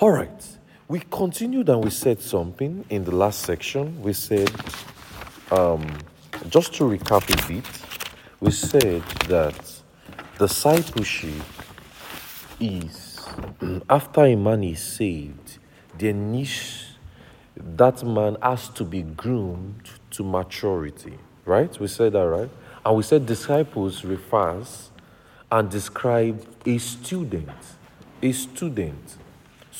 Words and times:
All 0.00 0.12
right. 0.12 0.58
We 0.88 1.00
continued 1.10 1.68
and 1.68 1.84
we 1.84 1.90
said 1.90 2.22
something 2.22 2.86
in 2.88 3.04
the 3.04 3.14
last 3.14 3.40
section. 3.40 4.00
We 4.00 4.14
said, 4.14 4.50
um, 5.50 5.86
just 6.48 6.72
to 6.76 6.84
recap 6.84 7.28
a 7.28 7.46
bit, 7.46 7.66
we 8.40 8.50
said 8.50 9.02
that 9.28 9.82
discipleship 10.38 11.42
is 12.58 13.28
after 13.90 14.24
a 14.24 14.36
man 14.36 14.64
is 14.64 14.82
saved, 14.82 15.58
the 15.98 16.14
niche 16.14 16.86
that 17.54 18.02
man 18.02 18.38
has 18.42 18.70
to 18.70 18.84
be 18.84 19.02
groomed 19.02 19.90
to 20.12 20.24
maturity. 20.24 21.18
Right? 21.44 21.78
We 21.78 21.88
said 21.88 22.14
that, 22.14 22.26
right? 22.26 22.50
And 22.86 22.96
we 22.96 23.02
said 23.02 23.26
disciples 23.26 24.02
refers 24.02 24.92
and 25.52 25.70
describe 25.70 26.42
a 26.64 26.78
student. 26.78 27.50
A 28.22 28.32
student. 28.32 29.18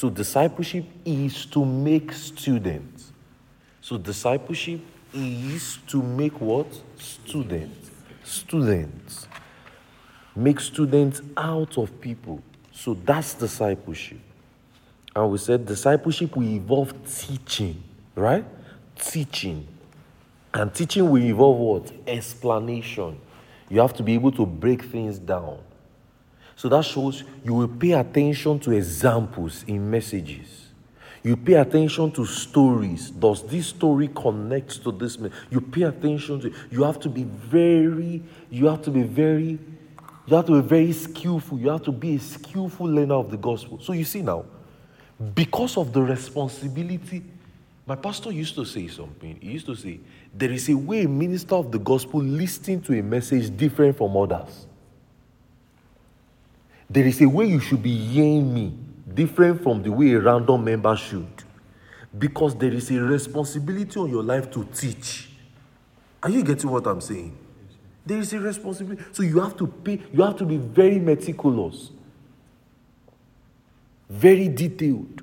So 0.01 0.09
discipleship 0.09 0.87
is 1.05 1.45
to 1.45 1.63
make 1.63 2.15
students. 2.15 3.13
So 3.83 3.99
discipleship 3.99 4.81
is 5.13 5.79
to 5.89 6.03
make 6.03 6.41
what? 6.41 6.69
Students. 6.97 7.91
Students. 8.25 9.29
Make 10.35 10.59
students 10.61 11.21
out 11.37 11.77
of 11.77 12.01
people. 12.01 12.43
So 12.73 12.95
that's 12.95 13.35
discipleship. 13.35 14.21
And 15.15 15.31
we 15.31 15.37
said 15.37 15.67
discipleship 15.67 16.35
will 16.35 16.49
involve 16.49 16.95
teaching, 17.05 17.85
right? 18.15 18.47
Teaching. 18.99 19.69
And 20.55 20.73
teaching 20.73 21.11
will 21.11 21.21
involve 21.21 21.59
what? 21.59 21.93
Explanation. 22.07 23.21
You 23.69 23.83
have 23.83 23.93
to 23.99 24.03
be 24.03 24.15
able 24.15 24.33
to 24.33 24.47
break 24.47 24.83
things 24.83 25.19
down. 25.19 25.59
So 26.61 26.69
that 26.69 26.85
shows 26.85 27.25
you 27.43 27.55
will 27.55 27.69
pay 27.69 27.93
attention 27.93 28.61
to 28.61 28.73
examples 28.73 29.65
in 29.67 29.91
messages. 29.91 30.69
You 31.23 31.35
pay 31.35 31.55
attention 31.55 32.11
to 32.13 32.27
stories. 32.27 33.11
Does 33.11 33.43
this 33.45 33.69
story 33.69 34.09
connect 34.09 34.83
to 34.83 34.93
this? 34.93 35.17
You 35.49 35.63
pay 35.63 35.85
attention 35.85 36.39
to. 36.43 36.53
You 36.71 36.83
have 36.83 37.01
to 37.01 37.09
be 37.09 37.25
very. 37.25 38.23
You 38.51 38.67
have 38.67 38.83
to 38.83 38.91
be 38.91 39.05
very. 39.05 39.59
You 40.27 40.37
have 40.37 40.45
to 40.49 40.61
be 40.61 40.69
very 40.69 40.93
skillful. 40.93 41.59
You 41.59 41.71
have 41.71 41.83
to 41.85 41.93
be 41.93 42.17
a 42.17 42.21
skillful 42.21 42.89
learner 42.89 43.15
of 43.15 43.31
the 43.31 43.39
gospel. 43.39 43.81
So 43.81 43.95
you 43.95 44.05
see 44.05 44.21
now, 44.21 44.45
because 45.35 45.79
of 45.79 45.95
the 45.95 46.03
responsibility, 46.03 47.23
my 47.87 47.97
pastor 47.97 48.33
used 48.33 48.55
to 48.57 48.67
say 48.67 48.87
something. 48.87 49.39
He 49.41 49.53
used 49.53 49.65
to 49.65 49.75
say, 49.75 50.01
there 50.35 50.53
is 50.53 50.69
a 50.69 50.77
way 50.77 51.05
a 51.05 51.09
minister 51.09 51.55
of 51.55 51.73
the 51.73 51.79
gospel 51.79 52.21
listening 52.21 52.83
to 52.83 52.99
a 52.99 53.03
message 53.03 53.57
different 53.57 53.97
from 53.97 54.15
others. 54.15 54.67
There 56.91 57.07
is 57.07 57.21
a 57.23 57.29
way 57.29 57.47
you 57.47 57.61
should 57.61 57.85
be 57.85 57.97
hearing 57.97 58.53
me 58.53 58.75
different 59.15 59.63
from 59.63 59.81
the 59.81 59.93
way 59.93 60.13
a 60.13 60.21
random 60.21 60.65
member 60.65 60.97
should. 60.97 61.45
Because 62.19 62.57
there 62.57 62.73
is 62.73 62.91
a 62.91 63.01
responsibility 63.01 63.99
on 64.01 64.11
your 64.11 64.25
life 64.25 64.51
to 64.51 64.65
teach. 64.65 65.31
Are 66.21 66.29
you 66.29 66.43
getting 66.43 66.69
what 66.69 66.85
I'm 66.89 67.01
saying? 67.01 67.39
There 68.05 68.19
is 68.19 68.33
a 68.33 68.41
responsibility. 68.41 69.05
So 69.13 69.23
you 69.23 69.39
have 69.39 69.57
to 69.59 69.69
pay, 69.69 70.01
you 70.13 70.23
have 70.25 70.37
to 70.39 70.45
be 70.45 70.57
very 70.57 70.99
meticulous, 70.99 71.93
very 74.09 74.49
detailed. 74.49 75.23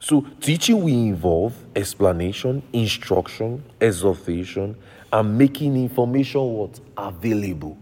So 0.00 0.26
teaching 0.40 0.82
will 0.82 0.88
involve 0.88 1.54
explanation, 1.76 2.60
instruction, 2.72 3.62
exhortation, 3.80 4.74
and 5.12 5.38
making 5.38 5.76
information 5.76 6.40
what 6.40 6.80
available. 6.96 7.78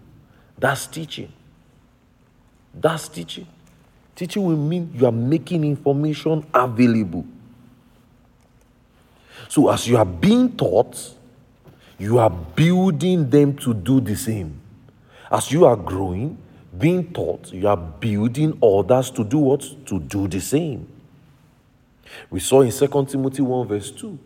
That's 0.59 0.87
teaching. 0.87 1.33
That's 2.75 3.09
teaching. 3.09 3.47
Teaching 4.15 4.45
will 4.45 4.57
mean 4.57 4.93
you 4.95 5.07
are 5.07 5.13
making 5.13 5.65
information 5.65 6.45
available. 6.55 7.25
So 9.49 9.69
as 9.71 9.87
you 9.87 9.97
are 9.97 10.05
being 10.05 10.57
taught, 10.57 11.15
you 11.99 12.19
are 12.19 12.31
building 12.31 13.29
them 13.29 13.57
to 13.59 13.75
do 13.75 14.01
the 14.01 14.17
same. 14.17 14.61
As 15.31 15.51
you 15.51 15.65
are 15.65 15.77
growing, 15.77 16.39
being 16.79 17.13
taught, 17.13 17.53
you 17.53 17.69
are 17.69 17.77
building 17.77 18.59
others 18.63 19.11
to 19.11 19.25
do 19.25 19.39
what? 19.39 19.61
To 19.87 20.01
do 20.01 20.29
the 20.29 20.41
same. 20.41 20.89
We 22.31 22.41
saw 22.41 22.63
in 22.63 22.71
2 22.71 23.07
Timothy 23.07 23.43
1 23.43 23.69
verse 23.69 23.91
2. 23.91 24.19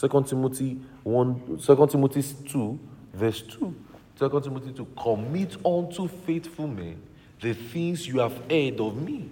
2 0.00 0.24
Timothy 0.24 0.78
1, 1.02 1.58
2 1.64 1.86
Timothy 1.86 2.22
2 2.48 2.78
verse 3.14 3.42
2. 3.42 3.74
2 4.18 4.40
Timothy 4.40 4.72
2, 4.72 4.86
commit 4.96 5.56
unto 5.64 6.08
faithful 6.08 6.68
men 6.68 7.00
the 7.44 7.52
things 7.52 8.08
you 8.08 8.20
have 8.20 8.36
heard 8.50 8.80
of 8.80 8.96
me. 8.96 9.28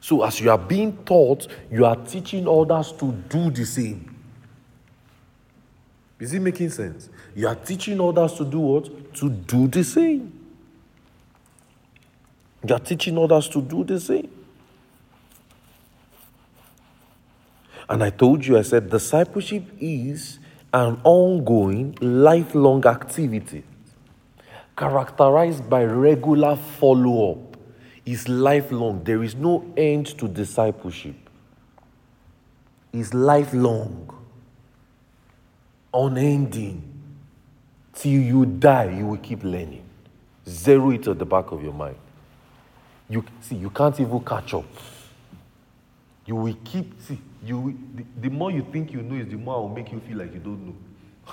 So, 0.00 0.22
as 0.22 0.38
you 0.38 0.50
are 0.50 0.58
being 0.58 0.94
taught, 1.04 1.48
you 1.70 1.86
are 1.86 1.96
teaching 1.96 2.46
others 2.46 2.92
to 2.92 3.10
do 3.10 3.50
the 3.50 3.64
same. 3.64 4.14
Is 6.20 6.34
it 6.34 6.40
making 6.40 6.70
sense? 6.70 7.08
You 7.34 7.48
are 7.48 7.54
teaching 7.54 8.00
others 8.00 8.34
to 8.34 8.44
do 8.44 8.60
what? 8.60 9.14
To 9.14 9.30
do 9.30 9.66
the 9.66 9.82
same. 9.82 10.38
You 12.68 12.74
are 12.74 12.80
teaching 12.80 13.16
others 13.16 13.48
to 13.48 13.62
do 13.62 13.82
the 13.82 13.98
same. 13.98 14.30
And 17.88 18.04
I 18.04 18.10
told 18.10 18.44
you, 18.44 18.58
I 18.58 18.62
said, 18.62 18.90
discipleship 18.90 19.64
is 19.80 20.38
an 20.72 21.00
ongoing, 21.02 21.96
lifelong 22.00 22.84
activity 22.86 23.64
characterized 24.82 25.70
by 25.70 25.84
regular 25.84 26.56
follow 26.56 27.32
up. 27.32 27.56
Is 28.04 28.28
lifelong. 28.28 29.04
There 29.04 29.22
is 29.22 29.36
no 29.36 29.72
end 29.76 30.06
to 30.18 30.26
discipleship. 30.26 31.14
It's 32.92 33.14
lifelong, 33.14 34.12
unending. 35.94 36.82
Till 37.94 38.20
you 38.22 38.44
die, 38.44 38.90
you 38.98 39.06
will 39.06 39.18
keep 39.18 39.44
learning. 39.44 39.84
Zero 40.48 40.90
it 40.90 41.06
at 41.06 41.16
the 41.16 41.24
back 41.24 41.52
of 41.52 41.62
your 41.62 41.72
mind. 41.72 41.94
You 43.08 43.24
see, 43.40 43.54
you 43.54 43.70
can't 43.70 43.98
even 44.00 44.18
catch 44.24 44.52
up. 44.52 44.64
You 46.26 46.34
will 46.34 46.56
keep 46.64 47.00
see. 47.02 47.20
You 47.44 47.78
the, 47.94 48.04
the 48.22 48.30
more 48.30 48.50
you 48.50 48.66
think 48.72 48.92
you 48.92 49.02
know 49.02 49.14
is 49.14 49.28
the 49.28 49.36
more 49.36 49.54
I 49.54 49.58
will 49.60 49.68
make 49.68 49.92
you 49.92 50.00
feel 50.00 50.18
like 50.18 50.34
you 50.34 50.40
don't 50.40 50.74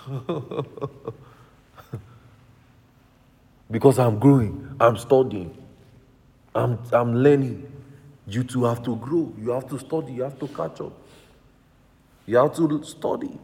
know. 0.08 1.14
because 3.70 4.00
I'm 4.00 4.20
growing, 4.20 4.76
I'm 4.80 4.98
studying, 4.98 5.56
I'm, 6.56 6.80
I'm 6.92 7.16
learning. 7.16 7.72
You 8.28 8.44
too 8.44 8.66
have 8.66 8.84
to 8.84 8.96
grow. 8.96 9.34
You 9.40 9.52
have 9.52 9.68
to 9.70 9.80
study. 9.80 10.14
You 10.14 10.24
have 10.24 10.38
to 10.40 10.48
catch 10.48 10.82
up. 10.82 10.94
You 12.26 12.38
have 12.38 12.56
to 12.56 12.84
study. 12.84 13.40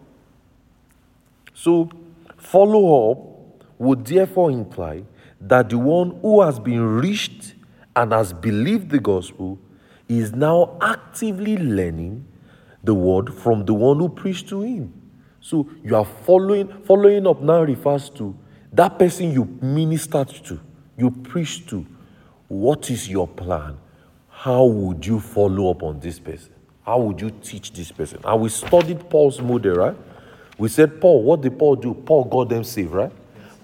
So, 1.53 1.90
follow 2.38 3.12
up 3.12 3.66
would 3.80 4.06
therefore 4.06 4.52
imply 4.52 5.03
that 5.41 5.69
the 5.69 5.78
one 5.78 6.19
who 6.22 6.42
has 6.42 6.59
been 6.59 6.81
reached 6.81 7.56
and 7.96 8.12
has 8.12 8.34
believed 8.34 8.90
the 8.90 9.00
gospel 9.00 9.57
is 10.07 10.34
now 10.34 10.78
actively 10.81 11.57
learning 11.57 12.25
the 12.84 12.94
word 12.94 13.34
from 13.34 13.66
the 13.66 13.74
one 13.74 13.97
who 13.97 14.09
preached 14.09 14.47
to 14.50 14.62
him. 14.62 14.94
So 15.42 15.69
you 15.84 15.96
are 15.96 16.06
following, 16.06 16.68
following 16.84 17.25
up 17.28 17.42
now 17.42 17.62
refers 17.62 18.09
to 18.12 18.36
that 18.75 19.00
person 19.00 19.31
you 19.31 19.46
ministered 19.62 20.30
to, 20.46 20.59
you 20.97 21.09
preached 21.12 21.69
to. 21.69 21.86
What 22.47 22.90
is 22.91 23.09
your 23.09 23.28
plan? 23.28 23.78
How 24.30 24.66
would 24.66 25.06
you 25.06 25.19
follow 25.19 25.72
up 25.72 25.81
on 25.81 26.00
this 26.00 26.19
person? 26.19 26.53
How 26.86 27.00
would 27.00 27.19
you 27.19 27.31
teach 27.31 27.74
this 27.74 27.91
person? 27.91 28.19
And 28.24 28.41
we 28.41 28.50
studied 28.50 29.09
Paul's 29.09 29.41
model, 29.41 29.75
right? 29.75 29.96
We 30.58 30.69
said, 30.69 31.02
Paul, 31.02 31.24
what 31.24 31.41
did 31.41 31.58
Paul 31.58 31.75
do? 31.75 31.94
Paul 31.94 32.25
got 32.25 32.50
them 32.50 32.63
saved, 32.63 32.91
right? 32.91 33.12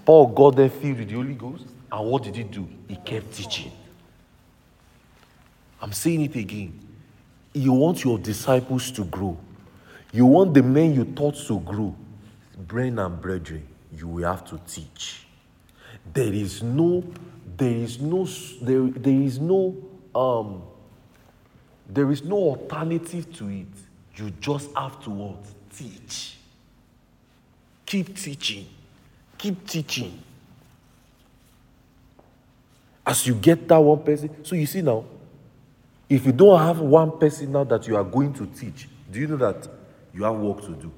Paul 0.04 0.26
got 0.28 0.56
them 0.56 0.68
filled 0.68 0.98
with 0.98 1.08
the 1.08 1.14
Holy 1.14 1.34
Ghost. 1.34 1.64
And 1.90 2.10
what 2.10 2.24
did 2.24 2.36
he 2.36 2.42
do? 2.42 2.68
He 2.88 2.96
kept 2.96 3.32
teaching. 3.32 3.70
I'm 5.80 5.92
saying 5.92 6.22
it 6.22 6.36
again. 6.36 6.78
You 7.52 7.72
want 7.72 8.02
your 8.02 8.18
disciples 8.18 8.90
to 8.92 9.04
grow. 9.04 9.36
You 10.12 10.26
want 10.26 10.54
the 10.54 10.62
men 10.62 10.94
you 10.94 11.04
taught 11.04 11.36
to 11.46 11.60
grow. 11.60 11.94
Brain 12.56 12.98
and 12.98 13.20
brethren, 13.20 13.66
you 13.96 14.08
will 14.08 14.24
have 14.28 14.44
to 14.46 14.60
teach. 14.66 15.26
There 16.12 16.32
is 16.32 16.62
no, 16.62 17.04
there 17.56 17.70
is 17.70 18.00
no, 18.00 18.24
there, 18.60 18.82
there 18.82 19.22
is 19.22 19.38
no, 19.38 19.76
um, 20.14 20.62
there 21.88 22.10
is 22.10 22.22
no 22.24 22.36
alternative 22.36 23.32
to 23.34 23.48
it. 23.48 23.66
You 24.16 24.30
just 24.40 24.74
have 24.74 25.02
to 25.04 25.10
what? 25.10 25.44
Teach. 25.76 26.36
Keep 27.86 28.16
teaching. 28.16 28.66
Keep 29.38 29.66
teaching. 29.66 30.22
As 33.04 33.26
you 33.26 33.34
get 33.34 33.66
that 33.68 33.78
one 33.80 34.02
person, 34.02 34.44
so 34.44 34.54
you 34.54 34.66
see 34.66 34.80
now, 34.80 35.04
if 36.08 36.24
you 36.24 36.32
don't 36.32 36.58
have 36.60 36.78
one 36.78 37.18
person 37.18 37.52
now 37.52 37.64
that 37.64 37.86
you 37.86 37.96
are 37.96 38.04
going 38.04 38.32
to 38.34 38.46
teach, 38.46 38.88
do 39.10 39.18
you 39.18 39.26
know 39.26 39.36
that 39.36 39.68
you 40.14 40.24
have 40.24 40.36
work 40.36 40.60
to 40.62 40.72
do? 40.72 40.92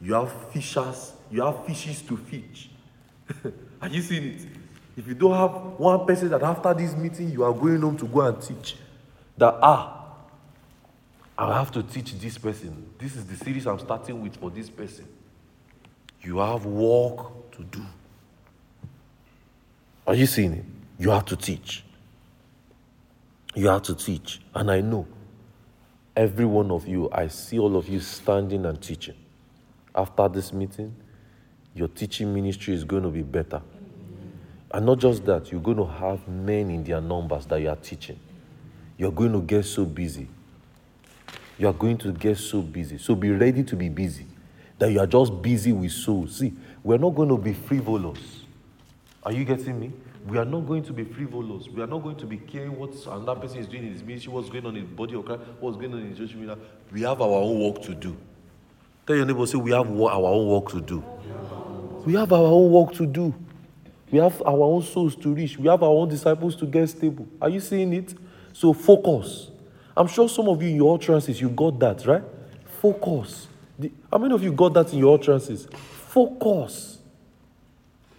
You 0.00 0.14
have 0.14 0.50
fishers, 0.50 1.12
you 1.32 1.42
have 1.42 1.64
fishes 1.64 2.02
to 2.02 2.16
fish. 2.16 2.68
are 3.80 3.88
you 3.88 4.02
seeing 4.02 4.34
it? 4.34 4.46
If 4.96 5.08
you 5.08 5.14
don't 5.14 5.34
have 5.34 5.78
one 5.78 6.06
person 6.06 6.28
that 6.28 6.42
after 6.42 6.74
this 6.74 6.94
meeting 6.94 7.30
you 7.30 7.42
are 7.42 7.52
going 7.52 7.80
home 7.80 7.96
to 7.96 8.04
go 8.04 8.20
and 8.20 8.40
teach, 8.40 8.76
that, 9.38 9.54
ah, 9.62 10.04
I 11.38 11.58
have 11.58 11.72
to 11.72 11.82
teach 11.82 12.12
this 12.20 12.36
person. 12.36 12.90
This 12.98 13.16
is 13.16 13.24
the 13.24 13.36
series 13.42 13.66
I'm 13.66 13.78
starting 13.78 14.20
with 14.20 14.36
for 14.36 14.50
this 14.50 14.68
person. 14.68 15.06
You 16.20 16.38
have 16.38 16.66
work 16.66 17.50
to 17.52 17.64
do. 17.64 17.82
Are 20.06 20.14
you 20.14 20.26
seeing 20.26 20.52
it? 20.52 20.64
You 20.98 21.10
have 21.10 21.24
to 21.26 21.36
teach. 21.36 21.82
You 23.54 23.68
have 23.68 23.82
to 23.84 23.94
teach. 23.94 24.42
And 24.54 24.70
I 24.70 24.82
know 24.82 25.06
every 26.14 26.44
one 26.44 26.70
of 26.70 26.86
you, 26.86 27.08
I 27.10 27.28
see 27.28 27.58
all 27.58 27.76
of 27.76 27.88
you 27.88 28.00
standing 28.00 28.66
and 28.66 28.80
teaching. 28.80 29.16
After 29.94 30.28
this 30.28 30.52
meeting, 30.52 30.94
your 31.74 31.88
teaching 31.88 32.34
ministry 32.34 32.74
is 32.74 32.84
going 32.84 33.02
to 33.02 33.08
be 33.08 33.22
better. 33.22 33.62
And 34.70 34.86
not 34.86 34.98
just 34.98 35.24
that, 35.26 35.52
you're 35.52 35.60
going 35.60 35.76
to 35.76 35.86
have 35.86 36.26
men 36.28 36.70
in 36.70 36.82
their 36.84 37.00
numbers 37.00 37.46
that 37.46 37.60
you 37.60 37.68
are 37.68 37.76
teaching. 37.76 38.18
You're 38.96 39.12
going 39.12 39.32
to 39.32 39.40
get 39.40 39.64
so 39.64 39.84
busy. 39.84 40.28
You 41.58 41.68
are 41.68 41.72
going 41.72 41.98
to 41.98 42.12
get 42.12 42.38
so 42.38 42.62
busy. 42.62 42.98
So 42.98 43.14
be 43.14 43.30
ready 43.30 43.62
to 43.64 43.76
be 43.76 43.88
busy. 43.88 44.26
That 44.78 44.90
you 44.90 45.00
are 45.00 45.06
just 45.06 45.42
busy 45.42 45.72
with 45.72 45.92
souls. 45.92 46.36
See, 46.36 46.54
we're 46.82 46.98
not 46.98 47.14
going 47.14 47.28
to 47.28 47.36
be 47.36 47.52
frivolous. 47.52 48.42
Are 49.22 49.32
you 49.32 49.44
getting 49.44 49.78
me? 49.78 49.92
We 50.26 50.38
are 50.38 50.44
not 50.44 50.66
going 50.66 50.84
to 50.84 50.92
be 50.92 51.04
frivolous. 51.04 51.68
We 51.68 51.82
are 51.82 51.86
not 51.86 52.02
going 52.02 52.16
to 52.16 52.26
be 52.26 52.38
caring 52.38 52.78
what 52.78 52.94
another 53.06 53.40
person 53.40 53.58
is 53.58 53.66
doing 53.66 53.86
in 53.86 53.92
his 53.92 54.02
ministry, 54.02 54.32
what's 54.32 54.48
going 54.48 54.66
on 54.66 54.76
in 54.76 54.84
the 54.84 54.94
body 54.94 55.14
of 55.14 55.24
Christ, 55.24 55.42
what's 55.60 55.76
going 55.76 55.92
on 55.92 56.00
in 56.00 56.16
social 56.16 56.38
media. 56.38 56.56
We 56.92 57.02
have 57.02 57.20
our 57.20 57.28
own 57.28 57.60
work 57.60 57.82
to 57.82 57.94
do. 57.94 58.16
Tell 59.06 59.16
your 59.16 59.26
neighbor, 59.26 59.46
say, 59.46 59.58
we 59.58 59.72
have 59.72 59.90
our 59.90 60.24
own 60.24 60.48
work 60.48 60.68
to 60.70 60.80
do. 60.80 61.04
We 62.04 62.14
have 62.14 62.32
our 62.32 62.44
own 62.44 62.70
work 62.70 62.92
to 62.94 63.06
do. 63.06 63.34
We 64.10 64.18
have 64.18 64.42
our 64.42 64.60
own 64.60 64.82
souls 64.82 65.16
to 65.16 65.32
reach. 65.34 65.56
We 65.56 65.68
have 65.68 65.82
our 65.82 65.90
own 65.90 66.08
disciples 66.08 66.56
to 66.56 66.66
get 66.66 66.88
stable. 66.88 67.26
Are 67.40 67.48
you 67.48 67.60
seeing 67.60 67.92
it? 67.92 68.14
So 68.52 68.72
focus. 68.72 69.50
I'm 69.96 70.06
sure 70.06 70.28
some 70.28 70.48
of 70.48 70.62
you 70.62 70.70
in 70.70 70.76
your 70.76 70.94
utterances, 70.94 71.40
you 71.40 71.48
got 71.48 71.78
that, 71.78 72.06
right? 72.06 72.22
Focus. 72.80 73.46
The, 73.78 73.90
how 74.10 74.18
many 74.18 74.34
of 74.34 74.42
you 74.42 74.52
got 74.52 74.74
that 74.74 74.92
in 74.92 74.98
your 74.98 75.14
utterances? 75.14 75.66
Focus. 76.08 76.98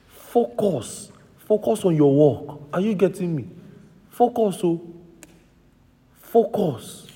Focus. 0.07 1.11
Focus 1.47 1.85
on 1.85 1.95
your 1.95 2.13
work. 2.13 2.59
Are 2.73 2.81
you 2.81 2.95
getting 2.95 3.35
me? 3.35 3.47
Focus, 4.09 4.61
oh. 4.63 4.81
Focus. 6.21 7.07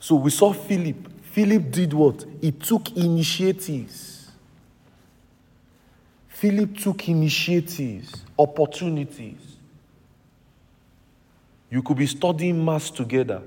So 0.00 0.16
we 0.16 0.30
saw 0.30 0.52
Philip. 0.52 0.96
Philip 1.30 1.70
did 1.70 1.92
what? 1.92 2.24
He 2.40 2.52
took 2.52 2.96
initiatives. 2.96 4.30
Philip 6.28 6.76
took 6.78 7.08
initiatives, 7.08 8.24
opportunities. 8.38 9.56
You 11.70 11.82
could 11.82 11.96
be 11.98 12.06
studying 12.06 12.64
maths 12.64 12.90
together 12.90 13.42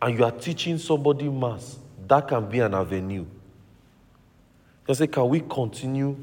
and 0.00 0.18
you 0.18 0.24
are 0.24 0.32
teaching 0.32 0.78
somebody 0.78 1.28
maths. 1.28 1.78
That 2.08 2.26
can 2.26 2.48
be 2.48 2.60
an 2.60 2.74
avenue. 2.74 3.26
You 4.88 4.94
say, 4.94 5.06
can 5.06 5.28
we 5.28 5.40
continue 5.40 6.16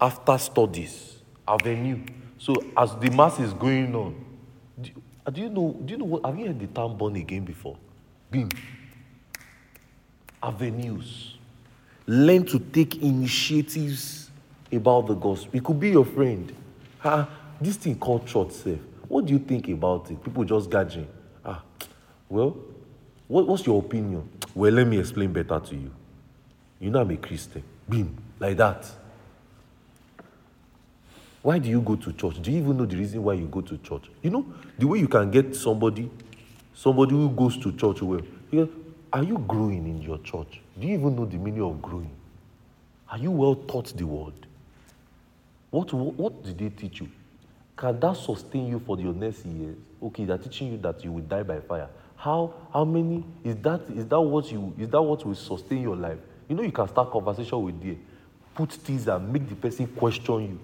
after 0.00 0.38
studies? 0.38 1.16
Avenue. 1.48 2.00
So 2.38 2.54
as 2.76 2.94
the 2.96 3.10
mass 3.10 3.40
is 3.40 3.52
going 3.54 3.94
on, 3.94 4.24
do, 4.80 4.90
do 5.32 5.40
you 5.40 5.48
know? 5.48 5.76
Do 5.84 5.92
you 5.92 5.98
know 5.98 6.04
what? 6.04 6.24
Have 6.24 6.38
you 6.38 6.46
heard 6.46 6.60
the 6.60 6.68
term 6.68 6.96
born 6.96 7.16
again 7.16 7.44
before? 7.44 7.76
Beam. 8.30 8.48
Avenues. 10.42 11.36
Learn 12.06 12.44
to 12.46 12.58
take 12.58 13.02
initiatives 13.02 14.30
about 14.72 15.06
the 15.06 15.14
gospel. 15.14 15.50
It 15.52 15.62
could 15.62 15.78
be 15.78 15.90
your 15.90 16.04
friend. 16.04 16.52
Ah, 17.04 17.28
this 17.60 17.76
thing 17.76 17.98
called 17.98 18.26
church 18.26 18.50
self. 18.52 18.78
What 19.08 19.26
do 19.26 19.32
you 19.32 19.38
think 19.38 19.68
about 19.68 20.10
it? 20.10 20.22
People 20.22 20.44
just 20.44 20.70
gathering. 20.70 21.08
Ah, 21.44 21.62
well, 22.28 22.56
what, 23.28 23.46
what's 23.46 23.66
your 23.66 23.78
opinion? 23.78 24.28
Well, 24.54 24.72
let 24.72 24.86
me 24.86 24.98
explain 24.98 25.32
better 25.32 25.60
to 25.60 25.74
you. 25.74 25.90
You 26.80 26.90
know 26.90 27.00
I'm 27.00 27.10
a 27.10 27.16
Christian. 27.16 27.62
Beam. 27.88 28.16
Like 28.40 28.56
that. 28.56 28.90
Why 31.42 31.58
do 31.58 31.68
you 31.68 31.80
go 31.80 31.96
to 31.96 32.12
church? 32.12 32.40
Do 32.40 32.50
you 32.50 32.58
even 32.58 32.76
know 32.76 32.86
the 32.86 32.96
reason 32.96 33.22
why 33.22 33.34
you 33.34 33.46
go 33.46 33.60
to 33.60 33.76
church? 33.78 34.10
You 34.22 34.30
know, 34.30 34.46
the 34.78 34.86
way 34.86 34.98
you 34.98 35.08
can 35.08 35.30
get 35.30 35.54
somebody, 35.56 36.10
somebody 36.74 37.12
who 37.12 37.28
goes 37.30 37.56
to 37.58 37.72
church 37.72 38.00
well, 38.02 38.20
are 39.12 39.22
you 39.22 39.38
growing 39.38 39.86
in 39.86 40.00
your 40.00 40.18
church? 40.18 40.60
Do 40.78 40.86
you 40.86 40.94
even 40.94 41.16
know 41.16 41.26
the 41.26 41.36
meaning 41.36 41.62
of 41.62 41.80
growing? 41.82 42.10
Are 43.08 43.18
you 43.18 43.30
well 43.30 43.54
taught 43.54 43.96
the 43.96 44.06
word? 44.06 44.46
What, 45.70 45.92
what, 45.92 46.14
what 46.14 46.42
did 46.42 46.58
they 46.58 46.70
teach 46.70 47.00
you? 47.00 47.08
Can 47.76 47.98
that 48.00 48.16
sustain 48.16 48.68
you 48.68 48.78
for 48.78 48.98
your 48.98 49.12
next 49.12 49.44
years? 49.44 49.76
Okay, 50.02 50.24
they're 50.24 50.38
teaching 50.38 50.72
you 50.72 50.78
that 50.78 51.02
you 51.04 51.12
will 51.12 51.22
die 51.22 51.42
by 51.42 51.60
fire. 51.60 51.88
How 52.16 52.54
how 52.72 52.84
many 52.84 53.24
is 53.42 53.56
that 53.56 53.80
is 53.94 54.06
that 54.06 54.20
what 54.20 54.50
you 54.52 54.72
is 54.78 54.88
that 54.90 55.02
what 55.02 55.26
will 55.26 55.34
sustain 55.34 55.82
your 55.82 55.96
life? 55.96 56.18
You 56.48 56.54
know 56.54 56.62
you 56.62 56.70
can 56.70 56.86
start 56.86 57.10
conversation 57.10 57.60
with 57.62 57.80
them, 57.82 57.98
put 58.54 58.72
things 58.72 59.04
that 59.06 59.18
make 59.18 59.48
the 59.48 59.56
person 59.56 59.86
question 59.88 60.42
you. 60.42 60.60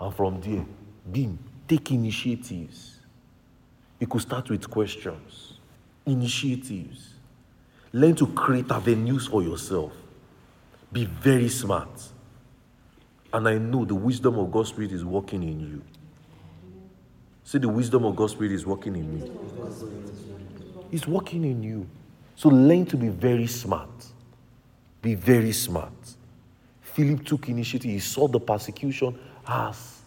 And 0.00 0.14
from 0.14 0.40
there, 0.40 0.64
beam, 1.10 1.38
take 1.68 1.90
initiatives. 1.90 2.98
You 4.00 4.06
could 4.06 4.22
start 4.22 4.48
with 4.48 4.68
questions, 4.70 5.51
initiatives. 6.06 7.14
Learn 7.92 8.14
to 8.16 8.26
create 8.26 8.70
avenues 8.70 9.26
for 9.26 9.42
yourself. 9.42 9.92
Be 10.92 11.04
very 11.04 11.48
smart. 11.48 11.90
And 13.32 13.48
I 13.48 13.58
know 13.58 13.84
the 13.84 13.94
wisdom 13.94 14.38
of 14.38 14.50
God's 14.50 14.70
Spirit 14.70 14.92
is 14.92 15.04
working 15.04 15.42
in 15.42 15.60
you. 15.60 15.82
See, 17.44 17.58
the 17.58 17.68
wisdom 17.68 18.04
of 18.04 18.16
God's 18.16 18.32
Spirit 18.32 18.52
is 18.52 18.66
working 18.66 18.96
in 18.96 19.20
me. 19.20 19.30
It's 20.90 21.06
working 21.06 21.44
in 21.44 21.62
you. 21.62 21.86
So 22.36 22.48
learn 22.48 22.86
to 22.86 22.96
be 22.96 23.08
very 23.08 23.46
smart. 23.46 23.88
Be 25.00 25.14
very 25.14 25.52
smart. 25.52 25.92
Philip 26.80 27.24
took 27.24 27.48
initiative. 27.48 27.90
He 27.90 27.98
saw 27.98 28.28
the 28.28 28.40
persecution 28.40 29.18
as 29.46 30.00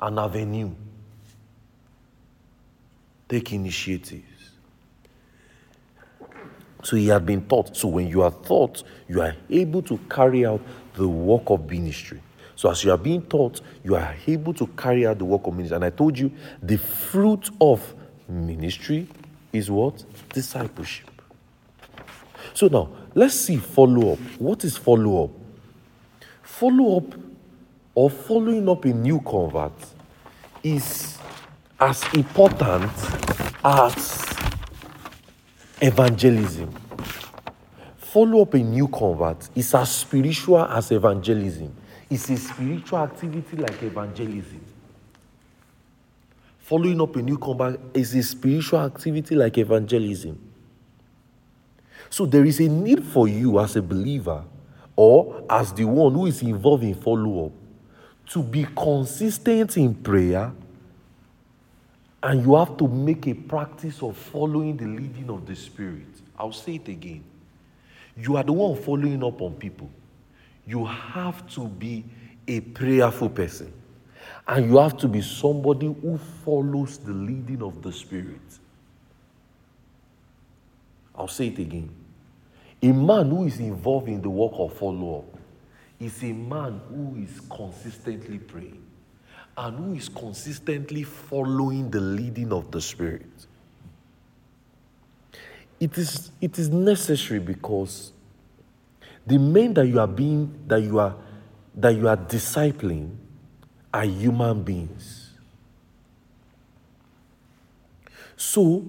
an 0.00 0.18
avenue. 0.18 0.70
Take 3.28 3.52
initiatives. 3.52 4.35
So 6.86 6.94
he 6.94 7.08
had 7.08 7.26
been 7.26 7.44
taught. 7.48 7.76
So 7.76 7.88
when 7.88 8.06
you 8.06 8.22
are 8.22 8.30
taught, 8.30 8.84
you 9.08 9.20
are 9.20 9.34
able 9.50 9.82
to 9.82 9.98
carry 10.08 10.46
out 10.46 10.60
the 10.94 11.08
work 11.08 11.50
of 11.50 11.68
ministry. 11.68 12.20
So 12.54 12.70
as 12.70 12.84
you 12.84 12.92
are 12.92 12.96
being 12.96 13.22
taught, 13.22 13.60
you 13.82 13.96
are 13.96 14.14
able 14.24 14.54
to 14.54 14.68
carry 14.68 15.04
out 15.04 15.18
the 15.18 15.24
work 15.24 15.48
of 15.48 15.56
ministry. 15.56 15.74
And 15.74 15.84
I 15.84 15.90
told 15.90 16.16
you 16.16 16.30
the 16.62 16.78
fruit 16.78 17.50
of 17.60 17.92
ministry 18.28 19.08
is 19.52 19.68
what? 19.68 20.04
Discipleship. 20.32 21.10
So 22.54 22.68
now 22.68 22.88
let's 23.16 23.34
see 23.34 23.56
follow 23.56 24.12
up. 24.12 24.20
What 24.38 24.62
is 24.62 24.76
follow 24.76 25.24
up? 25.24 25.30
Follow 26.44 26.98
up 26.98 27.14
or 27.96 28.10
following 28.10 28.68
up 28.68 28.84
a 28.84 28.92
new 28.92 29.20
convert 29.22 29.72
is 30.62 31.18
as 31.80 32.04
important 32.14 32.92
as 33.64 34.35
evangelism. 35.80 36.72
Follow 37.98 38.42
up 38.42 38.54
a 38.54 38.58
new 38.58 38.88
convert 38.88 39.48
is 39.54 39.74
as 39.74 39.90
spiritual 39.90 40.60
as 40.60 40.90
evangelism. 40.90 41.74
It's 42.08 42.30
a 42.30 42.36
spiritual 42.36 43.00
activity 43.00 43.56
like 43.56 43.82
evangelism. 43.82 44.64
Following 46.60 47.00
up 47.00 47.14
a 47.16 47.22
new 47.22 47.36
convert 47.36 47.78
is 47.94 48.14
a 48.14 48.22
spiritual 48.22 48.80
activity 48.80 49.34
like 49.34 49.58
evangelism. 49.58 50.38
So 52.08 52.24
there 52.24 52.44
is 52.44 52.60
a 52.60 52.68
need 52.68 53.04
for 53.04 53.28
you 53.28 53.60
as 53.60 53.76
a 53.76 53.82
believer 53.82 54.44
or 54.94 55.44
as 55.50 55.72
the 55.74 55.84
one 55.84 56.14
who 56.14 56.26
is 56.26 56.40
involved 56.42 56.84
in 56.84 56.94
follow 56.94 57.46
up 57.46 57.52
to 58.28 58.42
be 58.42 58.66
consistent 58.74 59.76
in 59.76 59.94
prayer 59.94 60.52
and 62.26 62.44
you 62.44 62.56
have 62.56 62.76
to 62.76 62.88
make 62.88 63.28
a 63.28 63.34
practice 63.34 64.02
of 64.02 64.16
following 64.16 64.76
the 64.76 64.84
leading 64.84 65.30
of 65.30 65.46
the 65.46 65.54
Spirit. 65.54 66.08
I'll 66.36 66.50
say 66.50 66.74
it 66.74 66.88
again. 66.88 67.22
You 68.16 68.36
are 68.36 68.42
the 68.42 68.52
one 68.52 68.82
following 68.82 69.22
up 69.22 69.40
on 69.40 69.54
people. 69.54 69.88
You 70.66 70.84
have 70.86 71.48
to 71.50 71.68
be 71.68 72.04
a 72.48 72.58
prayerful 72.58 73.28
person. 73.28 73.72
And 74.48 74.68
you 74.68 74.78
have 74.78 74.96
to 74.98 75.08
be 75.08 75.22
somebody 75.22 75.86
who 75.86 76.18
follows 76.44 76.98
the 76.98 77.12
leading 77.12 77.62
of 77.62 77.80
the 77.80 77.92
Spirit. 77.92 78.40
I'll 81.14 81.28
say 81.28 81.46
it 81.46 81.60
again. 81.60 81.94
A 82.82 82.90
man 82.90 83.30
who 83.30 83.44
is 83.44 83.60
involved 83.60 84.08
in 84.08 84.20
the 84.20 84.30
work 84.30 84.54
of 84.56 84.76
follow 84.76 85.20
up 85.20 85.40
is 86.00 86.24
a 86.24 86.32
man 86.32 86.80
who 86.88 87.22
is 87.22 87.40
consistently 87.48 88.38
praying 88.38 88.85
and 89.56 89.78
who 89.78 89.94
is 89.94 90.08
consistently 90.08 91.02
following 91.02 91.90
the 91.90 92.00
leading 92.00 92.52
of 92.52 92.70
the 92.70 92.80
Spirit. 92.80 93.26
It 95.80 95.96
is, 95.96 96.30
it 96.40 96.58
is 96.58 96.68
necessary 96.68 97.40
because 97.40 98.12
the 99.26 99.38
men 99.38 99.74
that 99.74 99.86
you 99.86 99.98
are 99.98 100.06
being, 100.06 100.58
that 100.66 100.82
you 100.82 100.98
are, 100.98 101.14
that 101.74 101.94
you 101.94 102.08
are 102.08 102.16
discipling 102.16 103.16
are 103.92 104.04
human 104.04 104.62
beings. 104.62 105.30
So, 108.36 108.84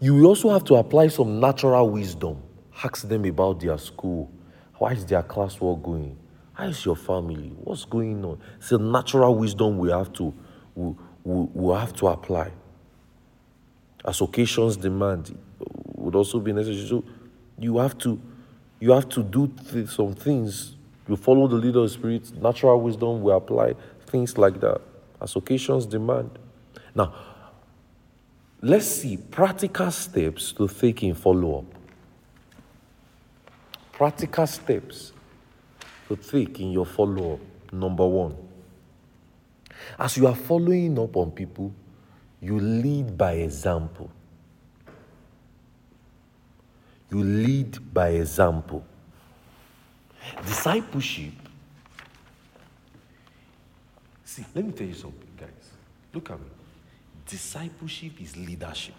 you 0.00 0.24
also 0.26 0.50
have 0.50 0.64
to 0.64 0.76
apply 0.76 1.08
some 1.08 1.40
natural 1.40 1.88
wisdom. 1.90 2.42
Ask 2.82 3.06
them 3.06 3.24
about 3.24 3.60
their 3.60 3.76
school. 3.78 4.30
How 4.78 4.86
is 4.86 5.04
their 5.04 5.22
classwork 5.22 5.82
going? 5.82 6.16
How 6.60 6.66
is 6.66 6.84
your 6.84 6.96
family? 6.96 7.54
What's 7.64 7.86
going 7.86 8.22
on? 8.22 8.38
It's 8.58 8.70
a 8.70 8.76
natural 8.76 9.34
wisdom 9.34 9.78
we 9.78 9.90
have 9.90 10.12
to 10.12 10.34
we, 10.74 10.94
we, 11.24 11.48
we 11.54 11.74
have 11.74 11.94
to 11.94 12.08
apply. 12.08 12.50
As 14.04 14.20
occasions 14.20 14.76
demand, 14.76 15.38
would 15.94 16.14
also 16.14 16.38
be 16.38 16.52
necessary. 16.52 16.86
So 16.86 17.04
you 17.58 17.78
have 17.78 17.96
to 17.98 18.20
you 18.78 18.92
have 18.92 19.08
to 19.08 19.22
do 19.22 19.50
th- 19.72 19.88
some 19.88 20.12
things. 20.12 20.76
You 21.08 21.16
follow 21.16 21.48
the 21.48 21.56
leader 21.56 21.78
of 21.78 21.90
spirit, 21.90 22.30
natural 22.42 22.78
wisdom 22.78 23.22
we 23.22 23.32
apply, 23.32 23.74
things 24.04 24.36
like 24.36 24.60
that. 24.60 24.82
As 25.18 25.36
occasions 25.36 25.86
demand. 25.86 26.38
Now, 26.94 27.14
let's 28.60 28.84
see 28.86 29.16
practical 29.16 29.90
steps 29.90 30.52
to 30.52 30.68
in 30.82 31.14
follow 31.14 31.60
up. 31.60 31.64
Practical 33.92 34.46
steps 34.46 35.12
to 36.10 36.16
take 36.16 36.58
in 36.58 36.72
your 36.72 36.86
follow 36.86 37.34
up. 37.34 37.72
Number 37.72 38.04
one, 38.04 38.34
as 39.96 40.16
you 40.16 40.26
are 40.26 40.34
following 40.34 40.98
up 40.98 41.16
on 41.16 41.30
people, 41.30 41.72
you 42.40 42.58
lead 42.58 43.16
by 43.16 43.34
example. 43.34 44.10
You 47.12 47.22
lead 47.22 47.94
by 47.94 48.08
example. 48.08 48.84
Discipleship. 50.44 51.32
See, 54.24 54.44
let 54.52 54.64
me 54.64 54.72
tell 54.72 54.88
you 54.88 54.94
something, 54.94 55.30
guys. 55.38 55.70
Look 56.12 56.28
at 56.30 56.40
me. 56.40 56.46
Discipleship 57.24 58.20
is 58.20 58.36
leadership. 58.36 58.94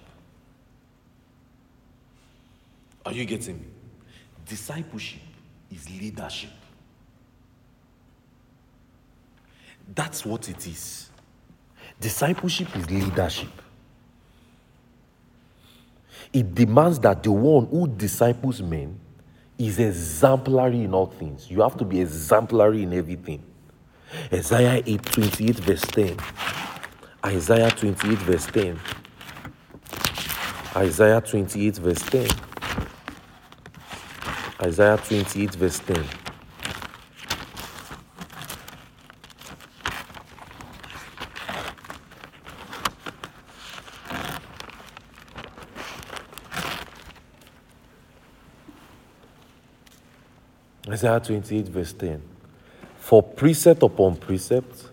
Are 3.06 3.12
you 3.12 3.26
getting 3.26 3.60
me? 3.60 3.68
Discipleship 4.46 5.22
is 5.70 5.90
leadership. 5.90 6.52
That's 9.94 10.26
what 10.26 10.48
it 10.50 10.66
is. 10.68 11.10
Discipleship 12.00 12.76
is 12.76 12.90
leadership. 12.90 13.50
It 16.34 16.56
demands 16.56 17.00
that 17.00 17.22
the 17.24 17.32
one 17.32 17.66
who 17.66 17.88
disciples 17.88 18.62
men 18.62 18.98
is 19.58 19.80
exemplary 19.80 20.84
in 20.84 20.94
all 20.94 21.08
things. 21.08 21.52
You 21.52 21.62
have 21.62 21.78
to 21.78 21.86
be 21.86 22.00
exemplary 22.00 22.84
in 22.84 22.94
everything. 22.94 23.44
Isaiah 24.32 24.82
8 24.86 25.04
28, 25.04 25.56
verse 25.58 25.82
10. 25.82 26.18
Isaiah 27.26 27.70
28, 27.70 28.18
verse 28.20 28.46
10. 28.48 28.80
Isaiah 30.76 31.22
28, 31.22 31.76
verse 31.78 32.02
10. 32.02 32.28
Isaiah 34.64 34.98
28, 34.98 35.56
verse 35.56 35.80
10. 35.80 36.21
Isaiah 51.04 51.20
28, 51.20 51.68
verse 51.68 51.94
10. 51.94 52.22
For 53.00 53.24
precept 53.24 53.82
upon 53.82 54.18
precept, 54.18 54.90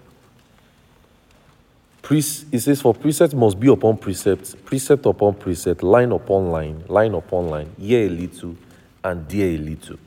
it 2.11 2.61
says, 2.61 2.81
For 2.81 2.95
precept 2.95 3.35
must 3.35 3.61
be 3.61 3.69
upon 3.69 3.99
precept, 3.99 4.65
precept 4.65 5.05
upon 5.05 5.35
precept, 5.35 5.83
line 5.83 6.11
upon 6.13 6.51
line, 6.51 6.85
line 6.89 7.15
upon 7.15 7.49
line, 7.49 7.75
here 7.79 8.07
a 8.07 8.09
little 8.09 8.57
and 9.05 9.29
there 9.29 9.49
a 9.49 9.59
little. 9.59 9.99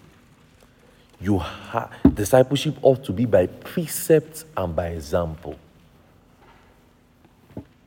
You 1.20 1.38
ha- 1.38 1.92
discipleship 2.12 2.76
ought 2.82 3.04
to 3.04 3.14
be 3.14 3.26
by 3.26 3.46
precept 3.46 4.46
and 4.58 4.76
by 4.76 4.88
example. 4.88 5.56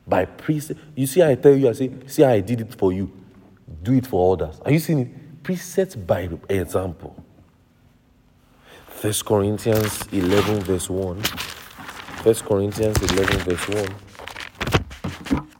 By 0.07 0.23
precept. 0.23 0.79
You 0.95 1.07
see, 1.07 1.21
I 1.21 1.35
tell 1.35 1.55
you, 1.55 1.67
I 1.67 1.73
say, 1.73 1.91
see, 2.07 2.23
I 2.23 2.39
did 2.39 2.61
it 2.61 2.75
for 2.75 2.93
you. 2.93 3.11
Do 3.83 3.93
it 3.93 4.07
for 4.07 4.33
others. 4.33 4.61
Are 4.63 4.71
you 4.71 4.79
seeing 4.79 4.99
it? 4.99 5.43
Precept 5.43 6.07
by 6.07 6.29
example. 6.47 7.24
First 9.05 9.25
Corinthians 9.25 10.07
11, 10.11 10.61
verse 10.61 10.89
1. 10.89 11.21
First 12.23 12.43
Corinthians 12.43 12.97
11, 13.03 13.39
verse 13.41 13.67
1. 13.69 13.95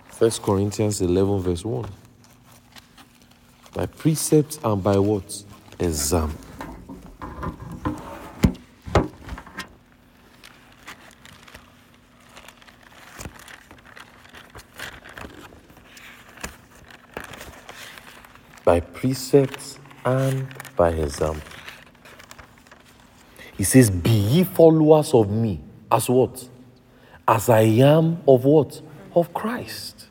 First 0.10 0.42
Corinthians 0.42 1.00
11, 1.00 1.42
verse 1.42 1.64
1. 1.64 1.86
By 3.75 3.86
precept 3.86 4.58
and 4.64 4.84
by 4.84 4.98
what? 4.98 5.44
Exam. 5.78 6.36
By 18.64 18.80
precepts 18.80 19.78
and 20.04 20.48
by 20.75 20.90
example. 20.90 21.55
He 23.58 23.64
says, 23.64 23.90
Be 23.90 24.10
ye 24.10 24.44
followers 24.44 25.14
of 25.14 25.30
me. 25.30 25.62
As 25.92 26.10
what? 26.10 26.48
As 27.28 27.50
I 27.50 27.62
am 27.62 28.22
of 28.28 28.46
what? 28.46 28.82
Of 29.14 29.34
Christ. 29.34 30.08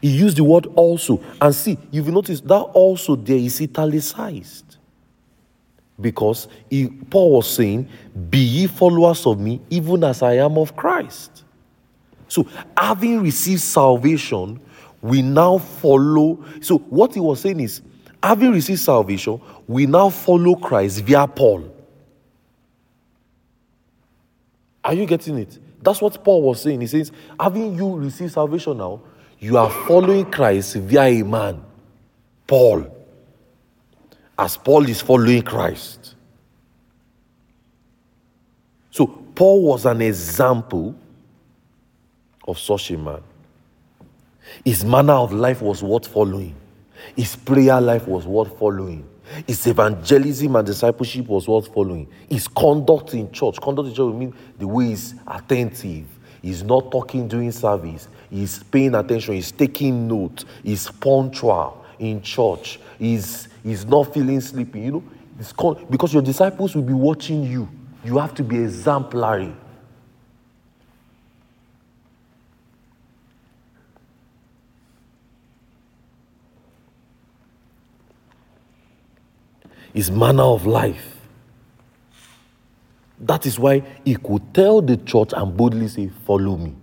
He 0.00 0.08
used 0.08 0.36
the 0.36 0.44
word 0.44 0.66
also. 0.74 1.22
And 1.40 1.54
see, 1.54 1.78
you've 1.90 2.08
noticed 2.08 2.46
that 2.48 2.60
also 2.60 3.14
there 3.14 3.36
is 3.36 3.60
italicized. 3.60 4.76
Because 6.00 6.48
he, 6.68 6.88
Paul 6.88 7.32
was 7.32 7.48
saying, 7.48 7.88
Be 8.30 8.38
ye 8.38 8.66
followers 8.66 9.24
of 9.26 9.38
me, 9.38 9.60
even 9.70 10.02
as 10.02 10.22
I 10.22 10.34
am 10.34 10.58
of 10.58 10.74
Christ. 10.74 11.44
So, 12.26 12.48
having 12.76 13.20
received 13.20 13.60
salvation, 13.60 14.58
we 15.02 15.20
now 15.20 15.58
follow. 15.58 16.42
So, 16.62 16.78
what 16.78 17.14
he 17.14 17.20
was 17.20 17.40
saying 17.40 17.60
is, 17.60 17.82
having 18.22 18.52
received 18.52 18.80
salvation, 18.80 19.40
we 19.66 19.86
now 19.86 20.10
follow 20.10 20.54
Christ 20.54 21.02
via 21.02 21.26
Paul. 21.26 21.74
Are 24.84 24.94
you 24.94 25.06
getting 25.06 25.38
it? 25.38 25.58
That's 25.82 26.00
what 26.00 26.22
Paul 26.22 26.42
was 26.42 26.62
saying. 26.62 26.80
He 26.80 26.86
says, 26.86 27.12
having 27.38 27.76
you 27.76 27.96
received 27.96 28.32
salvation 28.32 28.78
now, 28.78 29.00
you 29.38 29.56
are 29.56 29.70
following 29.70 30.30
Christ 30.30 30.76
via 30.76 31.20
a 31.20 31.24
man, 31.24 31.62
Paul, 32.46 32.86
as 34.38 34.56
Paul 34.56 34.88
is 34.88 35.00
following 35.00 35.42
Christ. 35.42 36.14
So, 38.90 39.06
Paul 39.06 39.62
was 39.62 39.86
an 39.86 40.02
example 40.02 40.94
of 42.46 42.58
such 42.58 42.90
a 42.90 42.98
man. 42.98 43.22
His 44.64 44.84
manner 44.84 45.14
of 45.14 45.32
life 45.32 45.62
was 45.62 45.82
worth 45.82 46.06
following. 46.06 46.54
His 47.16 47.36
prayer 47.36 47.80
life 47.80 48.06
was 48.06 48.26
worth 48.26 48.58
following. 48.58 49.08
His 49.46 49.66
evangelism 49.66 50.56
and 50.56 50.66
discipleship 50.66 51.26
was 51.26 51.48
worth 51.48 51.72
following. 51.72 52.08
His 52.28 52.48
conduct 52.48 53.14
in 53.14 53.30
church, 53.32 53.60
conduct 53.60 53.88
in 53.88 53.94
church 53.94 54.00
will 54.00 54.18
mean 54.18 54.34
the 54.58 54.66
way 54.66 54.86
he's 54.86 55.14
attentive. 55.26 56.06
He's 56.42 56.62
not 56.62 56.90
talking 56.90 57.28
during 57.28 57.52
service. 57.52 58.08
He's 58.28 58.62
paying 58.64 58.94
attention. 58.94 59.34
He's 59.34 59.52
taking 59.52 60.08
note. 60.08 60.44
He's 60.62 60.90
punctual 60.90 61.84
in 61.98 62.20
church. 62.20 62.80
He's, 62.98 63.48
he's 63.62 63.86
not 63.86 64.12
feeling 64.12 64.40
sleepy. 64.40 64.80
You 64.80 64.90
know, 64.92 65.04
con- 65.56 65.86
because 65.88 66.12
your 66.12 66.22
disciples 66.22 66.74
will 66.74 66.82
be 66.82 66.92
watching 66.92 67.44
you. 67.44 67.68
You 68.04 68.18
have 68.18 68.34
to 68.34 68.42
be 68.42 68.58
exemplary. 68.58 69.54
His 79.92 80.10
manner 80.10 80.42
of 80.42 80.66
life. 80.66 81.16
That 83.18 83.46
is 83.46 83.58
why 83.58 83.82
he 84.04 84.16
could 84.16 84.52
tell 84.52 84.82
the 84.82 84.96
church 84.96 85.32
and 85.32 85.56
boldly 85.56 85.88
say, 85.88 86.10
Follow 86.26 86.56
me. 86.56 86.74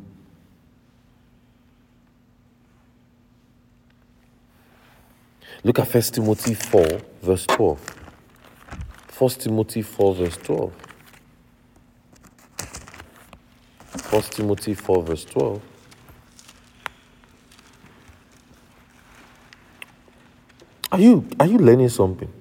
Look 5.64 5.80
at 5.80 5.94
1 5.94 6.04
Timothy 6.04 6.54
4, 6.54 6.86
verse 7.22 7.46
12. 7.46 7.96
1 9.18 9.30
Timothy 9.32 9.82
4, 9.82 10.16
verse 10.16 10.38
12. 10.38 10.74
1 14.12 14.22
Timothy 14.24 14.74
4, 14.74 15.04
verse 15.04 15.26
12. 15.26 15.62
Are 20.94 21.00
you, 21.00 21.28
are 21.40 21.46
you 21.46 21.58
learning 21.58 21.90
something? 21.90 22.32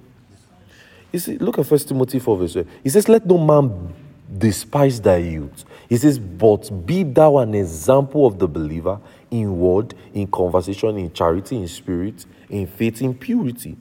You 1.11 1.19
see, 1.19 1.37
look 1.37 1.57
at 1.57 1.65
First 1.65 1.87
Timothy 1.87 2.19
4, 2.19 2.37
verse 2.37 2.53
12. 2.53 2.67
He 2.83 2.89
says, 2.89 3.09
Let 3.09 3.25
no 3.25 3.37
man 3.37 3.93
despise 4.37 5.01
thy 5.01 5.17
youth. 5.17 5.65
He 5.87 5.97
says, 5.97 6.19
But 6.19 6.85
be 6.85 7.03
thou 7.03 7.39
an 7.39 7.55
example 7.55 8.27
of 8.27 8.37
the 8.37 8.47
believer 8.47 8.99
in 9.31 9.59
word, 9.59 9.95
in 10.13 10.27
conversation, 10.27 10.97
in 10.97 11.11
charity, 11.11 11.55
in 11.55 11.67
spirit, 11.67 12.25
in 12.49 12.67
faith, 12.67 13.01
in 13.01 13.15
purity. 13.15 13.75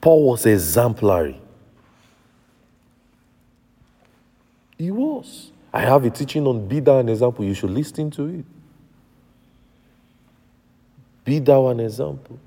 Paul 0.00 0.30
was 0.30 0.46
exemplary. 0.46 1.40
He 4.78 4.90
was. 4.90 5.50
I 5.72 5.80
have 5.80 6.04
a 6.04 6.10
teaching 6.10 6.46
on 6.46 6.66
be 6.66 6.80
thou 6.80 7.00
an 7.00 7.08
example. 7.08 7.44
You 7.44 7.54
should 7.54 7.70
listen 7.70 8.10
to 8.12 8.26
it. 8.26 8.44
Be 11.24 11.40
thou 11.40 11.68
an 11.68 11.80
example. 11.80 12.38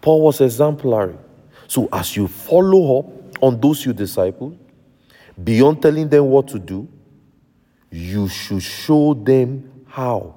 Paul 0.00 0.22
was 0.22 0.40
exemplary. 0.40 1.16
So 1.66 1.88
as 1.92 2.16
you 2.16 2.28
follow 2.28 3.00
up 3.00 3.42
on 3.42 3.60
those 3.60 3.84
you 3.84 3.92
disciple, 3.92 4.56
beyond 5.42 5.82
telling 5.82 6.08
them 6.08 6.26
what 6.26 6.48
to 6.48 6.58
do, 6.58 6.88
you 7.90 8.28
should 8.28 8.62
show 8.62 9.14
them 9.14 9.84
how 9.86 10.34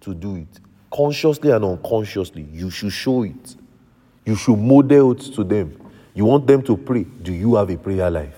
to 0.00 0.14
do 0.14 0.36
it. 0.36 0.60
Consciously 0.92 1.50
and 1.50 1.64
unconsciously, 1.64 2.46
you 2.52 2.70
should 2.70 2.92
show 2.92 3.22
it. 3.22 3.56
You 4.26 4.34
should 4.36 4.58
model 4.58 5.12
it 5.12 5.20
to 5.34 5.44
them. 5.44 5.76
You 6.14 6.24
want 6.24 6.46
them 6.46 6.62
to 6.62 6.76
pray. 6.76 7.04
Do 7.04 7.32
you 7.32 7.54
have 7.54 7.70
a 7.70 7.76
prayer 7.76 8.10
life? 8.10 8.36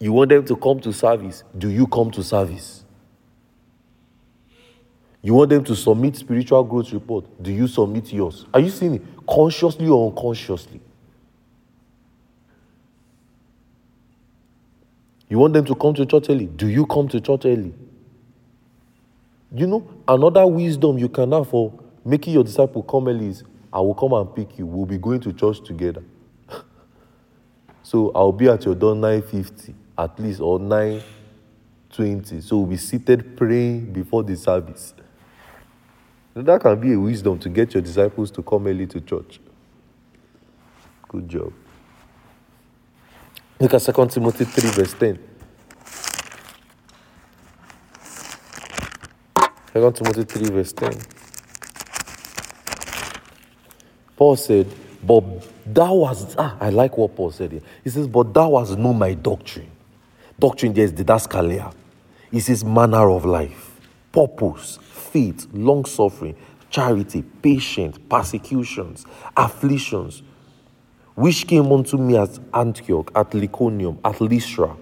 You 0.00 0.12
want 0.12 0.30
them 0.30 0.44
to 0.46 0.56
come 0.56 0.80
to 0.80 0.92
service. 0.92 1.42
Do 1.56 1.68
you 1.68 1.86
come 1.86 2.10
to 2.12 2.22
service? 2.22 2.77
You 5.22 5.34
want 5.34 5.50
them 5.50 5.64
to 5.64 5.74
submit 5.74 6.16
spiritual 6.16 6.62
growth 6.64 6.92
report. 6.92 7.42
Do 7.42 7.50
you 7.52 7.66
submit 7.66 8.12
yours? 8.12 8.46
Are 8.54 8.60
you 8.60 8.70
seeing 8.70 8.94
it 8.94 9.02
consciously 9.28 9.88
or 9.88 10.10
unconsciously? 10.10 10.80
You 15.28 15.38
want 15.38 15.52
them 15.54 15.64
to 15.66 15.74
come 15.74 15.94
to 15.94 16.06
church 16.06 16.30
early. 16.30 16.46
Do 16.46 16.68
you 16.68 16.86
come 16.86 17.08
to 17.08 17.20
church 17.20 17.44
early? 17.44 17.74
You 19.52 19.66
know, 19.66 19.90
another 20.06 20.46
wisdom 20.46 20.98
you 20.98 21.08
can 21.08 21.32
have 21.32 21.48
for 21.48 21.72
making 22.04 22.34
your 22.34 22.44
disciple 22.44 22.82
come 22.82 23.08
early 23.08 23.26
is 23.28 23.44
I 23.72 23.80
will 23.80 23.94
come 23.94 24.12
and 24.12 24.34
pick 24.34 24.58
you. 24.58 24.66
We'll 24.66 24.86
be 24.86 24.98
going 24.98 25.20
to 25.20 25.32
church 25.32 25.62
together. 25.64 26.02
so 27.82 28.12
I'll 28.14 28.32
be 28.32 28.48
at 28.48 28.64
your 28.64 28.74
door 28.74 28.94
950 28.94 29.74
at 29.98 30.18
least 30.18 30.40
or 30.40 30.58
920. 30.60 32.40
So 32.40 32.58
we'll 32.58 32.66
be 32.66 32.76
seated 32.76 33.36
praying 33.36 33.92
before 33.92 34.22
the 34.22 34.36
service. 34.36 34.94
That 36.44 36.60
can 36.60 36.78
be 36.78 36.92
a 36.92 37.00
wisdom 37.00 37.38
to 37.40 37.48
get 37.48 37.74
your 37.74 37.82
disciples 37.82 38.30
to 38.32 38.42
come 38.42 38.66
early 38.66 38.86
to 38.86 39.00
church. 39.00 39.40
Good 41.08 41.28
job. 41.28 41.52
Look 43.58 43.74
at 43.74 43.82
2 43.82 44.06
Timothy 44.06 44.44
3, 44.44 44.70
verse 44.70 44.94
10. 44.94 45.18
2 49.74 49.92
Timothy 49.92 50.24
3, 50.24 50.50
verse 50.50 50.72
10. 50.72 50.92
Paul 54.16 54.36
said, 54.36 54.66
But 55.02 55.24
thou 55.66 56.04
hast, 56.04 56.36
ah, 56.38 56.56
I 56.60 56.70
like 56.70 56.96
what 56.96 57.16
Paul 57.16 57.32
said 57.32 57.52
here. 57.52 57.62
He 57.82 57.90
says, 57.90 58.06
But 58.06 58.32
thou 58.32 58.58
hast 58.58 58.78
known 58.78 58.98
my 58.98 59.14
doctrine. 59.14 59.70
Doctrine 60.38 60.72
there 60.72 60.84
is 60.84 60.92
didaskalia. 60.92 61.74
He 62.30 62.40
says, 62.40 62.64
manner 62.64 63.10
of 63.10 63.24
life, 63.24 63.80
purpose, 64.12 64.78
faith, 65.10 65.46
long 65.52 65.84
suffering, 65.84 66.36
charity, 66.70 67.22
patience, 67.22 67.98
persecutions, 68.08 69.06
afflictions, 69.36 70.22
which 71.14 71.46
came 71.46 71.72
unto 71.72 71.96
me 71.96 72.16
at 72.16 72.38
Antioch, 72.54 73.10
at 73.14 73.34
Iconium, 73.34 73.98
at 74.04 74.20
Lystra. 74.20 74.76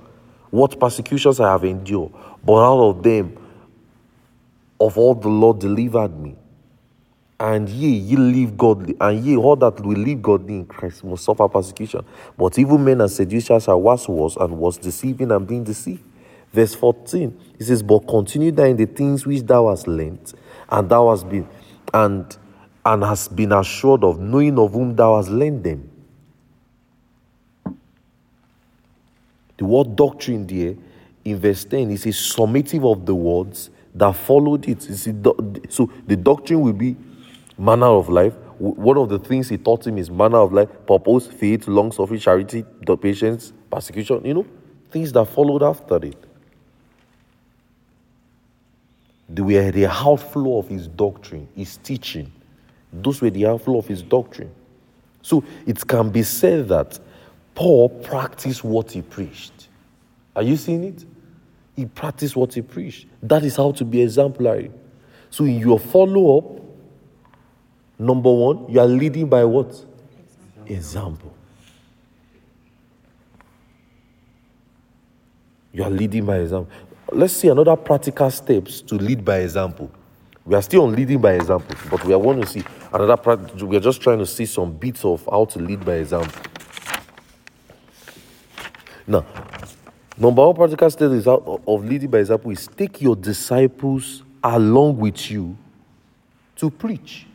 What 0.51 0.79
persecutions 0.79 1.41
I 1.41 1.53
have 1.53 1.65
endured, 1.65 2.13
but 2.45 2.63
out 2.63 2.81
of 2.81 3.03
them 3.03 3.37
of 4.81 4.99
all 4.99 5.15
the 5.15 5.29
Lord 5.29 5.59
delivered 5.59 6.19
me. 6.19 6.37
And 7.39 7.69
ye, 7.69 7.91
ye 7.91 8.17
live 8.17 8.57
godly, 8.57 8.97
and 8.99 9.23
ye, 9.23 9.37
all 9.37 9.57
that 9.57 9.81
will 9.81 9.99
live 9.99 10.23
godly 10.23 10.55
in 10.55 10.67
Christ 10.67 11.05
must 11.05 11.25
suffer 11.25 11.47
persecution. 11.49 12.03
But 12.37 12.59
evil 12.59 12.79
men 12.79 13.03
and 13.03 13.11
seducers 13.11 13.69
are 13.69 13.77
worse 13.77 14.09
was 14.09 14.37
and 14.37 14.57
was 14.57 14.79
deceiving 14.79 15.31
and 15.31 15.47
being 15.47 15.63
deceived. 15.63 16.03
Verse 16.53 16.75
14, 16.75 17.39
it 17.59 17.65
says, 17.65 17.83
But 17.83 18.01
continue 18.07 18.53
thou 18.53 18.65
in 18.65 18.77
the 18.77 18.87
things 18.87 19.27
which 19.27 19.43
thou 19.43 19.69
hast 19.69 19.87
learnt, 19.87 20.35
and 20.69 20.89
thou 20.89 21.11
hast 21.11 21.29
been 21.29 21.49
and 21.93 22.37
and 22.85 23.03
hast 23.03 23.35
been 23.35 23.51
assured 23.53 24.05
of, 24.05 24.21
knowing 24.21 24.59
of 24.59 24.73
whom 24.73 24.95
thou 24.95 25.17
hast 25.17 25.29
learned 25.29 25.65
them. 25.65 25.91
The 29.57 29.65
word 29.65 29.97
doctrine 29.97 30.47
there 30.47 30.77
in 31.25 31.39
verse 31.39 31.65
10 31.65 31.91
is 31.91 32.07
a 32.07 32.11
summative 32.11 32.91
of 32.91 33.05
the 33.05 33.15
words 33.15 33.71
that 33.95 34.15
followed 34.15 34.69
it. 34.69 34.83
So 35.69 35.91
the 36.07 36.17
doctrine 36.17 36.61
will 36.61 36.75
be 36.75 36.97
manner 37.59 37.87
of 37.87 38.09
life. 38.09 38.35
One 38.59 38.97
of 38.99 39.09
the 39.09 39.19
things 39.19 39.49
he 39.49 39.59
taught 39.59 39.87
him 39.87 39.99
is 39.99 40.11
manner 40.11 40.39
of 40.39 40.53
life, 40.53 40.69
purpose, 40.87 41.27
faith, 41.27 41.67
long 41.67 41.91
suffering, 41.91 42.21
charity, 42.21 42.65
patience, 43.01 43.53
persecution, 43.71 44.25
you 44.25 44.35
know, 44.35 44.47
things 44.91 45.13
that 45.13 45.25
followed 45.27 45.63
after 45.63 45.97
it. 45.97 46.26
They 49.29 49.43
were 49.43 49.71
the 49.71 49.87
outflow 49.87 50.59
of 50.59 50.69
his 50.69 50.87
doctrine, 50.87 51.49
his 51.55 51.79
teaching. 51.79 52.33
Those 52.93 53.21
were 53.21 53.31
the 53.31 53.47
outflow 53.47 53.79
of 53.79 53.87
his 53.87 54.03
doctrine. 54.03 54.53
So 55.23 55.43
it 55.67 55.85
can 55.87 56.11
be 56.11 56.23
said 56.23 56.69
that 56.69 56.99
Paul 57.55 57.89
practiced 57.89 58.63
what 58.63 58.93
he 58.93 59.03
preached. 59.03 59.69
Are 60.37 60.43
you 60.43 60.57
seeing 60.57 60.85
it? 60.85 61.05
He 61.75 61.87
practiced 61.87 62.37
what 62.37 62.55
he 62.55 62.63
preached. 62.63 63.07
That 63.23 63.43
is 63.43 63.57
how 63.57 63.73
to 63.73 63.85
be 63.85 64.03
exemplary. 64.03 64.71
So 65.31 65.45
in 65.45 65.59
your 65.59 65.79
follow 65.79 66.39
up, 66.39 66.63
number 67.99 68.33
one, 68.33 68.71
you 68.71 68.79
are 68.81 68.87
leading 68.87 69.29
by 69.29 69.45
what? 69.45 69.69
Example. 69.69 70.67
Example. 70.67 71.35
You 75.73 75.85
are 75.85 75.91
leading 75.91 76.25
by 76.25 76.39
example. 76.39 76.73
Let's 77.13 77.35
see 77.35 77.49
another 77.49 77.77
practical 77.77 78.31
steps 78.31 78.81
to 78.83 78.97
lead 78.97 79.25
by 79.25 79.39
example. 79.39 79.91
We 80.45 80.55
are 80.55 80.63
still 80.63 80.83
on 80.83 80.95
leading 80.95 81.21
by 81.21 81.33
example, 81.33 81.77
but 81.91 82.05
we 82.05 82.13
are 82.13 82.19
want 82.19 82.41
to 82.43 82.47
see 82.47 82.63
another. 82.93 83.37
We 83.65 83.77
are 83.77 83.81
just 83.81 84.01
trying 84.01 84.19
to 84.19 84.27
see 84.27 84.47
some 84.47 84.73
bits 84.73 85.05
of 85.05 85.27
how 85.31 85.45
to 85.47 85.59
lead 85.59 85.85
by 85.85 85.95
example. 85.95 86.43
Now, 89.07 89.25
Number 90.19 90.47
one 90.47 90.55
practical 90.55 90.91
step 90.91 91.11
is 91.11 91.27
of 91.27 91.85
leading 91.85 92.09
by 92.09 92.19
example 92.19 92.51
is 92.51 92.67
take 92.69 93.03
your 93.03 93.15
disciples 93.15 94.23
along 94.43 94.97
with 94.97 95.31
you 95.31 95.59
to 96.57 96.71
preach. 96.71 97.27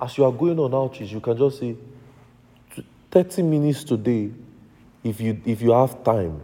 As 0.00 0.16
you 0.16 0.24
are 0.24 0.32
going 0.32 0.58
on 0.58 0.72
outreach, 0.74 1.12
you 1.12 1.20
can 1.20 1.36
just 1.36 1.58
say, 1.58 1.76
30 3.10 3.42
minutes 3.42 3.84
today, 3.84 4.30
if 5.04 5.20
you 5.20 5.38
if 5.44 5.60
you 5.60 5.72
have 5.72 6.02
time, 6.02 6.40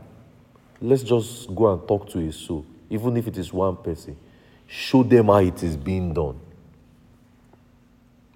let's 0.82 1.02
just 1.02 1.54
go 1.54 1.72
and 1.72 1.88
talk 1.88 2.10
to 2.10 2.18
a 2.18 2.30
soul, 2.30 2.66
even 2.90 3.16
if 3.16 3.26
it 3.26 3.36
is 3.36 3.52
one 3.52 3.76
person. 3.76 4.16
Show 4.66 5.02
them 5.02 5.26
how 5.26 5.38
it 5.38 5.62
is 5.62 5.76
being 5.76 6.12
done. 6.12 6.38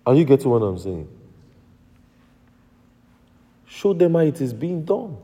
Are 0.06 0.14
you 0.14 0.24
getting 0.24 0.50
what 0.50 0.62
I'm 0.62 0.78
saying? 0.78 1.08
Show 3.66 3.92
them 3.92 4.14
how 4.14 4.20
it 4.20 4.40
is 4.40 4.52
being 4.52 4.84
done. 4.84 5.16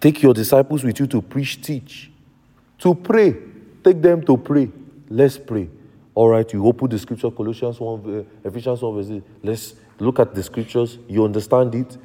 Take 0.00 0.22
your 0.22 0.34
disciples 0.34 0.82
with 0.82 0.98
you 0.98 1.06
to 1.06 1.22
preach, 1.22 1.62
teach, 1.62 2.10
to 2.78 2.94
pray. 2.94 3.36
Take 3.84 4.02
them 4.02 4.24
to 4.24 4.36
pray. 4.36 4.68
Let's 5.08 5.38
pray. 5.38 5.68
All 6.14 6.28
right, 6.28 6.52
you 6.52 6.66
open 6.66 6.90
the 6.90 6.98
scripture, 6.98 7.30
Colossians 7.30 7.80
1, 7.80 8.26
uh, 8.44 8.48
Ephesians 8.48 8.82
1, 8.82 8.94
verse 8.94 9.22
Let's 9.42 9.74
look 9.98 10.18
at 10.18 10.34
the 10.34 10.42
scriptures. 10.42 10.98
You 11.08 11.24
understand 11.24 11.74
it? 11.74 11.96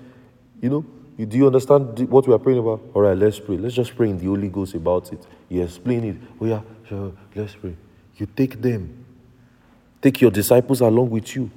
You 0.61 0.69
know, 0.69 0.85
you, 1.17 1.25
do 1.25 1.37
you 1.37 1.47
understand 1.47 2.07
what 2.09 2.27
we 2.27 2.33
are 2.33 2.39
praying 2.39 2.59
about? 2.59 2.81
All 2.93 3.01
right, 3.01 3.17
let's 3.17 3.39
pray. 3.39 3.57
Let's 3.57 3.75
just 3.75 3.95
pray 3.95 4.09
in 4.09 4.17
the 4.17 4.25
Holy 4.25 4.49
Ghost 4.49 4.75
about 4.75 5.11
it. 5.11 5.25
You 5.49 5.63
explain 5.63 6.03
it. 6.03 6.17
Oh, 6.39 6.45
yeah, 6.45 6.61
sure, 6.87 7.11
let's 7.35 7.55
pray. 7.55 7.75
You 8.17 8.27
take 8.27 8.61
them. 8.61 9.05
Take 10.01 10.21
your 10.21 10.31
disciples 10.31 10.81
along 10.81 11.09
with 11.09 11.35
you 11.35 11.49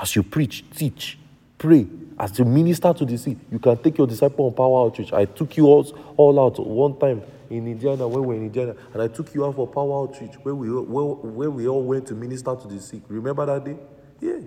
as 0.00 0.14
you 0.14 0.22
preach, 0.22 0.64
teach, 0.70 1.18
pray, 1.58 1.86
as 2.18 2.38
you 2.38 2.44
minister 2.44 2.92
to 2.92 3.04
the 3.04 3.16
sick, 3.16 3.36
you 3.50 3.58
can 3.58 3.76
take 3.76 3.98
your 3.98 4.06
disciple 4.06 4.46
on 4.46 4.52
power 4.52 4.86
outreach. 4.86 5.12
I 5.12 5.24
took 5.24 5.56
you 5.56 5.66
all, 5.66 6.14
all 6.16 6.40
out 6.40 6.58
one 6.58 6.98
time 6.98 7.22
in 7.50 7.66
Indiana 7.66 8.06
when 8.06 8.20
we 8.20 8.26
were 8.26 8.34
in 8.34 8.46
Indiana, 8.46 8.74
and 8.92 9.02
I 9.02 9.08
took 9.08 9.34
you 9.34 9.44
out 9.44 9.54
for 9.54 9.66
power 9.66 10.02
outreach 10.02 10.34
where 10.42 10.54
we, 10.54 10.70
where, 10.70 11.04
where 11.04 11.50
we 11.50 11.68
all 11.68 11.82
went 11.82 12.06
to 12.08 12.14
minister 12.14 12.54
to 12.54 12.68
the 12.68 12.80
sick. 12.80 13.02
Remember 13.08 13.46
that 13.46 13.64
day? 13.64 13.76
Yeah. 14.20 14.40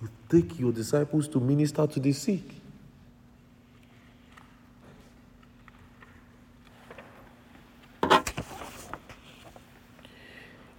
You 0.00 0.08
take 0.28 0.58
your 0.58 0.72
disciples 0.72 1.28
to 1.28 1.40
minister 1.40 1.86
to 1.86 2.00
the 2.00 2.12
sick. 2.12 2.42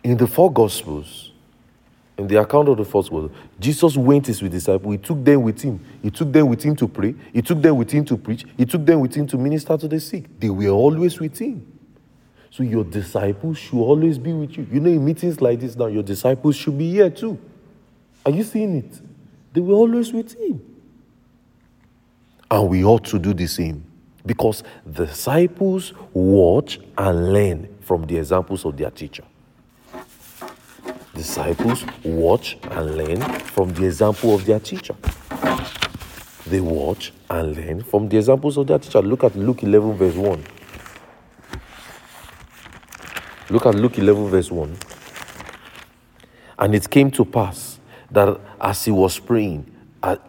In 0.07 0.15
the 0.15 0.25
four 0.25 0.49
Gospels, 0.49 1.33
in 2.17 2.27
the 2.27 2.39
account 2.39 2.69
of 2.69 2.77
the 2.77 2.85
first 2.85 3.11
world, 3.11 3.29
Jesus 3.59 3.97
went 3.97 4.27
his 4.27 4.41
with 4.41 4.53
disciples. 4.53 4.93
He 4.93 4.97
took 4.99 5.21
them 5.21 5.41
with 5.41 5.61
him. 5.61 5.83
He 6.01 6.09
took 6.09 6.31
them 6.31 6.47
with 6.47 6.63
him 6.63 6.77
to 6.77 6.87
pray. 6.87 7.13
He 7.33 7.41
took 7.41 7.61
them 7.61 7.75
with 7.75 7.91
him 7.91 8.05
to 8.05 8.15
preach. 8.15 8.45
He 8.55 8.65
took 8.65 8.85
them 8.85 9.01
with 9.01 9.13
him 9.13 9.27
to 9.27 9.37
minister 9.37 9.77
to 9.77 9.85
the 9.85 9.99
sick. 9.99 10.39
They 10.39 10.49
were 10.49 10.69
always 10.69 11.19
with 11.19 11.37
him. 11.37 11.69
So 12.51 12.63
your 12.63 12.85
disciples 12.85 13.57
should 13.57 13.81
always 13.81 14.17
be 14.17 14.31
with 14.31 14.57
you. 14.57 14.65
You 14.71 14.79
know, 14.79 14.89
in 14.89 15.03
meetings 15.03 15.41
like 15.41 15.59
this 15.59 15.75
now, 15.75 15.87
your 15.87 16.03
disciples 16.03 16.55
should 16.55 16.77
be 16.77 16.89
here 16.89 17.09
too. 17.09 17.37
Are 18.25 18.31
you 18.31 18.45
seeing 18.45 18.77
it? 18.77 19.01
They 19.51 19.59
were 19.59 19.75
always 19.75 20.13
with 20.13 20.39
him. 20.39 20.61
And 22.49 22.69
we 22.69 22.85
ought 22.85 23.03
to 23.07 23.19
do 23.19 23.33
the 23.33 23.47
same 23.47 23.83
because 24.25 24.63
disciples 24.89 25.91
watch 26.13 26.79
and 26.97 27.33
learn 27.33 27.75
from 27.81 28.05
the 28.07 28.15
examples 28.15 28.63
of 28.63 28.77
their 28.77 28.89
teacher. 28.89 29.25
Disciples 31.17 31.83
watch 32.03 32.57
and 32.61 32.95
learn 32.95 33.21
from 33.39 33.73
the 33.73 33.85
example 33.85 34.35
of 34.35 34.45
their 34.45 34.59
teacher. 34.59 34.95
They 36.45 36.61
watch 36.61 37.11
and 37.27 37.55
learn 37.57 37.81
from 37.83 38.07
the 38.07 38.17
examples 38.17 38.55
of 38.55 38.67
their 38.67 38.77
teacher. 38.77 39.01
Look 39.01 39.23
at 39.23 39.35
Luke 39.35 39.63
11, 39.63 39.93
verse 39.95 40.15
1. 40.15 40.45
Look 43.49 43.65
at 43.65 43.73
Luke 43.73 43.97
11, 43.97 44.27
verse 44.29 44.51
1. 44.51 44.77
And 46.59 46.75
it 46.75 46.87
came 46.87 47.09
to 47.11 47.25
pass 47.25 47.79
that 48.11 48.39
as 48.61 48.85
he 48.85 48.91
was 48.91 49.17
praying 49.17 49.65
at, 50.03 50.21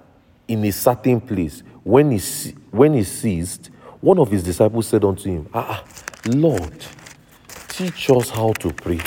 in 0.49 0.65
a 0.65 0.73
certain 0.73 1.21
place, 1.21 1.63
when 1.85 2.13
he, 2.13 2.55
when 2.71 2.95
he 2.95 3.05
ceased, 3.05 3.71
one 4.01 4.19
of 4.19 4.31
his 4.31 4.43
disciples 4.43 4.89
said 4.89 5.05
unto 5.05 5.29
him, 5.29 5.49
Ah, 5.53 5.85
Lord, 6.27 6.85
teach 7.69 8.09
us 8.11 8.31
how 8.31 8.55
to 8.55 8.73
pray. 8.73 9.01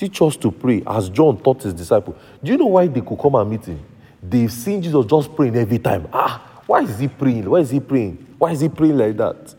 Teach 0.00 0.22
us 0.22 0.34
to 0.38 0.50
pray 0.50 0.82
as 0.86 1.10
John 1.10 1.36
taught 1.42 1.62
his 1.62 1.74
disciples. 1.74 2.16
Do 2.42 2.50
you 2.50 2.56
know 2.56 2.68
why 2.68 2.86
they 2.86 3.02
could 3.02 3.18
come 3.18 3.34
and 3.34 3.50
meet 3.50 3.66
him? 3.66 3.84
They've 4.22 4.50
seen 4.50 4.80
Jesus 4.80 5.04
just 5.04 5.36
praying 5.36 5.54
every 5.56 5.78
time. 5.78 6.08
Ah, 6.10 6.62
why 6.64 6.80
is 6.84 6.98
he 6.98 7.06
praying? 7.06 7.50
Why 7.50 7.58
is 7.58 7.68
he 7.68 7.80
praying? 7.80 8.34
Why 8.38 8.52
is 8.52 8.60
he 8.60 8.70
praying 8.70 8.96
like 8.96 9.18
that? 9.18 9.54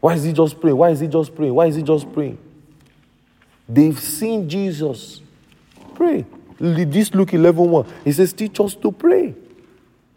Why 0.00 0.14
is 0.14 0.24
he 0.24 0.32
just 0.32 0.58
praying? 0.58 0.78
Why 0.78 0.88
is 0.88 1.00
he 1.00 1.06
just 1.06 1.34
praying? 1.34 1.52
Why 1.52 1.66
is 1.66 1.76
he 1.76 1.82
just 1.82 2.10
praying? 2.14 2.38
They've 3.68 4.00
seen 4.00 4.48
Jesus 4.48 5.20
pray. 5.94 6.24
This 6.58 7.12
Luke 7.12 7.34
11 7.34 7.70
1. 7.70 7.86
He 8.04 8.12
says, 8.12 8.32
Teach 8.32 8.58
us 8.58 8.74
to 8.76 8.90
pray. 8.90 9.34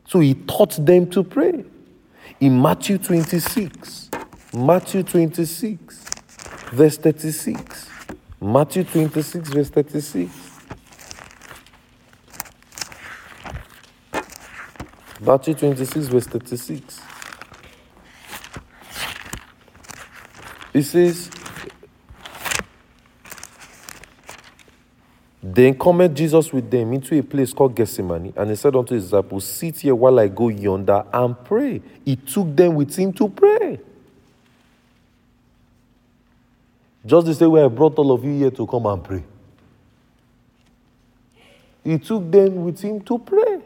So 0.07 0.21
he 0.21 0.33
taught 0.33 0.77
them 0.77 1.09
to 1.09 1.23
pray. 1.25 1.65
In 2.39 2.61
Matthew 2.61 2.99
26, 2.99 4.11
Matthew 4.53 5.03
26, 5.03 6.05
verse 6.71 6.97
36. 6.97 7.94
Matthew 8.41 8.83
26, 8.83 9.49
verse 9.49 9.69
36. 9.69 10.31
Matthew 15.21 15.53
26, 15.55 16.07
verse 16.07 16.27
36. 16.27 17.01
It 20.73 20.83
says, 20.83 21.31
Then 25.41 25.79
cometh 25.79 26.13
Jesus 26.13 26.51
with 26.51 26.69
them 26.69 26.91
into 26.91 27.17
a 27.17 27.23
place 27.23 27.53
called 27.53 27.75
Gethsemane, 27.75 28.33
and 28.35 28.49
he 28.49 28.55
said 28.57 28.75
unto 28.75 28.93
his 28.93 29.05
disciples, 29.05 29.45
Sit 29.47 29.79
here 29.79 29.95
while 29.95 30.19
I 30.19 30.27
go 30.27 30.49
yonder 30.49 31.05
and 31.13 31.41
pray. 31.45 31.81
He 32.03 32.17
took 32.17 32.53
them 32.55 32.75
with 32.75 32.93
him 32.93 33.13
to 33.13 33.29
pray. 33.29 33.79
Just 37.05 37.27
the 37.27 37.35
same 37.35 37.51
way 37.51 37.63
I 37.63 37.67
brought 37.67 37.97
all 37.97 38.11
of 38.11 38.23
you 38.23 38.31
here 38.31 38.51
to 38.51 38.65
come 38.65 38.85
and 38.87 39.03
pray. 39.03 39.23
He 41.83 41.99
took 41.99 42.31
them 42.31 42.63
with 42.65 42.81
him 42.81 43.01
to 43.01 43.19
pray. 43.19 43.61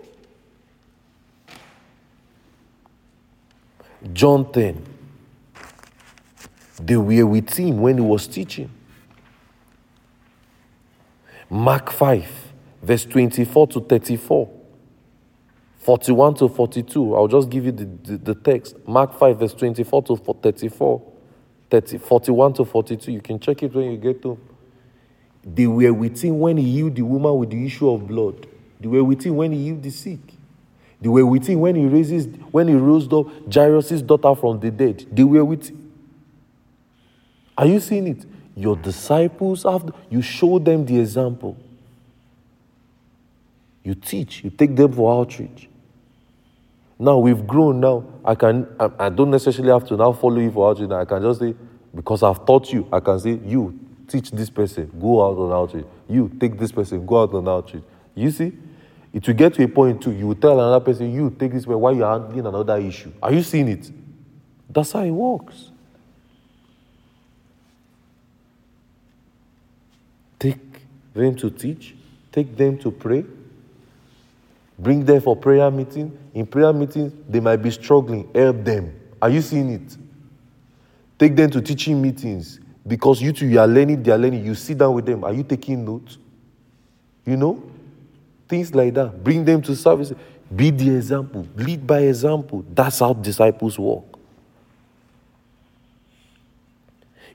John 4.12 4.52
10. 4.52 4.86
They 6.82 6.98
were 6.98 7.26
with 7.26 7.54
him 7.54 7.80
when 7.80 7.98
he 7.98 8.04
was 8.04 8.28
teaching. 8.28 8.70
Mark 11.50 11.92
5, 11.92 12.26
verse 12.82 13.06
24 13.06 13.68
to 13.68 13.82
34. 13.82 14.50
41 15.80 16.36
to 16.36 16.50
42. 16.50 17.16
I'll 17.16 17.28
just 17.28 17.50
give 17.50 17.66
you 17.66 17.72
the, 17.72 17.86
the, 17.86 18.18
the, 18.18 18.36
text. 18.36 18.76
Mark 18.86 19.18
5, 19.18 19.40
verse 19.40 19.54
24 19.54 20.04
to 20.04 20.16
34. 20.18 21.02
30, 21.70 21.98
41 22.00 22.54
to 22.54 22.66
42. 22.66 23.12
You 23.12 23.22
can 23.22 23.40
check 23.40 23.64
it 23.64 23.74
when 23.74 23.92
you 23.92 23.98
get 23.98 24.22
to. 24.24 24.38
They 25.44 25.68
were 25.68 25.94
with 25.94 26.22
him 26.22 26.40
when 26.40 26.58
he 26.58 26.72
healed 26.72 26.96
the 26.96 27.02
woman 27.04 27.38
with 27.38 27.52
the 27.52 27.66
issue 27.66 27.90
of 27.90 28.08
blood. 28.08 28.48
They 28.80 28.88
were 28.88 29.04
with 29.04 29.24
him 29.24 29.36
when 29.36 29.52
he 29.52 29.66
healed 29.66 29.84
the 29.84 29.90
sick. 29.90 30.20
They 31.02 31.10
were 31.10 31.26
with 31.26 31.48
him 31.48 31.62
when 31.62 31.76
he 31.76 31.86
raises, 31.86 32.28
when 32.52 32.68
he 32.68 32.74
rose 32.74 33.12
up 33.12 33.28
Jairus' 33.54 34.02
daughter 34.02 34.36
from 34.36 34.60
the 34.60 34.70
dead. 34.70 35.06
They 35.12 35.24
were 35.24 35.46
with 35.46 35.70
him. 35.70 35.92
Are 37.58 37.66
you 37.66 37.80
seeing 37.80 38.08
it? 38.08 38.26
Your 38.56 38.76
disciples 38.76 39.64
have 39.64 39.94
you 40.10 40.22
show 40.22 40.60
them 40.60 40.86
the 40.86 41.00
example. 41.00 41.56
You 43.84 43.96
teach, 43.96 44.44
you 44.44 44.50
take 44.50 44.76
them 44.76 44.92
for 44.92 45.20
outreach. 45.20 45.69
Now 47.00 47.18
we've 47.18 47.48
grown 47.48 47.80
now. 47.80 48.04
I 48.26 48.36
can 48.36 48.68
I, 48.78 48.92
I 49.00 49.10
don't 49.10 49.32
necessarily 49.32 49.72
have 49.72 49.88
to 49.88 49.96
now 49.96 50.12
follow 50.12 50.40
you 50.40 50.52
for 50.52 50.70
outreach. 50.70 50.90
Now 50.90 51.00
I 51.00 51.06
can 51.06 51.22
just 51.22 51.40
say, 51.40 51.56
because 51.96 52.22
I've 52.22 52.46
taught 52.46 52.74
you, 52.74 52.88
I 52.92 53.00
can 53.00 53.18
say, 53.20 53.40
you 53.46 53.80
teach 54.06 54.32
this 54.32 54.50
person, 54.50 54.92
go 55.00 55.26
out 55.26 55.38
on 55.38 55.52
outreach. 55.54 55.86
You 56.10 56.30
take 56.40 56.60
this 56.60 56.74
person, 56.74 57.06
go 57.06 57.24
out 57.24 57.34
on 57.34 57.48
outreach. 57.48 57.84
You 58.16 58.30
see? 58.32 58.52
It 59.14 59.26
will 59.26 59.34
get 59.34 59.54
to 59.56 59.64
a 59.64 59.68
point 59.68 60.02
too. 60.04 60.12
You 60.12 60.36
tell 60.36 60.60
another 60.60 60.84
person, 60.84 61.12
you 61.12 61.30
take 61.32 61.54
this 61.54 61.66
person 61.66 61.80
while 61.80 61.96
you're 61.96 62.08
handling 62.08 62.46
another 62.46 62.78
issue. 62.78 63.12
Are 63.24 63.32
you 63.32 63.44
seeing 63.44 63.70
it? 63.70 63.90
That's 64.70 64.92
how 64.92 65.04
it 65.04 65.10
works. 65.10 65.72
Take 70.38 70.58
them 71.14 71.36
to 71.38 71.50
teach, 71.50 71.96
take 72.32 72.56
them 72.56 72.78
to 72.80 72.92
pray, 72.92 73.26
bring 74.80 75.06
them 75.06 75.22
for 75.22 75.36
prayer 75.36 75.70
meeting. 75.70 76.18
In 76.34 76.46
prayer 76.46 76.74
meetings, 76.74 77.14
they 77.28 77.40
might 77.40 77.58
be 77.58 77.70
struggling. 77.72 78.30
Help 78.34 78.64
them. 78.64 78.94
Are 79.22 79.30
you 79.30 79.42
seeing 79.42 79.70
it? 79.72 79.98
Take 81.18 81.36
them 81.36 81.50
to 81.52 81.62
teaching 81.62 82.02
meetings 82.02 82.60
because 82.88 83.22
you 83.22 83.34
two 83.34 83.46
you 83.46 83.60
are 83.60 83.68
learning, 83.68 84.02
they 84.02 84.12
are 84.12 84.18
learning. 84.18 84.46
You 84.46 84.56
sit 84.56 84.78
down 84.78 84.94
with 84.94 85.06
them. 85.06 85.24
Are 85.24 85.34
you 85.34 85.44
taking 85.44 85.84
notes? 85.84 86.18
You 87.26 87.38
know? 87.38 87.62
Things 88.48 88.74
like 88.74 88.94
that. 88.96 89.24
Bring 89.24 89.46
them 89.46 89.62
to 89.64 89.76
service. 89.76 90.14
Be 90.56 90.72
the 90.72 90.96
example. 90.96 91.46
Lead 91.56 91.86
by 91.86 92.00
example. 92.00 92.66
That's 92.74 93.00
how 93.00 93.14
disciples 93.14 93.78
walk. 93.78 94.18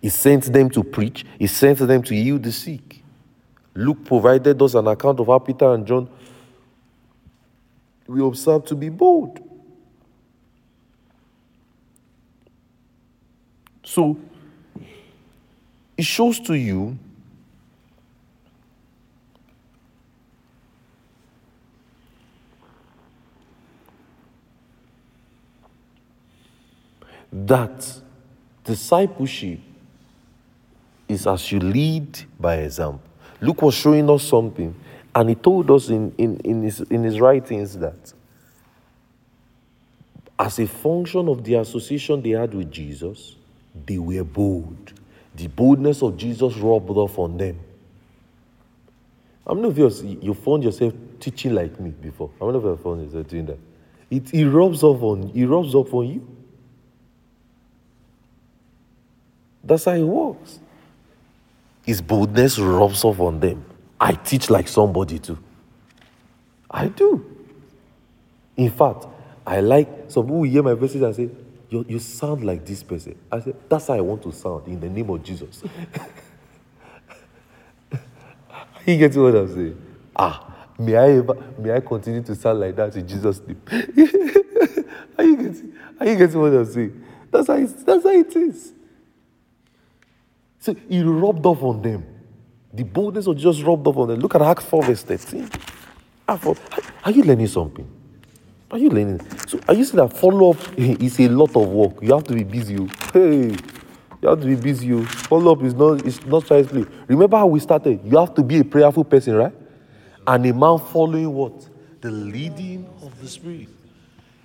He 0.01 0.09
sent 0.09 0.53
them 0.53 0.69
to 0.71 0.83
preach, 0.83 1.25
He 1.39 1.47
sent 1.47 1.79
them 1.79 2.03
to 2.03 2.15
heal 2.15 2.39
the 2.39 2.53
sick. 2.53 3.03
Luke 3.75 4.05
provided 4.05 4.61
us 4.61 4.75
an 4.75 4.87
account 4.87 5.19
of 5.19 5.27
how 5.29 5.39
Peter 5.39 5.73
and 5.73 5.87
John 5.87 6.09
we 8.07 8.23
observe 8.23 8.65
to 8.67 8.75
be 8.75 8.89
bold. 8.89 9.41
So, 13.83 14.19
it 15.97 16.05
shows 16.05 16.41
to 16.41 16.55
you 16.55 16.99
that 27.31 28.01
discipleship 28.65 29.61
is 31.09 31.27
as 31.27 31.51
you 31.53 31.61
lead 31.61 32.25
by 32.39 32.57
example. 32.57 33.03
Luke 33.41 33.63
was 33.63 33.75
showing 33.75 34.09
us 34.09 34.23
something, 34.23 34.75
and 35.15 35.29
he 35.29 35.35
told 35.35 35.71
us 35.71 35.89
in, 35.89 36.13
in, 36.19 36.39
in, 36.39 36.63
his, 36.63 36.81
in 36.81 37.05
his 37.05 37.21
writings 37.21 37.79
that 37.79 38.13
as 40.39 40.59
a 40.59 40.67
function 40.67 41.29
of 41.29 41.45
the 41.45 41.55
association 41.55 42.21
they 42.21 42.31
had 42.31 42.53
with 42.53 42.71
Jesus, 42.71 43.37
they 43.87 43.99
were 43.99 44.25
bold. 44.25 44.93
The 45.35 45.47
boldness 45.47 46.03
of 46.03 46.17
Jesus 46.17 46.57
rubbed 46.57 46.91
off 46.91 47.19
on 47.19 47.37
them. 47.37 47.61
How 49.47 49.55
many 49.55 49.69
of 49.69 49.79
you, 49.79 50.19
you 50.21 50.35
found 50.35 50.65
yourself 50.65 50.95
teaching 51.21 51.55
like 51.55 51.79
me 51.79 51.91
before? 51.91 52.31
How 52.41 52.47
many 52.47 52.59
of 52.59 52.65
you 52.65 52.77
found 52.77 53.05
yourself 53.05 53.29
doing 53.29 53.47
that? 53.47 53.59
It, 54.11 54.33
it 54.35 54.49
rubs 54.49 54.83
off 54.83 55.03
on 55.03 55.31
it 55.35 55.47
rubs 55.47 55.75
off 55.75 55.93
on 55.93 56.09
you. 56.09 56.27
That's 59.63 59.85
how 59.85 59.93
it 59.93 60.03
works. 60.03 60.61
His 61.85 62.01
boldness 62.01 62.59
rubs 62.59 63.05
off 63.05 63.21
on 63.21 63.41
them. 63.41 63.65
I 64.05 64.13
teach 64.13 64.51
like 64.51 64.69
somebody 64.69 65.19
too. 65.19 65.39
I 66.71 66.89
do. 66.89 67.25
In 68.55 68.71
fact, 68.71 69.07
I 69.47 69.61
like 69.61 69.89
some 70.09 70.27
people 70.27 70.43
hear 70.43 70.63
my 70.63 70.75
message 70.75 71.01
and 71.01 71.17
say, 71.17 71.31
you, 71.71 71.87
you 71.89 71.99
sound 71.99 72.45
like 72.45 72.67
this 72.67 72.83
person. 72.83 73.19
I 73.33 73.41
said, 73.41 73.57
That's 73.67 73.87
how 73.87 73.95
I 73.95 74.03
want 74.03 74.23
to 74.25 74.33
sound 74.33 74.69
in 74.69 74.79
the 74.79 74.91
name 74.91 75.09
of 75.09 75.25
Jesus. 75.25 75.63
you 78.87 78.99
get 78.99 79.17
what 79.17 79.37
I'm 79.37 79.55
saying? 79.55 79.83
Ah, 80.15 80.55
may 80.79 80.97
I 80.97 81.13
ever, 81.13 81.43
may 81.57 81.73
I 81.73 81.81
continue 81.81 82.21
to 82.25 82.35
sound 82.35 82.61
like 82.61 82.77
that 82.77 82.95
in 82.97 83.09
Jesus' 83.09 83.41
name? 83.41 83.63
are 85.19 85.25
you 85.25 85.37
getting, 85.39 85.73
are 85.99 86.07
you 86.07 86.17
getting 86.17 86.41
what 86.43 86.53
I'm 86.53 86.67
saying? 86.67 87.05
That's 87.31 87.47
how, 87.47 87.55
it, 87.55 87.87
that's 87.87 88.03
how 88.05 88.11
it 88.11 88.37
is. 88.37 88.71
So 90.61 90.75
he 90.91 91.03
rubbed 91.03 91.47
off 91.47 91.63
on 91.63 91.81
them. 91.81 92.14
The 92.75 92.83
boldness 92.83 93.27
was 93.27 93.41
just 93.41 93.63
rubbed 93.63 93.87
off 93.87 93.97
on 93.97 94.09
them. 94.09 94.21
Look 94.21 94.35
at 94.35 94.43
Acts 94.43 94.65
4, 94.65 94.83
verse 94.83 95.03
13. 95.05 95.49
Are 96.27 97.11
you 97.11 97.23
learning 97.23 97.47
something? 97.47 97.89
Are 98.71 98.79
you 98.79 98.91
learning? 98.91 99.21
So 99.47 99.61
are 99.69 99.75
you 99.75 99.85
saying 99.85 100.09
that 100.09 100.17
follow 100.17 100.51
up 100.51 100.59
is 100.77 101.21
a 101.21 101.29
lot 101.29 101.55
of 101.55 101.69
work? 101.69 102.03
You 102.03 102.13
have 102.15 102.25
to 102.25 102.35
be 102.35 102.43
busy. 102.43 102.77
Oh. 102.79 102.89
Hey, 103.13 103.51
you 104.21 104.29
have 104.29 104.41
to 104.41 104.47
be 104.47 104.57
busy. 104.57 104.93
Oh. 104.93 105.05
Follow 105.05 105.53
up 105.53 105.63
is 105.63 105.75
not 105.75 106.05
it's 106.05 106.25
not 106.27 106.47
child's 106.47 106.73
play. 106.73 106.85
Remember 107.07 107.37
how 107.37 107.47
we 107.47 107.61
started? 107.61 108.01
You 108.05 108.19
have 108.19 108.35
to 108.35 108.43
be 108.43 108.59
a 108.59 108.65
prayerful 108.65 109.05
person, 109.05 109.37
right? 109.37 109.53
And 110.27 110.47
a 110.47 110.53
man 110.53 110.79
following 110.79 111.33
what? 111.33 111.69
The 112.01 112.11
leading 112.11 112.89
of 113.03 113.21
the 113.21 113.29
Spirit. 113.29 113.69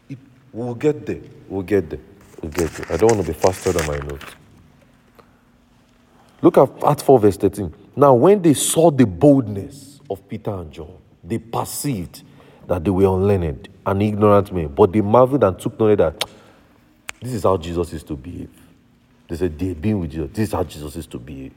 It, 0.07 0.19
we'll 0.53 0.75
get 0.75 1.05
there. 1.07 1.21
We'll 1.47 1.63
get 1.63 1.89
there. 1.89 1.99
We'll 2.41 2.51
get 2.51 2.71
there. 2.71 2.93
I 2.93 2.97
don't 2.97 3.15
want 3.15 3.25
to 3.25 3.33
be 3.33 3.39
faster 3.39 3.71
than 3.71 3.87
my 3.87 3.97
notes. 3.97 4.25
Look 6.41 6.57
at 6.57 6.69
Acts 6.83 7.03
4, 7.03 7.19
verse 7.19 7.37
13. 7.37 7.73
Now, 7.99 8.13
when 8.13 8.41
they 8.41 8.53
saw 8.53 8.91
the 8.91 9.05
boldness 9.05 9.99
of 10.09 10.25
Peter 10.29 10.51
and 10.51 10.71
John, 10.71 10.99
they 11.21 11.37
perceived 11.37 12.23
that 12.65 12.81
they 12.81 12.89
were 12.89 13.03
unlearned 13.03 13.67
and 13.85 14.01
ignorant 14.01 14.53
men, 14.53 14.67
but 14.69 14.93
they 14.93 15.01
marveled 15.01 15.43
and 15.43 15.59
took 15.59 15.77
knowledge 15.77 15.97
that 15.97 16.23
this 17.21 17.33
is 17.33 17.43
how 17.43 17.57
Jesus 17.57 17.91
is 17.91 18.01
to 18.03 18.15
behave. 18.15 18.51
They 19.27 19.35
said 19.35 19.59
they've 19.59 19.81
been 19.81 19.99
with 19.99 20.11
Jesus. 20.11 20.29
This 20.31 20.47
is 20.47 20.53
how 20.53 20.63
Jesus 20.63 20.95
is 20.95 21.07
to 21.07 21.19
behave. 21.19 21.51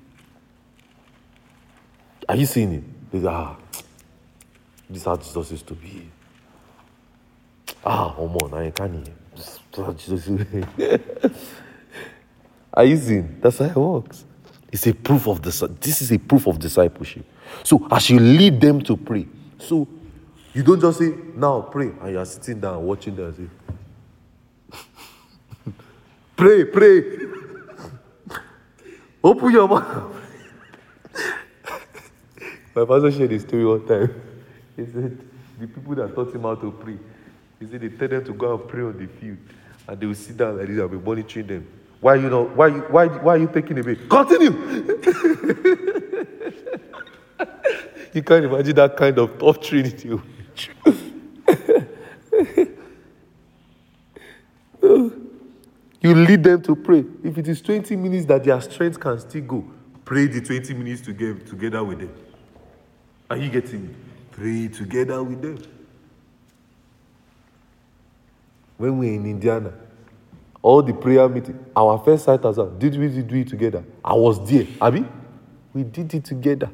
Are 2.28 2.34
you 2.34 2.46
seeing 2.46 2.72
it? 2.72 3.12
They 3.12 3.20
said, 3.20 3.28
ah, 3.28 3.56
this 4.90 4.98
is 4.98 5.04
how 5.04 5.16
Jesus 5.16 5.52
is 5.52 5.62
to 5.62 5.74
behave. 5.74 6.10
Ah, 7.84 8.12
come 8.16 8.36
on, 8.38 8.54
I 8.54 8.70
can't 8.72 8.94
hear. 8.94 9.14
This 9.36 9.46
is 9.46 9.60
how 9.76 9.92
Jesus 9.92 10.26
is. 10.26 11.30
Are 12.74 12.84
you 12.84 12.96
seeing? 12.96 13.38
That's 13.40 13.58
how 13.58 13.66
it 13.66 13.76
works. 13.76 14.24
It's 14.72 14.86
a 14.86 14.94
proof 14.94 15.28
of 15.28 15.42
this. 15.42 15.62
This 15.80 16.00
is 16.00 16.10
a 16.10 16.18
proof 16.18 16.46
of 16.46 16.58
discipleship. 16.58 17.26
So 17.62 17.86
as 17.90 18.08
you 18.08 18.18
lead 18.18 18.58
them 18.58 18.80
to 18.82 18.96
pray, 18.96 19.26
so 19.58 19.86
you 20.54 20.62
don't 20.62 20.80
just 20.80 20.98
say, 20.98 21.12
now 21.34 21.60
pray, 21.60 21.92
and 22.00 22.10
you 22.10 22.18
are 22.18 22.24
sitting 22.24 22.58
down 22.58 22.82
watching 22.82 23.14
them 23.14 23.50
say, 24.72 24.80
pray, 26.36 26.64
pray. 26.64 27.02
Open 29.24 29.50
your 29.52 29.68
mouth. 29.68 30.16
My 32.74 32.86
pastor 32.86 33.12
shared 33.12 33.32
a 33.32 33.40
story 33.40 33.66
one 33.66 33.86
time. 33.86 34.22
He 34.74 34.86
said, 34.86 35.18
the 35.60 35.66
people 35.66 35.94
that 35.96 36.14
taught 36.14 36.34
him 36.34 36.42
how 36.42 36.54
to 36.54 36.72
pray, 36.72 36.98
he 37.60 37.66
said 37.66 37.82
they 37.82 37.90
tell 37.90 38.08
them 38.08 38.24
to 38.24 38.32
go 38.32 38.54
and 38.54 38.68
pray 38.68 38.82
on 38.82 38.98
the 38.98 39.06
field. 39.06 39.36
And 39.86 40.00
they 40.00 40.06
will 40.06 40.14
sit 40.14 40.38
down 40.38 40.56
like 40.56 40.66
this 40.68 40.78
and 40.78 40.90
be 40.90 40.96
monitoring 40.96 41.46
them. 41.46 41.66
Why 42.02 42.16
you 42.16 42.28
know 42.28 42.44
why 42.46 42.66
you 42.66 42.80
why 42.90 43.06
why 43.06 43.34
are 43.34 43.38
you 43.38 43.46
taking 43.46 43.78
a 43.78 43.82
bit? 43.84 44.08
Continue. 44.10 44.50
you 48.12 48.22
can't 48.24 48.44
imagine 48.44 48.74
that 48.74 48.96
kind 48.96 49.16
of 49.20 49.38
torturing 49.38 49.96
you. 50.00 50.20
you 56.02 56.14
lead 56.16 56.42
them 56.42 56.60
to 56.62 56.74
pray. 56.74 57.04
If 57.22 57.38
it 57.38 57.46
is 57.46 57.62
20 57.62 57.94
minutes 57.94 58.26
that 58.26 58.42
their 58.42 58.60
strength 58.60 58.98
can 58.98 59.20
still 59.20 59.42
go, 59.42 59.64
pray 60.04 60.26
the 60.26 60.40
20 60.40 60.74
minutes 60.74 61.02
together, 61.02 61.38
together 61.38 61.84
with 61.84 62.00
them. 62.00 62.12
Are 63.30 63.36
you 63.36 63.48
getting? 63.48 63.94
Pray 64.32 64.66
together 64.66 65.22
with 65.22 65.40
them. 65.40 65.62
When 68.76 68.98
we're 68.98 69.14
in 69.14 69.24
Indiana, 69.24 69.72
all 70.62 70.82
the 70.82 70.94
prayer 70.94 71.28
meeting, 71.28 71.58
our 71.76 71.98
first 71.98 72.24
sight 72.24 72.44
as 72.44 72.56
well, 72.56 72.70
did 72.70 72.96
we 72.96 73.08
do 73.08 73.36
it 73.36 73.48
together? 73.48 73.84
I 74.04 74.14
was 74.14 74.48
there. 74.48 74.66
Abby, 74.80 75.04
we 75.74 75.82
did 75.82 76.14
it 76.14 76.24
together. 76.24 76.70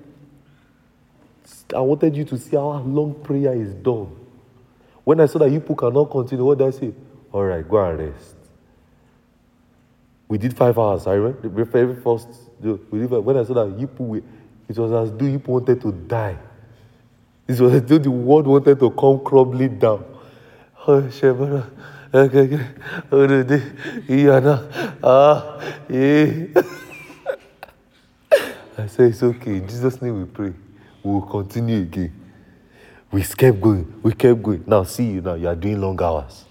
I 1.75 1.81
wanted 1.81 2.15
you 2.15 2.25
to 2.25 2.39
see 2.39 2.57
how 2.57 2.79
long 2.81 3.15
prayer 3.15 3.55
is 3.55 3.73
done. 3.75 4.15
When 5.05 5.21
I 5.21 5.27
saw 5.27 5.39
that 5.39 5.51
you 5.51 5.61
cannot 5.61 6.11
continue, 6.11 6.45
what 6.45 6.59
did 6.59 6.67
I 6.67 6.71
say? 6.71 6.93
All 7.33 7.45
right, 7.45 7.67
go 7.67 7.83
and 7.83 7.99
rest. 7.99 8.35
We 10.29 10.37
did 10.37 10.55
five 10.55 10.79
hours. 10.79 11.07
I 11.07 11.15
remember 11.15 11.49
the 11.49 11.65
very 11.65 11.97
first. 11.97 12.29
We 12.61 13.01
did, 13.01 13.11
when 13.11 13.39
I 13.39 13.45
saw 13.45 13.55
that 13.55 13.79
you 13.79 13.89
it 14.69 14.77
was 14.77 14.93
as 14.93 15.17
though 15.17 15.25
you 15.25 15.39
wanted 15.39 15.81
to 15.81 15.93
die. 15.93 16.37
It 17.47 17.59
was 17.59 17.73
as 17.73 17.83
though 17.85 17.97
the 17.97 18.11
world 18.11 18.47
wanted 18.47 18.79
to 18.81 18.91
come 18.91 19.25
crumbling 19.25 19.79
down. 19.79 20.05
Oh, 20.91 21.07
Shebara. 22.13 22.29
Okay, 22.31 22.61
okay. 23.13 23.63
Ah, 25.03 25.61
yeah. 25.89 26.63
I 28.79 28.87
said, 28.87 29.11
it's 29.11 29.23
okay. 29.23 29.57
In 29.57 29.67
Jesus' 29.69 30.01
name 30.01 30.21
we 30.21 30.25
pray. 30.27 30.53
We 31.03 31.13
will 31.13 31.23
continue 31.23 31.83
again. 31.83 32.13
We 33.11 33.23
kept 33.23 33.61
going. 33.61 34.01
We 34.03 34.13
kept 34.13 34.43
going. 34.43 34.65
Now, 34.67 34.85
see 34.85 35.05
you 35.13 35.21
now. 35.21 35.35
You 35.35 35.49
are 35.49 35.57
doing 35.57 35.81
long 35.81 36.01
hours. 36.03 36.45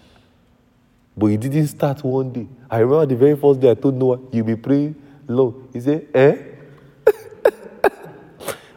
But 1.16 1.28
it 1.28 1.40
didn't 1.40 1.68
start 1.68 2.04
one 2.04 2.32
day. 2.32 2.48
I 2.70 2.80
remember 2.80 3.06
the 3.06 3.16
very 3.16 3.36
first 3.36 3.60
day 3.60 3.72
I 3.72 3.76
told 3.76 3.96
Noah, 3.96 4.20
you'll 4.32 4.46
be 4.46 4.56
praying 4.56 4.96
long. 5.28 5.70
He 5.74 5.80
said, 5.80 6.08
eh? 6.14 6.38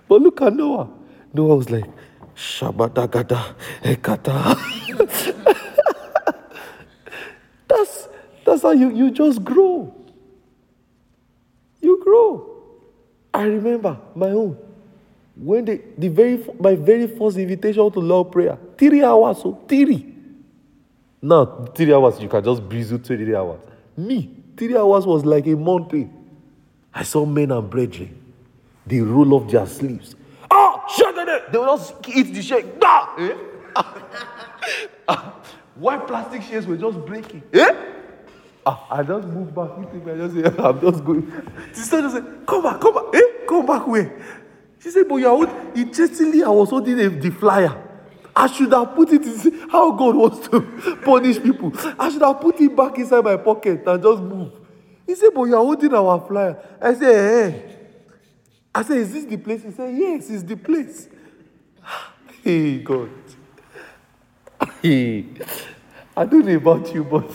but 0.09 0.23
look 0.23 0.41
at 0.43 0.55
Noah. 0.55 0.89
Noah 1.35 1.57
was 1.57 1.71
like, 1.71 1.85
Shabbatagada 2.35 3.55
Ekata. 3.83 5.67
That's, 7.71 8.09
that's 8.45 8.63
how 8.63 8.73
you, 8.73 8.91
you 8.91 9.11
just 9.11 9.45
grow. 9.45 9.95
You 11.81 12.03
grow. 12.03 12.51
I 13.33 13.45
remember 13.45 13.99
my 14.15 14.31
own. 14.31 14.59
When 15.37 15.65
the, 15.65 15.81
the 15.97 16.09
very 16.09 16.45
my 16.59 16.75
very 16.75 17.07
first 17.07 17.39
invitation 17.39 17.91
to 17.91 18.01
Lord 18.01 18.33
prayer, 18.33 18.59
three 18.77 19.03
hours, 19.03 19.39
so 19.39 19.51
oh, 19.51 19.65
three. 19.67 20.15
Now, 21.23 21.45
three 21.75 21.95
hours, 21.95 22.21
you 22.21 22.29
can 22.29 22.43
just 22.43 22.69
breeze 22.69 22.89
through 22.89 22.99
three 22.99 23.35
hours. 23.35 23.61
Me, 23.97 24.31
three 24.57 24.77
hours 24.77 25.07
was 25.07 25.25
like 25.25 25.47
a 25.47 25.55
mountain. 25.55 26.13
I 26.93 27.05
saw 27.05 27.25
men 27.25 27.53
and 27.53 27.71
brethren. 27.71 28.17
They 28.87 29.01
roll 29.01 29.35
off 29.35 29.51
their 29.51 29.67
sleeves. 29.67 30.17
Ah, 30.51 30.85
shut 30.89 31.17
it! 31.17 31.53
They 31.53 31.59
will 31.59 31.77
just 31.77 31.95
eat 32.09 32.35
the 32.35 32.43
shake. 32.43 32.67
Ah! 35.09 35.35
Eh? 35.39 35.60
Why 35.81 35.97
plastic 35.97 36.43
chairs 36.43 36.67
were 36.67 36.77
just 36.77 36.99
breaking? 37.07 37.43
Eh? 37.55 37.75
Ah, 38.67 38.87
I 38.91 39.03
just 39.03 39.27
moved 39.29 39.55
back. 39.55 39.71
You 39.79 39.89
think 39.91 40.07
I 40.07 40.15
just 40.15 40.35
say, 40.35 40.63
I'm 40.63 40.79
just 40.79 41.03
going. 41.03 41.33
Sister 41.73 42.03
just 42.03 42.17
said, 42.17 42.47
Come 42.47 42.63
back, 42.63 42.79
come 42.79 42.93
back. 42.93 43.05
Eh? 43.15 43.47
Come 43.49 43.65
back 43.65 43.87
where? 43.87 44.21
She 44.79 44.91
said, 44.91 45.09
But 45.09 45.17
you're 45.17 45.31
holding, 45.31 45.55
interestingly, 45.75 46.43
I 46.43 46.51
was 46.51 46.69
holding 46.69 46.99
the 47.19 47.31
flyer. 47.31 47.83
I 48.37 48.47
should 48.47 48.73
have 48.73 48.95
put 48.95 49.11
it 49.11 49.23
in 49.23 49.69
how 49.71 49.93
God 49.93 50.17
wants 50.17 50.47
to 50.49 50.61
punish 51.05 51.43
people. 51.43 51.73
I 51.99 52.11
should 52.11 52.23
have 52.23 52.41
put 52.43 52.61
it 52.61 52.77
back 52.77 52.99
inside 52.99 53.25
my 53.25 53.39
pocket 53.39 53.83
and 53.87 54.03
just 54.03 54.23
move. 54.23 54.53
He 55.07 55.15
said, 55.15 55.31
But 55.35 55.45
you're 55.45 55.57
holding 55.57 55.95
our 55.95 56.21
flyer. 56.21 56.63
I 56.79 56.93
said, 56.93 57.01
Hey. 57.01 57.59
Eh. 57.59 57.77
I 58.75 58.83
said, 58.83 58.99
Is 58.99 59.15
this 59.15 59.25
the 59.25 59.39
place? 59.39 59.63
He 59.63 59.71
said, 59.71 59.97
Yes, 59.97 60.29
it's 60.29 60.43
the 60.43 60.57
place. 60.57 61.09
Hey, 62.43 62.79
God. 62.79 63.20
I 64.85 66.25
don't 66.25 66.45
know 66.47 66.57
about 66.57 66.93
you, 66.95 67.05
but 67.05 67.31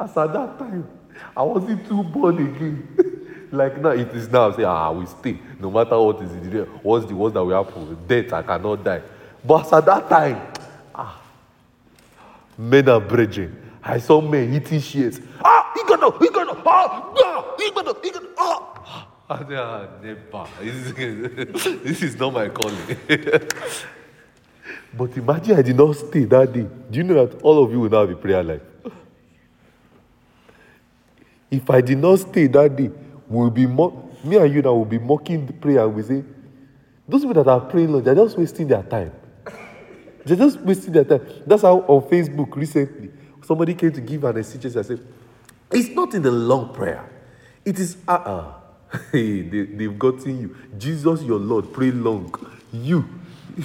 as 0.00 0.16
at 0.16 0.32
that 0.32 0.58
time, 0.58 0.88
I 1.36 1.42
wasn't 1.42 1.86
too 1.86 2.02
born 2.02 2.38
again. 2.38 3.10
like 3.52 3.80
now 3.80 3.90
it 3.90 4.08
is 4.14 4.28
now 4.28 4.52
say 4.52 4.62
ah 4.64 4.92
we 4.92 5.04
stay 5.06 5.36
no 5.58 5.70
matter 5.70 5.98
what 6.00 6.22
is 6.22 6.32
it 6.32 6.68
what's 6.82 7.06
the 7.06 7.14
worst 7.14 7.34
that 7.34 7.44
will 7.44 7.64
happen 7.64 7.98
death 8.06 8.32
i 8.32 8.42
cannot 8.42 8.84
die 8.84 9.02
but 9.44 9.72
at 9.72 9.84
that 9.84 10.08
time 10.08 10.40
ah 10.94 11.20
men 12.56 12.88
are 12.88 13.00
brethren 13.00 13.56
i 13.82 13.98
saw 13.98 14.20
men 14.20 14.54
eating 14.54 14.80
shears 14.80 15.20
ah 15.44 15.72
he 15.74 15.82
got 15.82 16.02
up 16.02 16.22
he 16.22 16.28
got 16.30 16.48
up 16.48 16.64
ah 16.64 17.12
ah 17.16 17.54
he 17.58 17.70
got 17.72 17.88
up 17.88 18.04
he 18.04 18.10
got 18.10 18.22
up 18.38 18.84
ah 18.86 19.06
I 19.30 19.38
said, 19.38 19.52
ah, 19.52 19.86
never. 20.02 20.48
This 20.60 20.74
is, 20.98 21.82
this 21.82 22.02
is 22.02 22.16
not 22.16 22.32
my 22.32 22.48
calling. 22.48 22.76
but 24.96 25.16
imagine 25.16 25.56
I 25.56 25.62
did 25.62 25.76
not 25.76 25.96
stay 25.96 26.24
that 26.24 26.52
day. 26.52 26.66
Do 26.90 26.98
you 26.98 27.04
know 27.04 27.26
that 27.26 27.42
all 27.42 27.62
of 27.62 27.70
you 27.72 27.80
will 27.80 27.90
now 27.90 28.00
have 28.00 28.10
a 28.10 28.16
prayer 28.16 28.42
life? 28.42 28.62
If 31.50 31.68
I 31.68 31.80
did 31.80 31.98
not 31.98 32.20
stay 32.20 32.46
that 32.46 32.76
day, 32.76 32.90
we'll 33.28 33.50
be 33.50 33.66
mo- 33.66 34.10
me 34.22 34.36
and 34.36 34.54
you 34.54 34.62
now 34.62 34.74
will 34.74 34.84
be 34.84 34.98
mocking 34.98 35.46
the 35.46 35.52
prayer 35.52 35.84
and 35.84 35.94
we 35.94 36.02
say, 36.02 36.22
those 37.08 37.22
people 37.22 37.42
that 37.42 37.50
are 37.50 37.60
praying, 37.60 37.90
Lord, 37.92 38.04
they're 38.04 38.14
just 38.14 38.38
wasting 38.38 38.68
their 38.68 38.82
time. 38.82 39.12
They're 40.24 40.36
just 40.36 40.60
wasting 40.60 40.92
their 40.92 41.04
time. 41.04 41.26
That's 41.46 41.62
how 41.62 41.78
on 41.80 42.02
Facebook 42.08 42.54
recently, 42.54 43.10
somebody 43.44 43.74
came 43.74 43.92
to 43.92 44.00
give 44.00 44.22
an 44.24 44.36
exegesis. 44.36 44.76
I 44.76 44.82
said, 44.88 45.06
it's 45.72 45.88
not 45.88 46.14
in 46.14 46.22
the 46.22 46.30
long 46.30 46.72
prayer. 46.72 47.08
It 47.64 47.78
is, 47.78 47.96
uh 48.08 48.12
uh 48.12 48.54
they, 49.12 49.40
they've 49.42 49.98
gotten 49.98 50.40
you. 50.40 50.56
Jesus, 50.78 51.22
your 51.22 51.38
Lord, 51.38 51.72
pray 51.72 51.90
long. 51.90 52.32
You, 52.72 53.08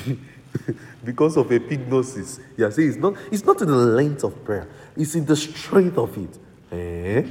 because 1.03 1.37
of 1.37 1.47
epignosis, 1.47 2.39
you 2.57 2.65
are 2.65 2.71
saying 2.71 2.89
it's 2.89 2.97
not, 2.97 3.15
it's 3.31 3.45
not 3.45 3.61
in 3.61 3.67
the 3.67 3.75
length 3.75 4.23
of 4.23 4.43
prayer, 4.43 4.67
it's 4.95 5.15
in 5.15 5.25
the 5.25 5.35
strength 5.35 5.97
of 5.97 6.17
it. 6.17 6.39
Eh? 6.71 7.23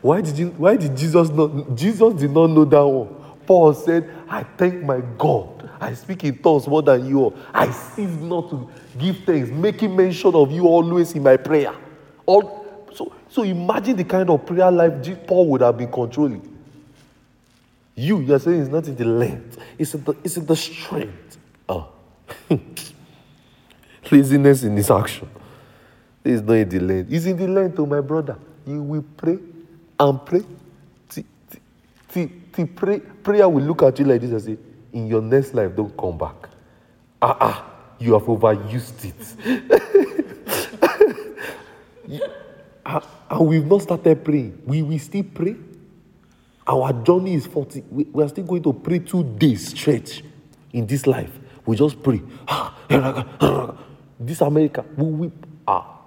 Why 0.00 0.20
did 0.20 0.38
you 0.38 0.50
why 0.50 0.76
did 0.76 0.96
Jesus 0.96 1.28
not 1.30 1.74
Jesus 1.74 2.14
did 2.14 2.30
not 2.30 2.48
know 2.48 2.64
that 2.64 2.86
one? 2.86 3.18
Paul 3.46 3.72
said, 3.72 4.08
I 4.28 4.42
thank 4.42 4.82
my 4.82 5.00
God. 5.16 5.70
I 5.80 5.94
speak 5.94 6.24
in 6.24 6.36
tongues 6.38 6.68
more 6.68 6.82
than 6.82 7.08
you 7.08 7.20
all. 7.20 7.34
I 7.54 7.70
cease 7.70 8.10
not 8.20 8.50
to 8.50 8.68
give 8.98 9.20
thanks, 9.24 9.48
making 9.48 9.96
mention 9.96 10.34
of 10.34 10.52
you 10.52 10.66
always 10.66 11.12
in 11.12 11.22
my 11.22 11.38
prayer. 11.38 11.74
All, 12.26 12.86
so, 12.92 13.10
so 13.30 13.42
imagine 13.44 13.96
the 13.96 14.04
kind 14.04 14.28
of 14.28 14.44
prayer 14.44 14.70
life 14.70 15.26
Paul 15.26 15.46
would 15.48 15.62
have 15.62 15.78
been 15.78 15.90
controlling. 15.90 16.42
You, 17.94 18.20
you're 18.20 18.38
saying 18.38 18.60
it's 18.60 18.70
not 18.70 18.86
in 18.86 18.96
the 18.96 19.06
length, 19.06 19.58
it's 19.78 19.94
in 19.94 20.04
the, 20.04 20.14
it's 20.22 20.36
in 20.36 20.44
the 20.44 20.56
strength. 20.56 21.38
Oh. 21.70 21.88
Laziness 24.10 24.62
in 24.62 24.74
this 24.74 24.90
action. 24.90 25.28
It's 26.24 26.42
not 26.42 26.54
in 26.54 26.68
the 26.68 26.80
length. 26.80 27.12
It's 27.12 27.26
in 27.26 27.36
the 27.36 27.48
length, 27.48 27.76
to 27.76 27.86
my 27.86 28.00
brother. 28.00 28.36
You 28.66 28.82
will 28.82 29.04
pray 29.16 29.38
and 29.98 30.26
pray. 30.26 30.42
Till, 32.10 32.66
pray, 32.74 33.00
prayer 33.00 33.48
will 33.48 33.62
look 33.62 33.82
at 33.82 33.98
you 33.98 34.04
like 34.06 34.20
this 34.20 34.30
and 34.30 34.42
say, 34.42 34.58
In 34.92 35.06
your 35.06 35.22
next 35.22 35.54
life, 35.54 35.76
don't 35.76 35.94
come 35.96 36.16
back. 36.16 36.48
Ah, 37.20 37.36
ah, 37.40 37.66
you 37.98 38.14
have 38.14 38.22
overused 38.22 39.04
it. 39.04 39.82
and 43.30 43.46
we've 43.46 43.66
not 43.66 43.82
started 43.82 44.24
praying. 44.24 44.60
We 44.64 44.82
will 44.82 44.98
still 44.98 45.24
pray. 45.24 45.56
Our 46.66 46.92
journey 47.04 47.34
is 47.34 47.46
40. 47.46 47.84
We, 47.90 48.04
we 48.04 48.22
are 48.24 48.28
still 48.28 48.44
going 48.44 48.62
to 48.62 48.72
pray 48.72 48.98
two 49.00 49.24
days 49.24 49.68
straight 49.68 50.22
in 50.72 50.86
this 50.86 51.06
life. 51.06 51.38
We 51.68 51.76
just 51.76 52.02
pray. 52.02 52.22
this 54.18 54.40
America, 54.40 54.82
we 54.96 55.04
weep. 55.04 55.46
Ah. 55.66 55.98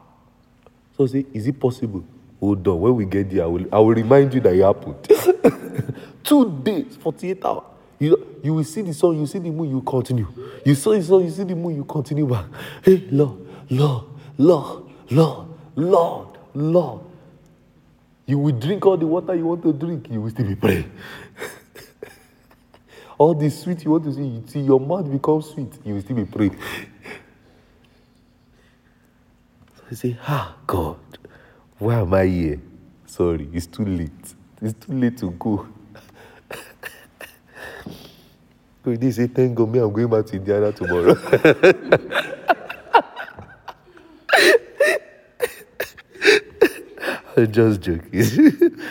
So 0.98 1.06
say, 1.06 1.24
is 1.34 1.46
it 1.46 1.60
possible? 1.60 2.04
Hold 2.40 2.68
on. 2.68 2.82
When 2.82 2.96
we 2.96 3.06
get 3.06 3.30
there, 3.30 3.44
I 3.44 3.46
will, 3.46 3.66
I 3.72 3.78
will 3.78 3.94
remind 3.94 4.34
you 4.34 4.42
that 4.42 4.56
it 4.56 4.64
happened. 4.64 5.94
Two 6.24 6.50
days, 6.64 6.96
48 6.96 7.46
hours. 7.46 7.64
You, 8.00 8.40
you 8.42 8.56
will 8.56 8.64
see 8.64 8.82
the 8.82 8.92
sun, 8.92 9.20
you 9.20 9.28
see 9.28 9.38
the 9.38 9.52
moon, 9.52 9.70
you 9.70 9.82
continue. 9.84 10.26
You 10.66 10.74
saw 10.74 10.94
the 10.94 11.04
sun, 11.04 11.26
you 11.26 11.30
see 11.30 11.44
the 11.44 11.56
moon, 11.56 11.76
you 11.76 11.84
continue 11.84 12.26
back. 12.26 12.46
Hey, 12.84 13.08
Lord, 13.12 13.38
Lord, 13.70 14.06
Lord, 14.40 14.84
Lord, 15.12 15.48
Lord, 15.76 16.38
Lord. 16.56 17.02
You 18.26 18.40
will 18.40 18.58
drink 18.58 18.84
all 18.84 18.98
the 18.98 19.06
water 19.06 19.36
you 19.36 19.46
want 19.46 19.62
to 19.62 19.74
drink, 19.74 20.08
you 20.10 20.22
will 20.22 20.32
still 20.32 20.48
be 20.48 20.56
praying. 20.56 20.92
All 23.22 23.36
the 23.36 23.52
sweet 23.52 23.86
you 23.86 23.92
want 23.92 24.04
to 24.04 24.12
see, 24.12 24.24
you 24.24 24.44
see 24.48 24.62
your 24.62 24.80
mouth 24.80 25.12
becomes 25.12 25.52
sweet, 25.52 25.72
you 25.86 25.94
will 25.94 26.02
still 26.02 26.16
be 26.16 26.26
praying. 26.26 26.58
so 29.76 29.84
you 29.92 29.96
say, 29.96 30.18
Ah, 30.24 30.58
God. 30.66 30.98
Why 31.78 32.00
am 32.00 32.12
I 32.16 32.26
here? 32.26 32.60
Sorry, 33.06 33.48
it's 33.54 33.68
too 33.68 33.86
late. 33.86 34.10
It's 34.60 34.74
too 34.84 34.94
late 34.94 35.20
to 35.20 35.30
go. 35.30 35.68
so 38.84 38.96
they 38.96 39.12
say, 39.12 39.28
thank 39.28 39.54
God, 39.54 39.70
me, 39.70 39.78
I'm 39.78 39.94
going 39.94 40.10
back 40.10 40.26
to 40.26 40.38
Indiana 40.38 40.72
tomorrow. 40.72 41.16
I'm 47.38 47.52
just 47.52 47.82
joking. 47.82 48.82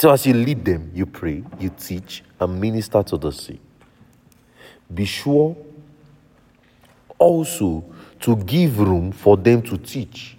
so 0.00 0.10
as 0.10 0.24
you 0.24 0.32
lead 0.32 0.64
them, 0.64 0.90
you 0.94 1.04
pray, 1.04 1.44
you 1.58 1.68
teach, 1.68 2.24
and 2.40 2.58
minister 2.58 3.02
to 3.02 3.18
the 3.18 3.30
sick. 3.30 3.58
Be 4.94 5.04
sure 5.04 5.54
also 7.18 7.84
to 8.20 8.34
give 8.34 8.78
room 8.78 9.12
for 9.12 9.36
them 9.36 9.60
to 9.60 9.76
teach. 9.76 10.38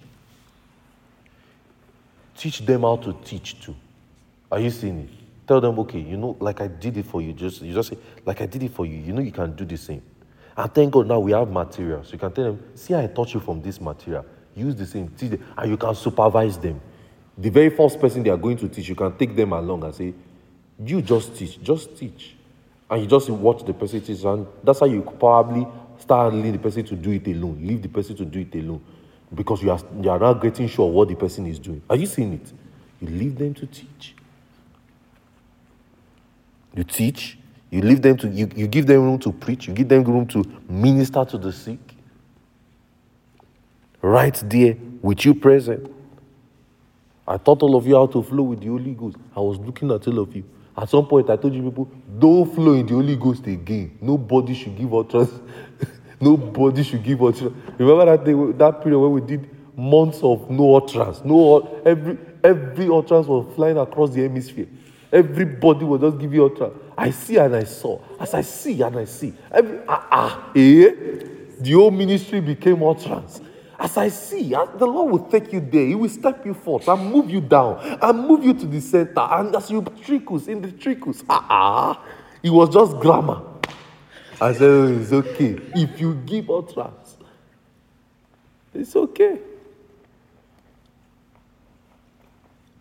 Teach 2.36 2.66
them 2.66 2.80
how 2.80 2.96
to 2.96 3.12
teach 3.24 3.60
too. 3.60 3.76
Are 4.50 4.58
you 4.58 4.70
seeing 4.70 4.98
it? 4.98 5.10
Tell 5.46 5.60
them, 5.60 5.78
okay, 5.78 6.00
you 6.00 6.16
know, 6.16 6.36
like 6.40 6.60
I 6.60 6.66
did 6.66 6.96
it 6.96 7.06
for 7.06 7.22
you. 7.22 7.32
Just 7.32 7.62
you 7.62 7.72
just 7.72 7.90
say, 7.90 7.98
like 8.26 8.40
I 8.40 8.46
did 8.46 8.64
it 8.64 8.72
for 8.72 8.84
you. 8.84 8.98
You 8.98 9.12
know, 9.12 9.22
you 9.22 9.30
can 9.30 9.54
do 9.54 9.64
the 9.64 9.76
same. 9.76 10.02
And 10.56 10.74
thank 10.74 10.92
God 10.92 11.06
now 11.06 11.20
we 11.20 11.30
have 11.30 11.48
materials. 11.48 12.08
So 12.08 12.14
you 12.14 12.18
can 12.18 12.32
tell 12.32 12.46
them, 12.46 12.64
see, 12.74 12.96
I 12.96 13.06
taught 13.06 13.32
you 13.32 13.38
from 13.38 13.62
this 13.62 13.80
material. 13.80 14.26
Use 14.56 14.74
the 14.74 14.86
same, 14.86 15.06
teach 15.10 15.30
them, 15.30 15.44
and 15.56 15.70
you 15.70 15.76
can 15.76 15.94
supervise 15.94 16.58
them. 16.58 16.80
The 17.36 17.50
very 17.50 17.70
first 17.70 18.00
person 18.00 18.22
they 18.22 18.30
are 18.30 18.36
going 18.36 18.56
to 18.58 18.68
teach, 18.68 18.88
you 18.88 18.94
can 18.94 19.16
take 19.16 19.34
them 19.34 19.52
along 19.52 19.84
and 19.84 19.94
say, 19.94 20.14
you 20.84 21.02
just 21.02 21.36
teach, 21.36 21.62
just 21.62 21.96
teach. 21.96 22.36
And 22.90 23.02
you 23.02 23.08
just 23.08 23.30
watch 23.30 23.64
the 23.64 23.72
person 23.72 24.00
teach, 24.02 24.22
and 24.24 24.46
that's 24.62 24.80
how 24.80 24.86
you 24.86 25.02
probably 25.18 25.66
start 25.98 26.34
leading 26.34 26.52
the 26.52 26.58
person 26.58 26.84
to 26.84 26.94
do 26.94 27.10
it 27.12 27.26
alone. 27.26 27.58
Leave 27.62 27.82
the 27.82 27.88
person 27.88 28.14
to 28.16 28.24
do 28.24 28.40
it 28.40 28.54
alone 28.54 28.82
because 29.34 29.62
you 29.62 29.70
are, 29.70 29.80
you 30.00 30.10
are 30.10 30.18
not 30.18 30.42
getting 30.42 30.68
sure 30.68 30.90
what 30.90 31.08
the 31.08 31.14
person 31.14 31.46
is 31.46 31.58
doing. 31.58 31.80
Are 31.88 31.96
you 31.96 32.06
seeing 32.06 32.34
it? 32.34 32.52
You 33.00 33.08
leave 33.08 33.38
them 33.38 33.54
to 33.54 33.66
teach. 33.66 34.14
You 36.74 36.84
teach, 36.84 37.38
you 37.70 37.80
leave 37.80 38.02
them 38.02 38.16
to, 38.18 38.28
you, 38.28 38.48
you 38.54 38.66
give 38.66 38.86
them 38.86 39.02
room 39.02 39.18
to 39.20 39.32
preach, 39.32 39.68
you 39.68 39.74
give 39.74 39.88
them 39.88 40.04
room 40.04 40.26
to 40.28 40.44
minister 40.68 41.24
to 41.24 41.38
the 41.38 41.52
sick. 41.52 41.78
Right 44.00 44.34
there 44.44 44.76
with 45.00 45.24
you 45.24 45.34
present. 45.34 45.90
I 47.26 47.36
taught 47.36 47.62
all 47.62 47.76
of 47.76 47.86
you 47.86 47.94
how 47.94 48.06
to 48.06 48.22
flow 48.22 48.44
with 48.44 48.60
the 48.60 48.66
Holy 48.66 48.94
Ghost. 48.94 49.16
I 49.36 49.40
was 49.40 49.58
looking 49.58 49.90
at 49.92 50.06
all 50.08 50.18
of 50.18 50.34
you. 50.34 50.44
At 50.76 50.88
some 50.88 51.06
point, 51.06 51.28
I 51.30 51.36
told 51.36 51.54
you 51.54 51.62
people, 51.62 51.90
don't 52.18 52.52
flow 52.54 52.72
in 52.72 52.86
the 52.86 52.94
Holy 52.94 53.16
Ghost 53.16 53.46
again. 53.46 53.98
Nobody 54.00 54.54
should 54.54 54.76
give 54.76 54.92
utterance 54.94 55.32
Nobody 56.22 56.84
should 56.84 57.02
give 57.02 57.20
utterance. 57.20 57.56
Remember 57.78 58.04
that 58.04 58.24
day, 58.24 58.32
that 58.32 58.80
period 58.80 58.96
where 59.00 59.08
we 59.08 59.20
did 59.20 59.50
months 59.76 60.22
of 60.22 60.48
no 60.48 60.76
utterance. 60.76 61.20
No, 61.24 61.82
every 61.84 62.16
every 62.44 62.86
utterance 62.88 63.26
was 63.26 63.52
flying 63.56 63.76
across 63.76 64.10
the 64.10 64.22
hemisphere. 64.22 64.68
Everybody 65.12 65.84
was 65.84 66.00
just 66.00 66.18
giving 66.18 66.40
utterance. 66.40 66.74
I 66.96 67.10
see 67.10 67.38
and 67.38 67.56
I 67.56 67.64
saw. 67.64 68.00
As 68.20 68.34
I 68.34 68.42
see 68.42 68.80
and 68.82 68.96
I 68.98 69.04
see. 69.04 69.34
Every 69.50 69.80
ah 69.88 70.06
ah 70.12 70.52
eh. 70.54 70.90
The 71.58 71.72
whole 71.72 71.90
ministry 71.90 72.40
became 72.40 72.80
utterance. 72.84 73.40
As 73.82 73.96
I 73.96 74.08
see, 74.10 74.54
as 74.54 74.68
the 74.78 74.86
Lord 74.86 75.10
will 75.10 75.28
take 75.28 75.52
you 75.52 75.58
there. 75.58 75.84
He 75.84 75.96
will 75.96 76.08
step 76.08 76.46
you 76.46 76.54
forth 76.54 76.86
and 76.86 77.10
move 77.10 77.28
you 77.28 77.40
down 77.40 77.80
and 78.00 78.28
move 78.28 78.44
you 78.44 78.54
to 78.54 78.64
the 78.64 78.80
center. 78.80 79.18
And 79.18 79.56
as 79.56 79.68
you 79.72 79.84
trickles 80.04 80.46
in 80.46 80.62
the 80.62 80.70
trickles, 80.70 81.24
ah 81.28 81.46
ah, 81.50 82.00
it 82.44 82.50
was 82.50 82.68
just 82.68 82.96
grammar. 82.98 83.42
I 84.40 84.52
said, 84.52 84.62
oh, 84.62 84.86
it's 84.86 85.12
okay. 85.12 85.58
If 85.74 86.00
you 86.00 86.14
give 86.14 86.48
utterance, 86.48 87.16
it's 88.72 88.94
okay. 88.94 89.40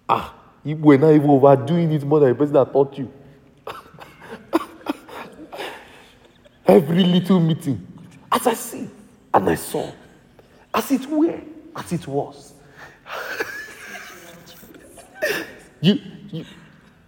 Ah, 0.07 0.35
we're 0.63 0.99
not 0.99 1.13
even 1.13 1.31
overdoing 1.31 1.91
it 1.93 2.03
more 2.03 2.19
than 2.19 2.29
the 2.29 2.35
person 2.35 2.53
that 2.53 2.71
taught 2.71 2.95
you. 2.95 3.11
Every 6.67 7.05
little 7.05 7.39
meeting, 7.39 7.87
as 8.31 8.45
I 8.45 8.53
see 8.53 8.87
and 9.33 9.49
I 9.49 9.55
saw, 9.55 9.91
as 10.73 10.91
it 10.91 11.05
were, 11.07 11.39
as 11.75 11.91
it 11.91 12.07
was. 12.07 12.53
you, 15.81 15.99
you, 16.31 16.45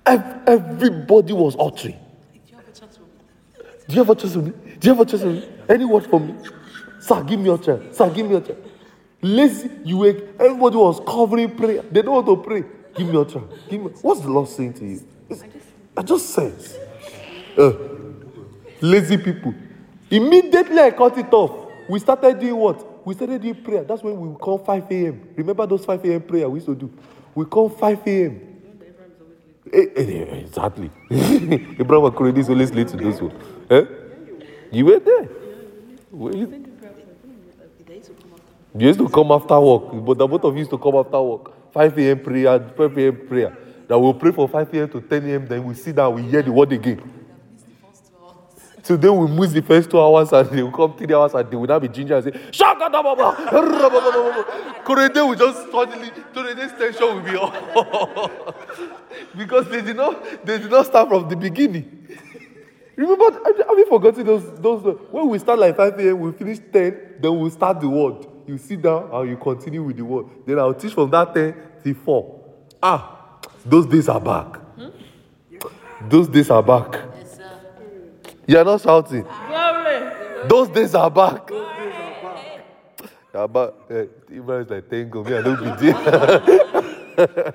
everybody 0.06 1.34
was 1.34 1.56
uttering. 1.60 1.98
Do 3.88 3.96
you 3.96 4.04
have 4.04 4.10
a 4.10 4.16
chance 4.16 4.36
with 4.36 4.46
me? 4.46 4.54
Do 4.80 4.88
you 4.88 4.96
have 4.96 5.02
a 5.02 5.06
chance 5.06 5.24
with 5.24 5.36
me? 5.36 5.50
Any 5.70 5.86
word 5.86 6.06
for 6.06 6.20
me? 6.20 6.36
Sir, 7.00 7.22
give 7.24 7.40
me 7.40 7.46
your 7.46 7.58
chair. 7.58 7.82
Sir, 7.92 8.10
give 8.10 8.26
me 8.26 8.32
your 8.32 8.42
chair. 8.42 8.56
Lazy, 9.22 9.70
you 9.84 9.98
wake. 9.98 10.24
Everybody 10.40 10.78
was 10.78 11.02
covering 11.06 11.56
prayer. 11.56 11.84
They 11.92 12.02
don't 12.02 12.26
want 12.26 12.28
to 12.28 12.38
pray. 12.38 12.64
Give 12.96 13.08
me 13.08 13.14
your 13.14 13.26
chair. 13.26 13.42
Give 13.70 13.82
me. 13.82 13.92
What's 14.02 14.22
the 14.22 14.30
Lord 14.30 14.48
saying 14.48 14.74
to 14.76 14.86
you? 14.86 15.02
I 15.96 16.02
just 16.02 16.30
sense. 16.30 16.76
Uh, 17.58 17.74
lazy 18.82 19.18
people. 19.18 19.54
Immediately 20.10 20.80
I 20.80 20.92
cut 20.92 21.18
it 21.18 21.32
off. 21.34 21.72
We 21.90 22.00
started 22.00 22.40
doing 22.40 22.56
what? 22.56 22.93
We 23.06 23.14
started 23.14 23.42
doing 23.42 23.62
prayer. 23.64 23.84
That's 23.84 24.02
when 24.02 24.20
we 24.20 24.36
call 24.38 24.58
5 24.58 24.92
a.m. 24.92 25.30
Remember 25.36 25.66
those 25.68 25.86
5 25.86 26.06
a.m. 26.06 26.22
prayer 26.22 26.50
we 26.50 26.58
used 26.60 26.68
to 26.68 26.76
do? 26.76 26.92
We 27.36 27.46
call 27.46 27.70
5 27.70 28.08
a.m. 28.08 28.54
Eh, 29.72 29.86
eh, 29.96 30.02
exactly. 30.40 30.90
Abraham 31.12 32.12
Akuredi 32.12 32.38
is 32.40 32.50
always 32.50 32.72
late 32.72 32.88
to 32.90 32.98
those 32.98 33.22
ones. 33.22 33.34
Eh? 33.70 33.86
You 34.72 34.86
were 34.86 35.00
there. 35.00 35.30
Were 36.12 36.36
you? 36.36 36.64
You 38.76 38.88
used 38.88 39.00
to 39.00 39.10
come 39.10 39.32
after 39.32 39.60
work, 39.60 40.06
but 40.06 40.18
the 40.18 40.28
both 40.28 40.44
of 40.44 40.54
you 40.54 40.60
used 40.60 40.72
to 40.72 40.78
come 40.78 40.96
after 40.96 41.22
work. 41.22 41.72
5 41.74 41.98
a.m. 41.98 42.20
prayer, 42.20 42.60
12 42.60 42.98
a.m. 42.98 43.28
prayer. 43.28 43.58
That 43.88 44.00
we'll 44.00 44.14
pray 44.14 44.32
for 44.32 44.48
5 44.48 44.74
a.m. 44.74 44.90
to 44.90 45.02
10 45.02 45.30
a.m. 45.30 45.48
Then 45.48 45.64
we 45.64 45.74
sit 45.74 45.96
down, 45.96 46.16
we 46.16 46.24
hear 46.24 46.42
the 46.42 46.52
word 46.52 46.72
again. 46.72 47.02
Today 48.84 49.08
we 49.08 49.28
miss 49.30 49.54
the 49.54 49.62
first 49.62 49.90
two 49.90 50.00
hours 50.00 50.34
and 50.34 50.50
they 50.50 50.62
will 50.62 50.72
come 50.72 50.94
three 50.98 51.14
hours 51.14 51.34
and 51.34 51.50
they 51.50 51.56
will 51.56 51.68
not 51.68 51.82
be 51.82 51.88
ginger 51.88 52.18
and 52.18 52.24
say, 52.26 52.32
Shakadababa! 52.32 53.34
Korede 54.84 55.26
will 55.26 55.36
just 55.36 55.72
suddenly, 55.72 56.12
today's 56.34 56.72
tension 56.74 57.16
will 57.16 57.22
be 57.22 57.38
off. 57.38 58.32
because 59.38 59.70
they 59.70 59.82
did 59.82 59.96
not 59.96 60.46
they 60.46 60.58
did 60.58 60.70
not 60.70 60.86
start 60.86 61.08
from 61.08 61.30
the 61.30 61.36
beginning. 61.36 62.08
Remember, 62.98 63.32
have 63.32 63.78
you 63.78 63.86
forgotten 63.88 64.26
those, 64.26 64.60
those, 64.60 64.98
when 65.10 65.30
we 65.30 65.40
start 65.40 65.58
like 65.58 65.76
5 65.76 66.00
a.m., 66.00 66.20
we 66.20 66.32
finish 66.34 66.60
10, 66.72 67.16
then 67.22 67.40
we 67.40 67.50
start 67.50 67.80
the 67.80 67.90
word. 67.90 68.28
You 68.46 68.58
sit 68.58 68.82
down 68.82 69.10
and 69.12 69.30
you 69.30 69.38
continue 69.38 69.82
with 69.82 69.98
the 69.98 70.06
word. 70.06 70.28
Then 70.46 70.60
I'll 70.60 70.76
teach 70.76 70.94
from 70.94 71.10
that 71.10 71.34
10 71.34 71.56
till 71.84 71.94
4. 71.96 72.44
Ah, 72.84 73.40
those 73.66 73.88
days 73.88 74.10
are 74.10 74.20
back. 74.20 74.60
Those 76.08 76.28
days 76.28 76.50
are 76.52 76.62
back. 76.62 77.13
You 78.46 78.58
are 78.58 78.64
not 78.66 78.82
shouting. 78.82 79.24
Glory. 79.24 80.48
Those 80.48 80.70
days 80.70 80.96
are 80.96 81.10
back. 81.10 81.48
Those 81.48 81.76
days 81.78 81.94
are 81.96 82.22
back. 82.22 82.66
Yeah, 83.34 83.48
but 83.48 83.80
uh, 83.90 84.04
Ibrahim 84.32 84.64
is 84.64 84.70
like, 84.70 84.90
thank 84.90 85.10
God, 85.10 85.26
me, 85.26 85.38
I 85.38 85.42
don't 85.42 85.60
be 85.80 85.92
there. 85.92 87.54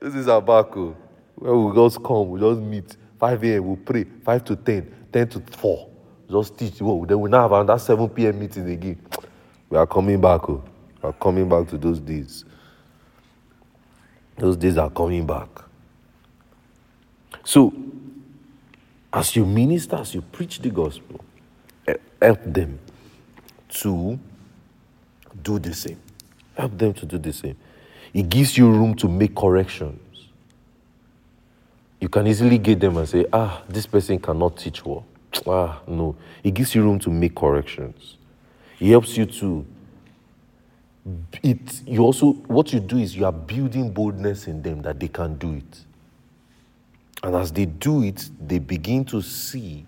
this 0.00 0.14
is 0.14 0.28
our 0.28 0.40
back. 0.40 0.76
Oh. 0.76 0.96
Where 1.34 1.56
we 1.56 1.74
just 1.74 2.02
come, 2.02 2.30
we 2.30 2.40
just 2.40 2.60
meet. 2.60 2.96
5 3.18 3.44
a.m. 3.44 3.68
we 3.68 3.76
pray. 3.76 4.04
5 4.04 4.44
to 4.44 4.56
10, 4.56 4.94
10 5.12 5.28
to 5.28 5.40
4. 5.56 5.88
Just 6.30 6.56
teach. 6.56 6.80
Whoa, 6.80 7.04
then 7.04 7.20
we 7.20 7.30
now 7.30 7.42
have 7.42 7.52
another 7.52 7.78
7 7.78 8.08
p.m. 8.10 8.38
meeting 8.38 8.68
again. 8.70 9.00
We 9.70 9.76
are 9.76 9.86
coming 9.86 10.20
back. 10.20 10.48
Oh. 10.48 10.62
We 11.02 11.08
are 11.08 11.12
coming 11.12 11.48
back 11.48 11.68
to 11.68 11.78
those 11.78 11.98
days. 12.00 12.44
Those 14.36 14.56
days 14.56 14.76
are 14.78 14.90
coming 14.90 15.26
back. 15.26 15.48
So, 17.44 17.72
as 19.12 19.34
you 19.36 19.44
minister, 19.44 19.96
as 19.96 20.14
you 20.14 20.22
preach 20.22 20.60
the 20.60 20.70
gospel, 20.70 21.24
help 22.20 22.40
them 22.44 22.78
to 23.68 24.18
do 25.42 25.58
the 25.58 25.74
same. 25.74 25.98
Help 26.56 26.76
them 26.76 26.92
to 26.94 27.06
do 27.06 27.18
the 27.18 27.32
same. 27.32 27.56
It 28.12 28.28
gives 28.28 28.58
you 28.58 28.70
room 28.70 28.94
to 28.96 29.08
make 29.08 29.34
corrections 29.34 30.00
you 32.00 32.08
can 32.08 32.26
easily 32.26 32.58
get 32.58 32.80
them 32.80 32.96
and 32.96 33.08
say, 33.08 33.26
ah, 33.32 33.62
this 33.68 33.86
person 33.86 34.18
cannot 34.18 34.56
teach 34.56 34.84
well. 34.84 35.04
Ah, 35.46 35.80
no. 35.86 36.16
It 36.42 36.52
gives 36.52 36.74
you 36.74 36.82
room 36.82 36.98
to 37.00 37.10
make 37.10 37.34
corrections. 37.34 38.16
It 38.80 38.88
helps 38.88 39.16
you 39.16 39.26
to. 39.26 39.66
It 41.42 41.82
you 41.86 42.02
also 42.02 42.32
what 42.32 42.72
you 42.72 42.80
do 42.80 42.98
is 42.98 43.16
you 43.16 43.24
are 43.24 43.32
building 43.32 43.90
boldness 43.90 44.46
in 44.46 44.62
them 44.62 44.82
that 44.82 45.00
they 45.00 45.08
can 45.08 45.36
do 45.36 45.54
it. 45.54 45.84
And 47.22 47.34
as 47.34 47.52
they 47.52 47.66
do 47.66 48.02
it, 48.02 48.28
they 48.40 48.58
begin 48.58 49.04
to 49.06 49.20
see 49.22 49.84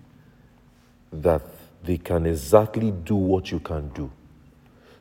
that 1.11 1.41
they 1.83 1.97
can 1.97 2.25
exactly 2.25 2.91
do 2.91 3.15
what 3.15 3.51
you 3.51 3.59
can 3.59 3.89
do. 3.89 4.11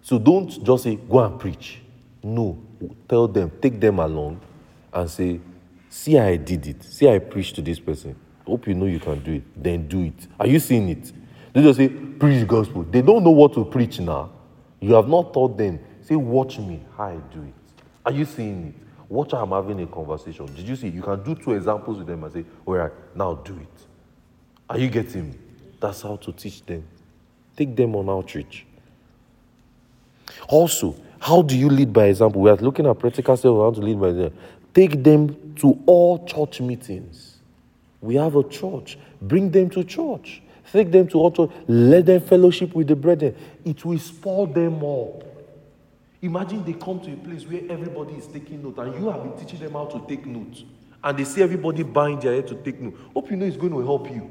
So 0.03 0.19
don't 0.19 0.49
just 0.65 0.85
say, 0.85 0.97
go 0.97 1.25
and 1.25 1.39
preach. 1.39 1.81
No. 2.23 2.59
Tell 3.09 3.29
them, 3.29 3.51
take 3.61 3.81
them 3.81 3.99
along 3.99 4.41
and 4.93 5.11
say, 5.11 5.41
See, 5.91 6.17
I 6.17 6.37
did 6.37 6.69
it. 6.69 6.85
See, 6.85 7.09
I 7.09 7.19
preached 7.19 7.57
to 7.57 7.63
this 7.63 7.81
person. 7.81 8.15
Hope 8.47 8.69
you 8.69 8.75
know 8.75 8.87
you 8.87 9.01
can 9.01 9.19
do 9.25 9.33
it. 9.35 9.43
Then 9.61 9.89
do 9.89 10.05
it. 10.05 10.29
Are 10.39 10.47
you 10.47 10.61
seeing 10.61 10.89
it? 10.89 11.13
They 11.53 11.63
just 11.63 11.79
say, 11.79 11.89
preach 11.89 12.47
gospel. 12.47 12.85
They 12.85 13.03
don't 13.03 13.25
know 13.25 13.31
what 13.33 13.55
to 13.55 13.65
preach 13.65 13.99
now. 13.99 14.31
You 14.79 14.95
have 14.95 15.09
not 15.09 15.35
taught 15.35 15.59
them. 15.59 15.81
Say, 16.03 16.15
watch 16.15 16.59
me 16.61 16.81
how 16.97 17.07
I 17.07 17.17
do 17.35 17.43
it. 17.43 17.55
Are 18.07 18.13
you 18.13 18.25
seeing 18.25 18.69
it? 18.69 18.75
Watch 19.11 19.35
I'm 19.35 19.51
having 19.51 19.83
a 19.83 19.87
conversation. 19.89 20.47
Did 20.55 20.69
you 20.69 20.77
see? 20.77 20.89
You 20.89 21.03
can 21.03 21.21
do 21.25 21.35
two 21.35 21.55
examples 21.55 21.99
with 21.99 22.07
them 22.07 22.23
and 22.23 22.33
say, 22.33 22.45
all 22.65 22.75
right, 22.75 22.93
now 23.13 23.35
do 23.35 23.57
it. 23.57 23.87
Are 24.71 24.79
you 24.79 24.89
getting 24.89 25.31
me? 25.31 25.37
That's 25.81 26.03
how 26.03 26.15
to 26.15 26.33
teach 26.33 26.65
them. 26.65 26.87
Take 27.57 27.75
them 27.75 27.97
on 27.97 28.09
outreach. 28.09 28.67
Also, 30.49 30.95
how 31.19 31.43
do 31.43 31.59
you 31.59 31.69
lead 31.69 31.93
by 31.93 32.05
example? 32.05 32.41
We 32.41 32.51
are 32.51 32.57
looking 32.57 32.87
at 32.87 33.01
practical 33.01 33.37
steps 33.37 33.51
how 33.51 33.73
to 33.73 33.81
lead 33.81 34.01
by 34.01 34.09
example. 34.11 34.39
Take 34.73 35.03
them 35.03 35.57
to 35.57 35.77
all 35.87 36.25
church 36.25 36.61
meetings. 36.61 37.39
We 38.01 38.15
have 38.15 38.37
a 38.37 38.45
church. 38.45 38.97
Bring 39.21 39.51
them 39.51 39.71
to 39.71 39.83
church. 39.83 40.41
Take 40.73 40.93
them 40.93 41.09
to 41.09 41.19
all 41.19 41.33
church. 41.33 41.51
Let 41.67 42.07
them 42.07 42.21
fellowship 42.21 42.77
with 42.77 42.87
the 42.87 42.95
brethren. 42.95 43.35
It 43.65 43.85
will 43.85 43.99
spoil 43.99 44.47
them 44.47 44.85
all. 44.85 45.30
Imagine 46.23 46.65
they 46.65 46.75
come 46.75 47.01
to 47.01 47.13
a 47.13 47.17
place 47.17 47.47
where 47.47 47.63
everybody 47.71 48.15
is 48.15 48.27
taking 48.27 48.63
note 48.63 48.79
and 48.79 48.95
you 48.95 49.11
have 49.11 49.23
been 49.23 49.37
teaching 49.39 49.59
them 49.59 49.73
how 49.73 49.87
to 49.87 50.05
take 50.07 50.27
note. 50.27 50.65
And 51.03 51.19
they 51.19 51.25
see 51.25 51.43
everybody 51.43 51.83
buying 51.83 52.21
their 52.21 52.35
head 52.35 52.47
to 52.49 52.55
take 52.57 52.79
note. 52.81 52.95
Hope 53.15 53.31
you 53.31 53.37
know 53.37 53.47
it's 53.47 53.57
going 53.57 53.73
to 53.73 53.81
help 53.81 54.11
you. 54.11 54.31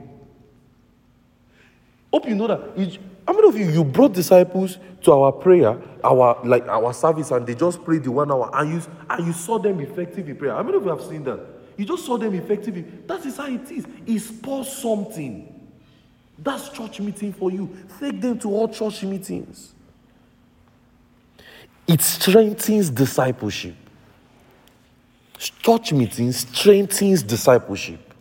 Hope 2.14 2.28
you 2.28 2.36
know 2.36 2.48
that. 2.48 3.00
How 3.28 3.34
many 3.34 3.48
of 3.48 3.58
you 3.58 3.70
you 3.70 3.84
brought 3.84 4.14
disciples 4.14 4.80
to 5.04 5.12
our 5.12 5.32
prayer, 5.32 5.80
our 6.04 6.40
like 6.44 6.68
our 6.68 6.94
service, 6.94 7.30
and 7.30 7.46
they 7.46 7.54
just 7.54 7.84
prayed 7.84 8.04
the 8.04 8.12
one 8.12 8.32
hour, 8.32 8.50
and 8.54 8.74
you 8.74 8.82
and 9.08 9.28
you 9.28 9.34
saw 9.34 9.60
them 9.60 9.80
effective 9.80 10.28
in 10.28 10.36
prayer? 10.36 10.54
How 10.54 10.64
many 10.64 10.78
of 10.78 10.84
you 10.84 10.90
have 10.90 11.02
seen 11.02 11.24
that? 11.26 11.40
You 11.78 11.86
just 11.86 12.06
saw 12.06 12.18
them 12.18 12.34
effective. 12.34 12.76
In, 12.76 13.04
that 13.06 13.24
is 13.26 13.38
how 13.38 13.46
it 13.46 13.70
is. 13.72 13.86
It 14.08 14.20
spurs 14.20 14.72
something. 14.72 15.70
That's 16.40 16.70
church 16.70 17.00
meeting 17.00 17.34
for 17.34 17.52
you. 17.52 17.70
Take 18.00 18.20
them 18.20 18.40
to 18.40 18.50
all 18.50 18.68
church 18.68 19.04
meetings. 19.04 19.74
It 21.90 22.04
strengthens 22.04 22.92
discipleship. 22.92 23.74
Church 25.40 25.92
meetings 25.92 26.38
strengthens 26.38 27.24
discipleship. 27.24 28.14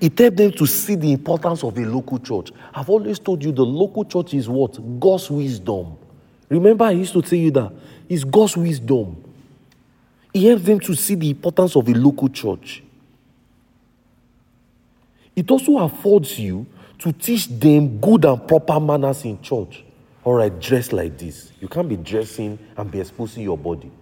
It 0.00 0.18
helps 0.18 0.36
them 0.36 0.50
to 0.50 0.66
see 0.66 0.96
the 0.96 1.12
importance 1.12 1.62
of 1.62 1.78
a 1.78 1.82
local 1.82 2.18
church. 2.18 2.50
I've 2.74 2.90
always 2.90 3.20
told 3.20 3.44
you 3.44 3.52
the 3.52 3.64
local 3.64 4.04
church 4.04 4.34
is 4.34 4.48
what? 4.48 4.76
God's 4.98 5.30
wisdom. 5.30 5.96
Remember, 6.48 6.86
I 6.86 6.90
used 6.90 7.12
to 7.12 7.22
tell 7.22 7.38
you 7.38 7.52
that 7.52 7.72
it's 8.08 8.24
God's 8.24 8.56
wisdom. 8.56 9.22
It 10.32 10.48
helps 10.48 10.64
them 10.64 10.80
to 10.80 10.94
see 10.96 11.14
the 11.14 11.30
importance 11.30 11.76
of 11.76 11.88
a 11.88 11.92
local 11.92 12.28
church. 12.28 12.82
It 15.36 15.48
also 15.48 15.78
affords 15.78 16.40
you 16.40 16.66
to 16.98 17.12
teach 17.12 17.46
them 17.46 18.00
good 18.00 18.24
and 18.24 18.48
proper 18.48 18.80
manners 18.80 19.24
in 19.24 19.40
church. 19.40 19.83
All 20.24 20.34
right, 20.34 20.58
dress 20.58 20.90
like 20.90 21.18
this. 21.18 21.52
You 21.60 21.68
can't 21.68 21.88
be 21.88 21.96
dressing 21.96 22.58
and 22.76 22.90
be 22.90 23.00
exposing 23.00 23.42
your 23.42 23.58
body. 23.58 23.92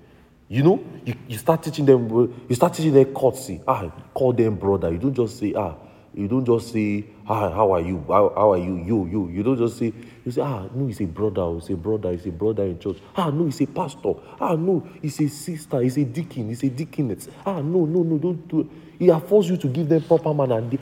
You 0.48 0.62
know, 0.62 0.84
you, 1.04 1.14
you 1.26 1.36
start 1.36 1.64
teaching 1.64 1.84
them, 1.84 2.08
you 2.48 2.54
start 2.54 2.74
teaching 2.74 2.92
them 2.92 3.12
courtesy. 3.12 3.60
Ah, 3.66 3.90
call 4.14 4.32
them 4.32 4.54
brother. 4.54 4.92
You 4.92 4.98
don't 4.98 5.14
just 5.14 5.38
say, 5.38 5.52
ah, 5.56 5.74
you 6.14 6.28
don't 6.28 6.44
just 6.44 6.72
say, 6.72 7.06
ah, 7.26 7.50
how 7.50 7.72
are 7.72 7.80
you? 7.80 8.04
How, 8.06 8.32
how 8.36 8.52
are 8.52 8.58
you? 8.58 8.76
You, 8.76 9.06
you. 9.06 9.28
You 9.30 9.42
don't 9.42 9.56
just 9.56 9.78
say, 9.78 9.92
you 10.24 10.30
say, 10.30 10.42
ah, 10.42 10.68
no, 10.72 10.86
he's 10.86 11.00
a 11.00 11.06
brother. 11.06 11.54
He's 11.54 11.70
a 11.70 11.76
brother. 11.76 12.12
He's 12.12 12.26
a 12.26 12.30
brother 12.30 12.64
in 12.64 12.78
church. 12.78 12.98
Ah, 13.16 13.30
no, 13.30 13.46
he's 13.46 13.60
a 13.60 13.66
pastor. 13.66 14.12
Ah, 14.38 14.54
no, 14.54 14.86
he's 15.00 15.18
a 15.20 15.28
sister. 15.28 15.80
He's 15.80 15.96
a 15.96 16.04
deacon. 16.04 16.50
He's 16.50 16.62
a 16.62 16.68
deaconess. 16.68 17.28
Ah, 17.44 17.60
no, 17.62 17.84
no, 17.86 18.02
no, 18.02 18.18
don't 18.18 18.46
do 18.46 18.60
it. 18.60 18.66
He 18.98 19.10
forced 19.26 19.48
you 19.48 19.56
to 19.56 19.66
give 19.66 19.88
them 19.88 20.02
proper 20.02 20.32
manner. 20.32 20.58
And 20.58 20.70
they, 20.70 20.78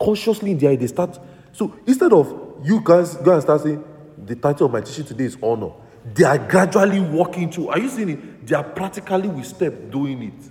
consciously 0.00 0.52
in 0.52 0.58
their 0.58 0.76
they 0.76 0.86
start. 0.86 1.18
So 1.52 1.76
instead 1.86 2.12
of 2.12 2.32
you 2.62 2.80
guys 2.82 3.16
go 3.16 3.34
and 3.34 3.42
start 3.42 3.62
saying, 3.62 3.84
the 4.28 4.36
title 4.36 4.66
of 4.66 4.72
my 4.72 4.80
teaching 4.80 5.04
today 5.04 5.24
is 5.24 5.36
honor. 5.42 5.70
They 6.14 6.24
are 6.24 6.38
gradually 6.38 7.00
walking 7.00 7.50
through. 7.50 7.68
Are 7.68 7.78
you 7.78 7.88
seeing 7.88 8.10
it? 8.10 8.46
They 8.46 8.54
are 8.54 8.64
practically 8.64 9.28
with 9.28 9.46
step 9.46 9.90
doing 9.90 10.22
it. 10.22 10.50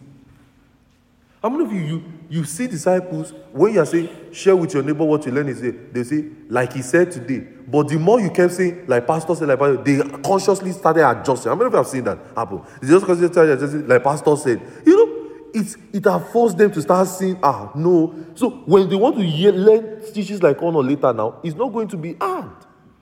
How 1.41 1.49
many 1.49 1.65
of 1.65 1.71
you, 1.71 1.79
you 1.79 2.03
you 2.29 2.43
see 2.43 2.67
disciples 2.67 3.33
when 3.53 3.73
you 3.73 3.79
are 3.79 3.85
saying 3.85 4.09
share 4.33 4.55
with 4.55 4.73
your 4.73 4.83
neighbor 4.83 5.05
what 5.05 5.25
you 5.25 5.31
learn 5.31 5.47
is 5.47 5.61
they 5.61 6.03
say 6.03 6.25
like 6.49 6.73
he 6.73 6.81
said 6.81 7.11
today. 7.11 7.47
But 7.67 7.89
the 7.89 7.97
more 7.97 8.19
you 8.19 8.31
kept 8.31 8.53
saying 8.53 8.85
like 8.87 9.05
pastor 9.05 9.35
said 9.35 9.47
like 9.47 9.59
pastor, 9.59 9.83
they 9.83 10.01
consciously 10.21 10.71
started 10.71 11.07
adjusting. 11.07 11.49
How 11.49 11.55
many 11.55 11.67
of 11.67 11.73
you 11.73 11.77
have 11.77 11.87
seen 11.87 12.03
that 12.05 12.17
happen? 12.35 12.63
They 12.81 12.87
just 12.87 13.05
consciously 13.05 13.31
started 13.31 13.53
adjusting 13.53 13.87
like 13.87 14.03
pastor 14.03 14.35
said. 14.35 14.61
You 14.85 14.97
know 14.97 15.27
it 15.53 15.75
it 15.93 16.05
has 16.05 16.31
forced 16.31 16.57
them 16.57 16.71
to 16.71 16.81
start 16.81 17.07
saying 17.07 17.39
ah 17.43 17.71
no. 17.75 18.13
So 18.35 18.49
when 18.65 18.89
they 18.89 18.95
want 18.95 19.15
to 19.17 19.23
hear, 19.23 19.51
learn 19.51 20.01
teachings 20.11 20.41
like 20.41 20.61
honor 20.61 20.79
later 20.79 21.13
now 21.13 21.39
it's 21.43 21.55
not 21.55 21.71
going 21.71 21.87
to 21.89 21.97
be 21.97 22.15
hard 22.19 22.51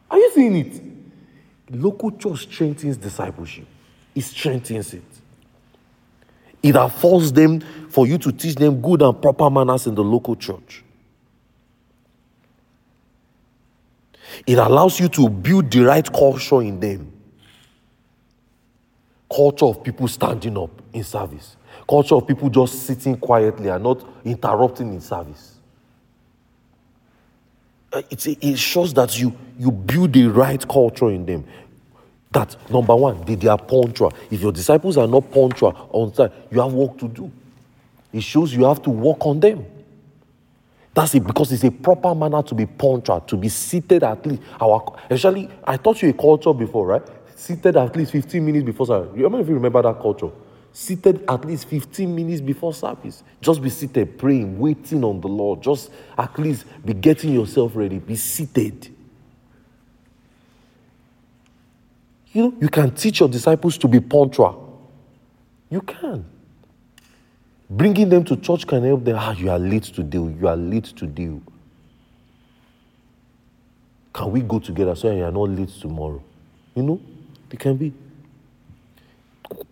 are 0.10 0.18
you 0.18 0.32
seeing 0.34 0.56
it 0.56 0.82
Local 1.72 2.12
church 2.12 2.43
strengthens 2.43 2.97
discipleship, 2.97 3.66
it 4.14 4.22
strengthens 4.22 4.93
it. 4.93 5.03
It 6.62 6.76
affords 6.76 7.32
them 7.32 7.60
for 7.89 8.08
you 8.08 8.18
to 8.20 8.32
teach 8.32 8.56
them 8.56 8.82
good 8.82 9.01
and 9.01 9.20
proper 9.22 9.49
manners 9.49 9.88
in 9.88 9.95
the 9.95 10.03
local 10.03 10.36
church. 10.36 10.84
It 14.45 14.58
allows 14.58 14.99
you 14.99 15.08
to 15.10 15.30
build 15.30 15.72
the 15.72 15.82
right 15.82 16.12
culture 16.12 16.62
in 16.62 16.80
them. 16.80 17.12
Culture 19.34 19.66
of 19.66 19.84
people 19.84 20.08
standing 20.08 20.58
up 20.58 20.82
in 20.93 21.03
service. 21.03 21.56
Culture 21.88 22.16
of 22.16 22.28
people 22.28 22.49
just 22.49 22.84
sitting 22.84 23.18
quietly 23.18 23.70
and 23.70 23.84
not 23.84 24.03
interrupting 24.24 24.93
in 24.93 25.01
service. 25.01 25.55
Uh, 27.96 28.02
it's, 28.10 28.28
it 28.28 28.60
shows 28.60 28.93
that 28.93 29.18
you, 29.18 29.34
you 29.58 29.72
build 29.72 30.12
the 30.12 30.28
right 30.28 30.68
culture 30.68 31.10
in 31.10 31.26
them. 31.26 31.46
That 32.30 32.54
number 32.70 32.93
one, 32.93 33.24
they, 33.24 33.36
they 33.36 33.48
are 33.48 33.58
punctual. 33.58 34.14
If 34.30 34.41
your 34.41 34.52
disciples 34.52 34.98
are 34.98 35.08
not 35.08 35.32
punctual 35.32 35.88
on 35.93 36.12
time, 36.12 36.30
you 36.52 36.60
have 36.60 36.74
work 36.74 36.98
to 36.98 37.08
do. 37.08 37.32
It 38.12 38.22
shows 38.22 38.54
you 38.54 38.66
have 38.66 38.82
to 38.82 38.89
work 38.89 39.26
on 39.26 39.39
them. 39.39 39.66
That's 40.93 41.16
it 41.16 41.26
because 41.26 41.54
it's 41.54 41.64
a 41.64 41.72
proper 41.72 42.14
manner 42.14 42.43
to 42.43 42.54
be 42.54 42.66
punctual, 42.66 43.22
to 43.22 43.38
be 43.38 43.48
seated 43.48 44.04
at 44.04 44.26
least. 44.26 44.41
Our 44.60 44.98
actually, 45.10 45.50
I 45.64 45.78
taught 45.78 46.02
you 46.02 46.10
a 46.10 46.14
culture 46.14 46.54
before, 46.54 46.88
right? 46.88 47.04
Seated 47.34 47.78
at 47.78 47.96
least 47.96 48.12
15 48.12 48.46
minutes 48.46 48.66
before. 48.66 48.88
How 48.88 49.30
many 49.30 49.39
of 49.39 49.48
you 49.48 49.56
remember 49.56 49.82
that 49.82 50.02
culture? 50.02 50.32
Seated 50.76 51.23
at 51.30 51.45
least 51.45 51.69
15 51.69 52.13
minutes 52.13 52.41
before 52.41 52.73
service. 52.73 53.23
Just 53.39 53.61
be 53.61 53.69
seated, 53.69 54.17
praying, 54.17 54.59
waiting 54.59 55.05
on 55.05 55.21
the 55.21 55.28
Lord. 55.28 55.63
Just 55.63 55.89
at 56.17 56.38
least 56.38 56.65
be 56.84 56.93
getting 56.93 57.34
yourself 57.34 57.71
ready. 57.76 57.97
Be 57.97 58.17
seated. 58.17 58.93
You 62.34 62.41
know, 62.41 62.53
you 62.59 62.67
can 62.67 62.91
teach 62.93 63.21
your 63.21 63.30
disciples 63.30 63.78
to 63.78 63.88
be 63.88 64.01
punctual. 64.01 64.89
You 65.69 65.80
can. 65.80 66.26
Bringing 67.69 68.09
them 68.09 68.26
to 68.26 68.36
church 68.36 68.67
can 68.67 68.84
help 68.84 69.05
them. 69.05 69.15
Ah, 69.17 69.32
you 69.32 69.49
are 69.49 69.57
late 69.57 69.84
today. 69.84 70.17
You 70.17 70.45
are 70.45 70.57
late 70.57 70.86
today. 70.86 71.39
Can 74.13 74.32
we 74.32 74.41
go 74.41 74.59
together 74.59 74.93
so 74.93 75.09
you 75.09 75.23
are 75.23 75.32
not 75.32 75.49
late 75.49 75.69
tomorrow? 75.69 76.21
You 76.76 76.84
know, 76.84 77.01
it 77.49 77.59
can 77.59 77.78
be. 77.78 77.93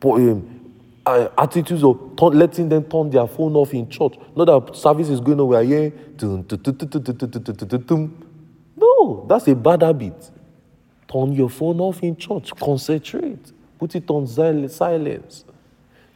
Um, 0.01 0.62
uh, 1.05 1.29
attitudes 1.37 1.83
of 1.83 2.21
letting 2.21 2.69
them 2.69 2.83
turn 2.85 3.09
their 3.09 3.27
phone 3.27 3.55
off 3.55 3.73
in 3.73 3.89
church. 3.89 4.15
Not 4.35 4.45
that 4.45 4.75
service 4.75 5.09
is 5.09 5.19
going 5.19 5.39
on, 5.39 5.65
here. 5.65 5.91
No, 8.75 9.25
that's 9.27 9.47
a 9.47 9.55
bad 9.55 9.81
habit. 9.81 10.31
Turn 11.11 11.33
your 11.33 11.49
phone 11.49 11.79
off 11.79 12.01
in 12.01 12.15
church. 12.15 12.51
Concentrate. 12.55 13.51
Put 13.77 13.95
it 13.95 14.09
on 14.09 14.27
silence. 14.27 15.45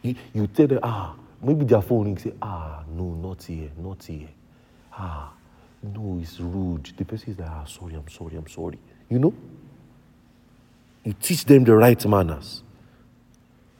You, 0.01 0.15
you 0.33 0.47
tell 0.47 0.67
them, 0.67 0.79
ah, 0.83 1.15
maybe 1.41 1.65
their 1.65 1.81
phone 1.81 2.05
rings. 2.05 2.23
Say, 2.23 2.33
ah, 2.41 2.83
no, 2.89 3.03
not 3.03 3.43
here, 3.43 3.69
not 3.77 4.03
here. 4.03 4.29
Ah, 4.93 5.33
no, 5.83 6.17
it's 6.21 6.39
rude. 6.39 6.91
The 6.97 7.03
person 7.03 7.33
is 7.33 7.39
like, 7.39 7.49
ah, 7.49 7.65
sorry, 7.65 7.95
I'm 7.95 8.07
sorry, 8.07 8.37
I'm 8.37 8.47
sorry. 8.47 8.79
You 9.09 9.19
know? 9.19 9.33
You 11.03 11.13
teach 11.13 11.45
them 11.45 11.63
the 11.63 11.75
right 11.75 12.05
manners 12.05 12.63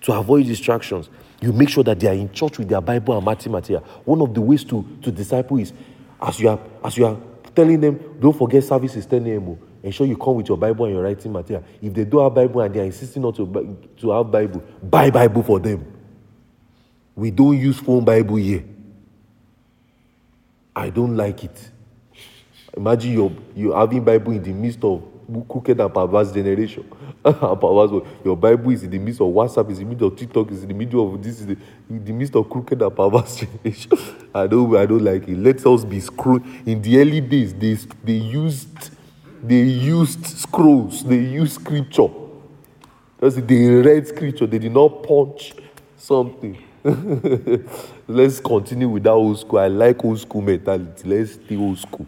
to 0.02 0.14
avoid 0.14 0.46
distractions. 0.46 1.10
You 1.42 1.54
make 1.54 1.70
sure 1.70 1.84
that 1.84 2.00
they 2.00 2.08
are 2.08 2.14
in 2.14 2.32
church 2.32 2.58
with 2.58 2.70
their 2.70 2.82
Bible 2.82 3.16
and 3.16 3.26
Matthew 3.26 3.52
material. 3.52 3.84
One 4.06 4.22
of 4.22 4.34
the 4.34 4.42
ways 4.42 4.64
to, 4.66 4.86
to 5.04 5.12
disciple 5.12 5.58
is 5.60 5.74
as 6.22 6.40
you 6.40 6.50
are 6.50 6.60
as 6.84 6.98
you 6.98 7.06
are 7.06 7.18
telling 7.56 7.80
them, 7.80 8.18
don't 8.20 8.38
forget 8.38 8.64
service 8.64 8.96
is 8.96 9.06
10 9.06 9.26
a.m. 9.28 9.58
Ensure 9.84 10.06
you 10.06 10.18
come 10.18 10.36
with 10.36 10.48
your 10.48 10.58
Bible 10.58 10.86
and 10.86 10.96
your 10.96 11.04
writing 11.04 11.32
material. 11.32 11.64
If 11.82 11.94
they 11.94 12.06
don't 12.06 12.24
have 12.24 12.34
Bible 12.34 12.62
and 12.62 12.74
they 12.74 12.80
are 12.82 12.86
insisting 12.86 13.22
not 13.22 13.36
to, 13.36 13.78
to 13.98 14.12
have 14.12 14.32
Bible, 14.32 14.64
buy 14.84 15.10
Bible 15.10 15.44
for 15.44 15.60
them. 15.60 15.94
We 17.16 17.32
don't 17.32 17.58
use 17.58 17.80
phone 17.80 18.04
Bible 18.04 18.36
here. 18.36 18.64
I 20.76 20.90
don't 20.90 21.18
like 21.18 21.44
it. 21.44 21.72
Imagine 22.76 23.14
you're, 23.14 23.32
you're 23.56 23.76
having 23.76 24.04
Bible 24.04 24.34
in 24.34 24.44
the 24.44 24.52
midst 24.52 24.84
of 24.84 25.04
crooked 25.48 25.80
and 25.80 25.94
perverse 25.94 26.32
generation. 26.32 26.84
perverse 27.24 28.04
Your 28.24 28.38
Bible 28.38 28.72
is 28.72 28.84
in 28.84 28.90
the 28.90 29.00
midst 29.00 29.22
of 29.22 29.28
WhatsApp, 29.28 29.70
is 29.72 29.80
in 29.80 29.86
the 29.86 29.94
middle 29.94 30.08
of 30.08 30.16
TikTok, 30.16 30.52
is 30.52 30.64
in 30.64 30.70
the 30.70 30.74
middle 30.74 31.14
of 31.14 31.22
this, 31.22 31.40
is 31.42 31.48
the, 31.48 31.58
in 31.90 32.04
the 32.04 32.14
midst 32.14 32.36
of 32.36 32.50
crooked 32.50 32.82
and 32.82 32.96
perverse 32.96 33.38
generation. 33.38 33.92
I 34.34 34.48
don't, 34.48 34.76
I 34.76 34.86
don't 34.86 35.04
like 35.04 35.28
it. 35.28 35.38
Let 35.38 35.66
us 35.66 35.84
be 35.84 36.00
scroll. 36.00 36.40
In 36.66 36.82
the 36.82 37.00
early 37.00 37.22
days, 37.22 37.54
they, 37.54 37.74
they 38.04 38.14
used, 38.14 38.92
they 39.44 39.64
used 39.64 40.26
scrolls, 40.26 41.04
they 41.04 41.20
used 41.20 41.54
scripture. 41.54 42.08
That's 43.20 43.36
they 43.36 43.68
read 43.68 44.08
scripture. 44.08 44.46
They 44.46 44.60
did 44.60 44.74
not 44.74 45.04
punch 45.04 45.54
something. 45.98 46.64
Let's 48.08 48.40
continue 48.40 48.88
with 48.88 49.04
that 49.04 49.12
old 49.12 49.40
school. 49.40 49.60
I 49.60 49.68
like 49.68 50.06
old 50.06 50.20
school 50.20 50.42
mentality. 50.42 51.10
Let's 51.10 51.34
stay 51.34 51.58
old 51.58 51.80
school. 51.80 52.06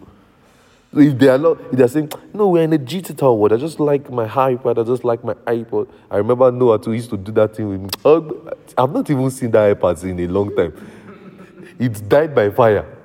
If 0.92 1.20
they 1.20 1.28
are 1.28 1.38
not, 1.38 1.62
if 1.62 1.72
they're 1.74 1.88
saying, 1.88 2.12
no, 2.34 2.48
we're 2.48 2.64
in 2.64 2.74
a 2.74 2.78
digital 2.78 3.38
world. 3.38 3.54
I 3.54 3.58
just 3.58 3.80
like 3.80 4.10
my 4.10 4.28
iPad. 4.28 4.80
I 4.80 4.84
just 4.84 5.04
like 5.04 5.24
my 5.24 5.36
iPod. 5.36 5.88
I 6.10 6.18
remember 6.18 6.52
Noah 6.52 6.80
too 6.80 6.94
used 6.94 7.12
to 7.12 7.18
do 7.18 7.32
that 7.34 7.56
thing 7.56 7.70
with 7.70 7.82
me. 7.82 7.90
I've 8.76 8.92
not 8.92 9.08
even 9.10 9.30
seen 9.30 9.52
that 9.52 9.78
iPad 9.78 10.04
in 10.04 10.20
a 10.20 10.28
long 10.28 10.56
time. 10.56 10.74
It's 11.80 12.02
died 12.02 12.36
by 12.36 12.50
fire. 12.50 12.98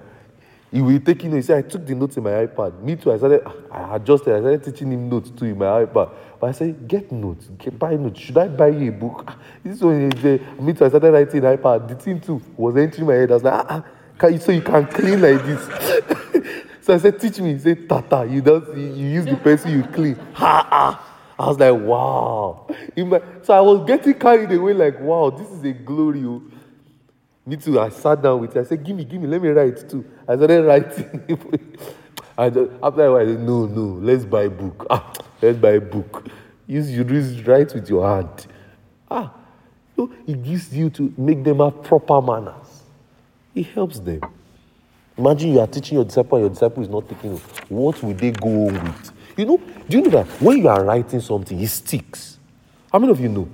He 0.73 0.83
will 0.83 0.99
take 0.99 1.23
you 1.23 1.29
know, 1.29 1.37
he 1.37 1.43
said, 1.43 1.65
I 1.65 1.69
took 1.69 1.87
the 1.87 1.95
notes 1.95 2.17
in 2.17 2.25
my 2.25 2.31
iPad. 2.31 2.83
Me 2.83 2.97
too. 2.97 3.13
I 3.13 3.19
started, 3.19 3.47
I 3.71 3.95
adjusted. 3.95 4.35
I 4.35 4.41
started 4.41 4.65
teaching 4.65 4.91
him 4.91 5.09
notes 5.09 5.31
too 5.31 5.45
in 5.45 5.59
my 5.59 5.67
iPad. 5.67 6.11
But 6.41 6.47
I 6.49 6.53
said, 6.53 6.89
get 6.89 7.13
notes, 7.13 7.49
get, 7.59 7.79
buy 7.79 7.95
notes. 7.95 8.19
Should 8.19 8.39
I 8.39 8.49
buy 8.49 8.69
you 8.69 8.89
a 8.89 8.93
book? 8.93 9.31
This 9.63 9.81
one, 9.81 10.11
is 10.11 10.25
me 10.59 10.73
too. 10.73 10.87
I 10.87 10.89
started 10.89 11.13
writing 11.13 11.43
iPad. 11.43 11.87
The 11.87 11.95
thing 11.95 12.21
too 12.21 12.41
was 12.57 12.77
entering 12.77 13.07
my 13.07 13.15
head. 13.15 13.31
I 13.31 13.35
was 13.35 13.45
like, 13.45 13.55
ah, 13.55 13.67
ah 13.69 13.85
can 14.19 14.33
you, 14.33 14.39
so 14.41 14.53
you 14.53 14.63
can 14.63 14.87
clean 14.87 15.21
like 15.21 15.45
this. 15.45 16.65
So 16.85 16.93
I 16.93 16.99
said, 16.99 17.19
teach 17.19 17.39
me. 17.39 17.55
He 17.55 17.59
said, 17.61 17.89
Tata, 17.89 18.29
you 18.31 18.43
don't 18.43 18.77
you, 18.77 18.93
you 18.93 19.07
use 19.09 19.25
the 19.25 19.37
pencil, 19.37 19.71
you 19.71 19.85
clean. 19.85 20.17
Ha 20.35 20.67
ha. 20.69 21.17
I 21.39 21.47
was 21.47 21.59
like, 21.59 21.73
wow. 21.81 22.67
My, 22.95 23.23
so 23.41 23.55
I 23.55 23.61
was 23.63 23.87
getting 23.87 24.13
carried 24.13 24.53
away, 24.53 24.75
like, 24.75 25.01
wow, 25.01 25.31
this 25.31 25.49
is 25.49 25.65
a 25.65 25.73
glory. 25.73 26.23
Oh. 26.27 26.43
Me 27.47 27.57
too. 27.57 27.81
I 27.81 27.89
sat 27.89 28.21
down 28.21 28.39
with 28.39 28.55
it. 28.55 28.61
I 28.61 28.65
said, 28.65 28.85
give 28.85 28.95
me, 28.95 29.05
give 29.07 29.19
me, 29.19 29.27
let 29.27 29.41
me 29.41 29.49
write 29.49 29.89
too. 29.89 30.05
I 30.29 30.37
started 30.37 30.63
writing. 30.63 31.27
I 32.37 32.51
just, 32.51 32.71
after 32.83 33.17
I 33.19 33.25
said, 33.25 33.41
no, 33.41 33.65
no, 33.65 33.99
let's 34.03 34.27
buy 34.27 34.43
a 34.43 34.51
book. 34.51 34.87
Ah, 34.91 35.11
let's 35.41 35.59
buy 35.59 35.71
a 35.71 35.81
book. 35.81 36.27
Use 36.67 36.91
you 36.91 37.03
write 37.47 37.73
with 37.75 37.89
your 37.89 38.07
hand. 38.07 38.47
Ah, 39.11 39.33
so 39.97 40.13
it 40.27 40.43
gives 40.43 40.77
you 40.77 40.91
to 40.91 41.15
make 41.17 41.43
them 41.45 41.61
have 41.61 41.83
proper 41.83 42.21
manners. 42.21 42.83
It 43.55 43.69
helps 43.69 44.01
them. 44.01 44.21
Imagine 45.17 45.53
you 45.53 45.61
are 45.61 45.67
teaching 45.67 45.97
your 45.97 46.05
disciple 46.05 46.39
and 46.39 46.45
your 46.45 46.51
disciple 46.51 46.83
is 46.83 46.89
not 46.89 47.09
taking 47.09 47.37
it. 47.37 47.41
What 47.69 48.03
will 48.03 48.15
they 48.15 48.33
go 48.33 48.65
with? 48.65 49.13
You 49.37 49.47
know, 49.47 49.61
do 49.89 49.99
you 49.99 50.05
know 50.05 50.11
that 50.11 50.27
when 50.41 50.59
you 50.59 50.69
are 50.69 50.85
writing 50.85 51.21
something, 51.21 51.61
it 51.61 51.69
sticks? 51.69 52.39
How 52.93 52.99
many 52.99 53.13
of 53.13 53.21
you 53.21 53.29
know? 53.29 53.49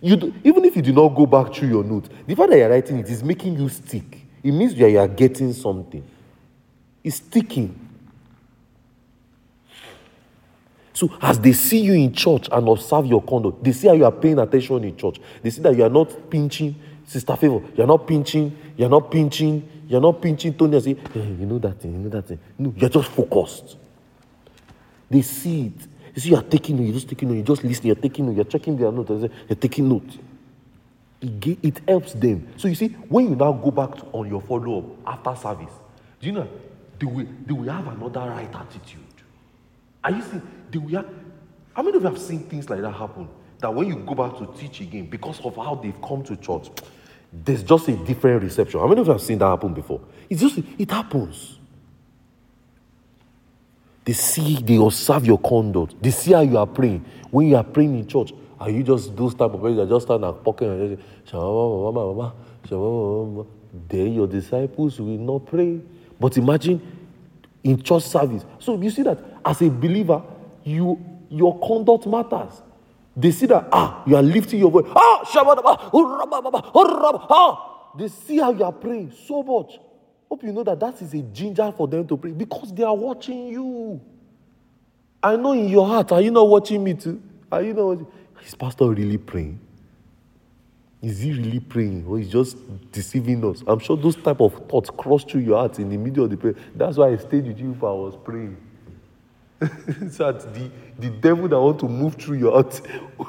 You 0.00 0.16
do, 0.16 0.34
even 0.44 0.64
if 0.64 0.76
you 0.76 0.82
do 0.82 0.92
not 0.92 1.08
go 1.08 1.26
back 1.26 1.54
through 1.54 1.68
your 1.68 1.84
notes, 1.84 2.10
the 2.26 2.34
fact 2.34 2.50
that 2.50 2.58
you're 2.58 2.68
writing 2.68 2.98
it 2.98 3.08
is 3.08 3.22
making 3.22 3.58
you 3.58 3.68
stick. 3.68 4.26
It 4.42 4.52
means 4.52 4.74
that 4.74 4.90
you 4.90 4.98
are 4.98 5.08
getting 5.08 5.52
something. 5.52 6.04
It's 7.02 7.16
sticking. 7.16 7.80
So 10.92 11.10
as 11.20 11.38
they 11.38 11.52
see 11.52 11.80
you 11.80 11.94
in 11.94 12.12
church 12.12 12.48
and 12.50 12.68
observe 12.68 13.06
your 13.06 13.22
conduct, 13.22 13.62
they 13.64 13.72
see 13.72 13.88
how 13.88 13.94
you 13.94 14.04
are 14.04 14.12
paying 14.12 14.38
attention 14.38 14.84
in 14.84 14.96
church. 14.96 15.20
They 15.42 15.50
see 15.50 15.60
that 15.62 15.76
you 15.76 15.84
are 15.84 15.90
not 15.90 16.30
pinching, 16.30 16.74
sister 17.04 17.36
favor. 17.36 17.60
You 17.74 17.84
are 17.84 17.86
not 17.86 18.06
pinching. 18.06 18.56
You 18.76 18.86
are 18.86 18.90
not 18.90 19.10
pinching 19.10 19.75
you're 19.88 20.00
not 20.00 20.20
pinching 20.20 20.52
say, 20.80 20.96
hey, 21.14 21.36
you 21.38 21.46
know 21.46 21.58
that 21.58 21.80
thing, 21.80 21.92
you 21.92 21.98
know 21.98 22.08
that 22.08 22.26
thing. 22.26 22.38
No, 22.58 22.74
you're 22.76 22.90
just 22.90 23.08
focused. 23.08 23.76
They 25.08 25.22
see 25.22 25.66
it. 25.66 25.86
You 26.14 26.22
see, 26.22 26.30
you're 26.30 26.42
taking 26.42 26.76
note, 26.76 26.84
you're 26.84 26.94
just 26.94 27.08
taking 27.08 27.28
note, 27.28 27.34
you're 27.34 27.44
just 27.44 27.62
listening, 27.62 27.88
you're 27.88 28.02
taking 28.02 28.26
note, 28.26 28.36
you're 28.36 28.44
checking 28.44 28.76
their 28.76 28.90
notes, 28.90 29.10
you're 29.48 29.56
taking 29.56 29.88
note. 29.88 30.18
It, 31.20 31.80
helps 31.86 32.12
them. 32.12 32.48
So 32.56 32.68
you 32.68 32.74
see, 32.74 32.88
when 33.08 33.30
you 33.30 33.36
now 33.36 33.52
go 33.52 33.70
back 33.70 33.96
to, 33.96 34.04
on 34.12 34.28
your 34.28 34.40
follow 34.40 34.96
up 35.04 35.26
after 35.26 35.42
service, 35.42 35.72
do 36.20 36.26
you 36.26 36.32
know, 36.32 36.48
they 36.98 37.06
will, 37.06 37.26
they 37.44 37.52
will 37.52 37.72
have 37.72 37.86
another 37.88 38.20
right 38.20 38.54
attitude. 38.54 39.00
Are 40.02 40.10
you 40.10 40.22
seeing? 40.22 40.42
They 40.70 40.78
will 40.78 40.94
have, 40.96 41.08
how 41.74 41.82
many 41.82 41.96
of 41.96 42.02
you 42.02 42.08
have 42.08 42.18
seen 42.18 42.40
things 42.40 42.70
like 42.70 42.80
that 42.80 42.92
happen? 42.92 43.28
That 43.58 43.74
when 43.74 43.88
you 43.88 43.96
go 43.96 44.14
back 44.14 44.38
to 44.38 44.46
teach 44.58 44.80
again, 44.80 45.06
because 45.06 45.40
of 45.40 45.56
how 45.56 45.74
they've 45.74 46.00
come 46.02 46.22
to 46.24 46.36
church, 46.36 46.68
there's 47.32 47.62
just 47.62 47.88
a 47.88 47.96
different 47.96 48.42
reception. 48.42 48.80
How 48.80 48.86
many 48.86 49.00
of 49.00 49.06
you 49.06 49.12
have 49.12 49.22
seen 49.22 49.38
that 49.38 49.46
happen 49.46 49.74
before? 49.74 50.00
It's 50.28 50.40
just, 50.40 50.58
it 50.78 50.90
happens. 50.90 51.58
They 54.04 54.12
see, 54.12 54.56
they 54.62 54.76
observe 54.76 55.26
your 55.26 55.38
conduct. 55.38 56.00
They 56.00 56.12
see 56.12 56.32
how 56.32 56.40
you 56.40 56.56
are 56.58 56.66
praying. 56.66 57.04
When 57.30 57.48
you 57.48 57.56
are 57.56 57.64
praying 57.64 57.98
in 57.98 58.06
church, 58.06 58.32
are 58.58 58.70
you 58.70 58.82
just 58.82 59.14
those 59.16 59.34
type 59.34 59.52
of 59.52 59.54
people 59.54 59.74
that 59.76 59.88
just 59.88 60.06
stand 60.06 60.24
and 60.24 60.44
pocket 60.44 60.68
and 60.68 60.98
then 63.88 64.12
your 64.14 64.26
disciples 64.26 65.00
will 65.00 65.18
not 65.18 65.46
pray. 65.46 65.80
But 66.18 66.38
imagine 66.38 66.80
in 67.62 67.82
church 67.82 68.04
service. 68.04 68.44
So 68.58 68.80
you 68.80 68.90
see 68.90 69.02
that 69.02 69.18
as 69.44 69.60
a 69.60 69.68
believer, 69.68 70.22
you 70.64 70.98
your 71.28 71.58
conduct 71.58 72.06
matters. 72.06 72.62
They 73.16 73.30
see 73.32 73.46
that, 73.46 73.68
ah, 73.72 74.02
you 74.06 74.14
are 74.14 74.22
lifting 74.22 74.60
your 74.60 74.70
voice. 74.70 74.84
Ah. 74.94 75.15
They 77.98 78.08
see 78.08 78.38
how 78.38 78.52
you 78.52 78.64
are 78.64 78.72
praying 78.72 79.12
so 79.26 79.42
much. 79.42 79.78
Hope 80.28 80.42
you 80.42 80.52
know 80.52 80.64
that 80.64 80.80
that 80.80 81.00
is 81.00 81.14
a 81.14 81.22
ginger 81.22 81.72
for 81.76 81.86
them 81.88 82.06
to 82.08 82.16
pray 82.16 82.32
because 82.32 82.72
they 82.72 82.82
are 82.82 82.96
watching 82.96 83.48
you. 83.48 84.00
I 85.22 85.36
know 85.36 85.52
in 85.52 85.68
your 85.68 85.86
heart, 85.86 86.12
are 86.12 86.20
you 86.20 86.30
not 86.30 86.48
watching 86.48 86.82
me 86.82 86.94
too? 86.94 87.22
Are 87.50 87.62
you 87.62 87.72
not 87.72 87.84
watching? 87.84 88.06
Is 88.44 88.54
Pastor 88.54 88.88
really 88.90 89.18
praying? 89.18 89.60
Is 91.02 91.20
he 91.20 91.32
really 91.32 91.60
praying 91.60 92.04
or 92.06 92.18
is 92.18 92.28
just 92.28 92.56
deceiving 92.90 93.44
us? 93.44 93.62
I'm 93.66 93.78
sure 93.78 93.96
those 93.96 94.16
type 94.16 94.40
of 94.40 94.54
thoughts 94.68 94.90
cross 94.90 95.24
through 95.24 95.42
your 95.42 95.58
heart 95.58 95.78
in 95.78 95.88
the 95.88 95.96
middle 95.96 96.24
of 96.24 96.30
the 96.30 96.36
prayer. 96.36 96.54
That's 96.74 96.96
why 96.96 97.12
I 97.12 97.16
stayed 97.16 97.46
with 97.46 97.58
you 97.58 97.72
if 97.72 97.82
I 97.82 97.92
was 97.92 98.16
praying. 98.24 98.56
so 100.10 100.32
that 100.32 100.54
the, 100.54 100.70
the 100.98 101.10
devil 101.10 101.48
that 101.48 101.58
want 101.60 101.78
to 101.80 101.88
move 101.88 102.14
through 102.14 102.38
your 102.38 102.52
heart 102.52 102.80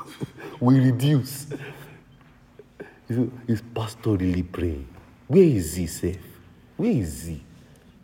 will 0.60 0.78
reduce. 0.78 1.48
Is 3.48 3.62
pastor 3.74 4.12
really 4.12 4.44
praying? 4.44 4.88
Where 5.28 5.44
is 5.44 5.76
he 5.76 5.88
safe? 5.88 6.20
Where 6.76 6.92
is 6.92 7.26
he? 7.26 7.42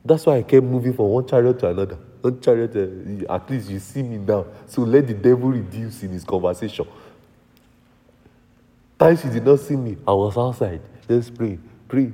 That's 0.05 0.25
why 0.25 0.37
I 0.37 0.43
kept 0.43 0.65
moving 0.65 0.93
from 0.93 1.05
one 1.05 1.27
chariot 1.27 1.59
to 1.59 1.69
another. 1.69 1.97
One 2.21 2.39
chariot, 2.39 2.75
uh, 2.75 3.33
at 3.33 3.49
least 3.49 3.69
you 3.69 3.79
see 3.79 4.01
me 4.01 4.17
now. 4.17 4.45
So 4.65 4.81
let 4.81 5.07
the 5.07 5.13
devil 5.13 5.49
reduce 5.49 6.03
in 6.03 6.11
his 6.11 6.23
conversation. 6.23 6.87
Times 8.97 9.21
she 9.21 9.29
did 9.29 9.45
not 9.45 9.59
see 9.59 9.75
me, 9.75 9.97
I 10.07 10.13
was 10.13 10.37
outside, 10.37 10.79
just 11.09 11.35
pray, 11.35 11.59
pray. 11.89 12.13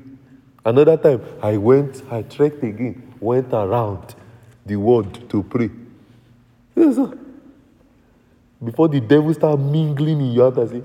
Another 0.65 0.97
time, 0.97 1.21
I 1.41 1.57
went, 1.57 2.01
I 2.11 2.23
trekked 2.23 2.63
again, 2.63 3.13
went 3.19 3.53
around 3.53 4.15
the 4.65 4.75
world 4.75 5.29
to 5.29 5.43
pray. 5.43 5.69
Sir. 6.79 7.17
Before 8.63 8.87
the 8.87 8.99
devil 8.99 9.33
start 9.33 9.59
mingling 9.59 10.19
in 10.19 10.31
your 10.31 10.51
heart, 10.51 10.67
I 10.67 10.71
say, 10.71 10.83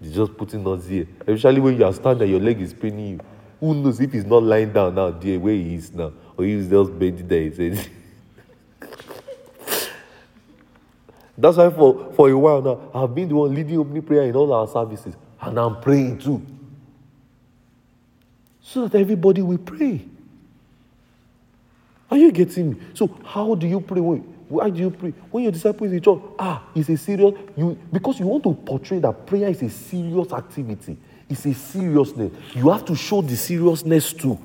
he's 0.00 0.14
just 0.14 0.36
putting 0.36 0.66
us 0.66 0.86
here. 0.86 1.06
Especially 1.26 1.60
when 1.60 1.78
you 1.78 1.84
are 1.84 1.92
standing, 1.92 2.30
your 2.30 2.40
leg 2.40 2.60
is 2.60 2.74
paining 2.74 3.08
you. 3.08 3.20
Who 3.60 3.74
knows 3.74 4.00
if 4.00 4.12
he's 4.12 4.24
not 4.24 4.42
lying 4.42 4.72
down 4.72 4.94
now, 4.94 5.10
there 5.10 5.38
where 5.38 5.54
he 5.54 5.74
is 5.76 5.92
now, 5.92 6.12
or 6.36 6.44
he's 6.44 6.68
just 6.68 6.98
bending 6.98 7.26
there. 7.26 7.42
He 7.42 7.54
says, 7.54 7.88
That's 11.38 11.56
why 11.56 11.70
for, 11.70 12.12
for 12.14 12.28
a 12.30 12.38
while 12.38 12.62
now, 12.62 12.90
I've 12.94 13.14
been 13.14 13.28
the 13.28 13.34
one 13.34 13.54
leading 13.54 13.78
opening 13.78 14.02
prayer 14.02 14.22
in 14.22 14.36
all 14.36 14.52
our 14.52 14.66
services, 14.66 15.14
and 15.40 15.58
I'm 15.58 15.80
praying 15.80 16.18
too. 16.18 16.44
So 18.60 18.88
that 18.88 18.98
everybody 19.00 19.42
will 19.42 19.58
pray. 19.58 20.04
Are 22.10 22.16
you 22.16 22.30
getting 22.32 22.70
me? 22.70 22.76
So, 22.94 23.08
how 23.24 23.54
do 23.54 23.66
you 23.66 23.80
pray? 23.80 24.00
Why 24.48 24.70
do 24.70 24.80
you 24.80 24.90
pray? 24.90 25.12
When 25.30 25.42
your 25.44 25.52
disciple 25.52 25.86
is 25.86 25.92
in 25.92 26.00
church, 26.00 26.20
ah, 26.38 26.62
it's 26.74 26.88
a 26.88 26.96
serious, 26.96 27.34
you 27.56 27.78
because 27.92 28.20
you 28.20 28.26
want 28.26 28.44
to 28.44 28.54
portray 28.54 28.98
that 29.00 29.26
prayer 29.26 29.48
is 29.48 29.62
a 29.62 29.70
serious 29.70 30.32
activity. 30.32 30.96
It's 31.28 31.44
a 31.46 31.54
seriousness. 31.54 32.32
You 32.54 32.70
have 32.70 32.84
to 32.84 32.94
show 32.94 33.22
the 33.22 33.36
seriousness 33.36 34.12
too. 34.12 34.38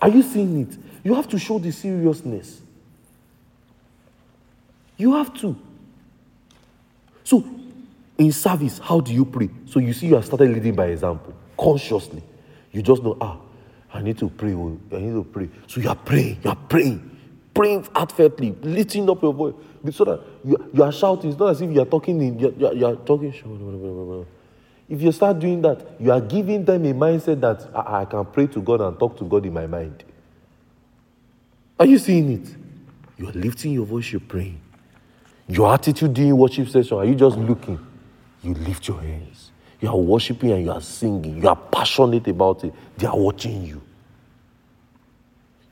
Are 0.00 0.08
you 0.08 0.22
seeing 0.22 0.62
it? 0.62 0.78
You 1.04 1.14
have 1.14 1.28
to 1.28 1.38
show 1.38 1.58
the 1.58 1.70
seriousness. 1.70 2.62
You 4.96 5.14
have 5.14 5.34
to. 5.40 5.56
So, 7.22 7.44
in 8.16 8.32
service, 8.32 8.78
how 8.78 9.00
do 9.00 9.12
you 9.12 9.24
pray? 9.24 9.50
So 9.66 9.78
you 9.78 9.92
see, 9.92 10.06
you 10.06 10.14
have 10.14 10.24
started 10.24 10.50
leading 10.50 10.74
by 10.74 10.86
example, 10.86 11.34
consciously. 11.58 12.22
You 12.72 12.82
just 12.82 13.02
know, 13.02 13.16
ah, 13.20 13.38
I 13.92 14.00
need 14.00 14.18
to 14.18 14.28
pray. 14.30 14.54
Oh, 14.54 14.78
I 14.92 14.98
need 14.98 15.12
to 15.12 15.24
pray. 15.24 15.50
So 15.66 15.80
you 15.80 15.88
are 15.88 15.96
praying, 15.96 16.38
you 16.42 16.50
are 16.50 16.56
praying, 16.56 17.15
praying 17.56 17.82
heartfeltly, 17.84 18.56
lifting 18.62 19.08
up 19.08 19.22
your 19.22 19.32
voice. 19.32 19.54
So 19.90 20.04
that 20.04 20.20
you, 20.44 20.70
you 20.72 20.82
are 20.82 20.92
shouting. 20.92 21.30
It's 21.30 21.38
not 21.38 21.50
as 21.50 21.60
if 21.60 21.70
you 21.70 21.80
are 21.80 21.86
talking 21.86 22.20
in, 22.20 22.38
you 22.38 22.66
are, 22.66 22.74
you 22.74 22.86
are 22.86 22.96
talking. 22.96 23.32
If 24.88 25.00
you 25.00 25.12
start 25.12 25.38
doing 25.38 25.62
that, 25.62 26.00
you 26.00 26.12
are 26.12 26.20
giving 26.20 26.64
them 26.64 26.84
a 26.84 26.92
mindset 26.92 27.40
that 27.40 27.68
I, 27.74 28.02
I 28.02 28.04
can 28.04 28.24
pray 28.26 28.46
to 28.48 28.60
God 28.60 28.80
and 28.80 28.98
talk 28.98 29.16
to 29.18 29.24
God 29.24 29.46
in 29.46 29.52
my 29.52 29.66
mind. 29.66 30.04
Are 31.78 31.86
you 31.86 31.98
seeing 31.98 32.32
it? 32.32 32.54
You 33.16 33.28
are 33.28 33.32
lifting 33.32 33.72
your 33.72 33.86
voice, 33.86 34.12
you're 34.12 34.20
praying. 34.20 34.60
Your 35.48 35.72
attitude 35.72 36.14
during 36.14 36.36
worship 36.36 36.68
session, 36.68 36.98
are 36.98 37.04
you 37.04 37.14
just 37.14 37.36
looking? 37.38 37.78
You 38.42 38.54
lift 38.54 38.88
your 38.88 39.00
hands. 39.00 39.50
You 39.80 39.88
are 39.88 39.96
worshiping 39.96 40.50
and 40.50 40.64
you 40.64 40.72
are 40.72 40.80
singing. 40.80 41.42
You 41.42 41.48
are 41.48 41.56
passionate 41.56 42.26
about 42.28 42.64
it. 42.64 42.74
They 42.96 43.06
are 43.06 43.16
watching 43.16 43.62
you. 43.62 43.82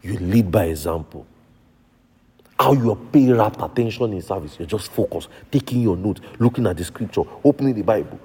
You 0.03 0.19
lead 0.19 0.51
by 0.51 0.65
example. 0.65 1.27
How 2.59 2.73
you 2.73 2.91
are 2.93 2.97
paying 2.97 3.37
rapt 3.37 3.61
attention 3.61 4.13
in 4.13 4.23
service. 4.23 4.57
You're 4.59 4.69
just 4.69 4.93
focused, 4.93 5.29
taking 5.51 5.83
your 5.83 5.97
notes, 5.97 6.21
looking 6.39 6.67
at 6.67 6.77
the 6.77 6.85
scripture, 6.85 7.23
opening 7.43 7.75
the 7.75 7.83
Bible. 7.83 8.19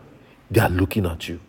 They 0.51 0.61
are 0.61 0.69
looking 0.69 1.05
at 1.05 1.27
you. 1.27 1.39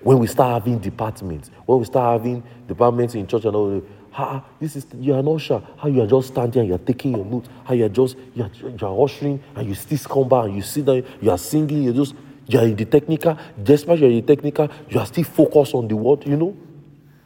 When 0.00 0.18
we 0.18 0.26
start 0.26 0.62
having 0.62 0.78
departments, 0.78 1.50
when 1.66 1.78
we 1.78 1.84
start 1.84 2.20
having 2.20 2.42
departments 2.66 3.14
in 3.14 3.26
church 3.26 3.44
and 3.44 3.56
all, 3.56 3.82
how 4.10 4.44
this 4.60 4.76
is 4.76 4.86
you 4.98 5.12
are 5.14 5.22
not 5.22 5.40
sure 5.40 5.62
how 5.76 5.88
you 5.88 6.00
are 6.00 6.06
just 6.06 6.28
standing 6.28 6.60
and 6.60 6.68
you 6.68 6.74
are 6.74 6.78
taking 6.78 7.16
your 7.16 7.24
notes, 7.24 7.48
how 7.64 7.74
you 7.74 7.84
are 7.84 7.88
just 7.88 8.16
you 8.34 8.44
are, 8.44 8.50
you 8.62 8.86
are 8.86 9.04
ushering 9.04 9.42
and 9.56 9.68
you 9.68 9.74
still 9.74 9.98
come 9.98 10.28
back 10.28 10.44
and 10.44 10.56
you 10.56 10.62
sit 10.62 10.84
down, 10.84 11.02
you 11.20 11.30
are 11.30 11.38
singing, 11.38 11.82
you 11.82 11.92
just 11.92 12.14
you 12.46 12.58
are 12.58 12.64
in 12.64 12.76
the 12.76 12.84
technical, 12.84 13.36
despite 13.62 13.98
you 13.98 14.06
are 14.06 14.10
in 14.10 14.24
the 14.24 14.34
technical, 14.34 14.68
you 14.88 15.00
are 15.00 15.06
still 15.06 15.24
focused 15.24 15.74
on 15.74 15.88
the 15.88 15.96
word, 15.96 16.26
you 16.26 16.36
know. 16.36 16.56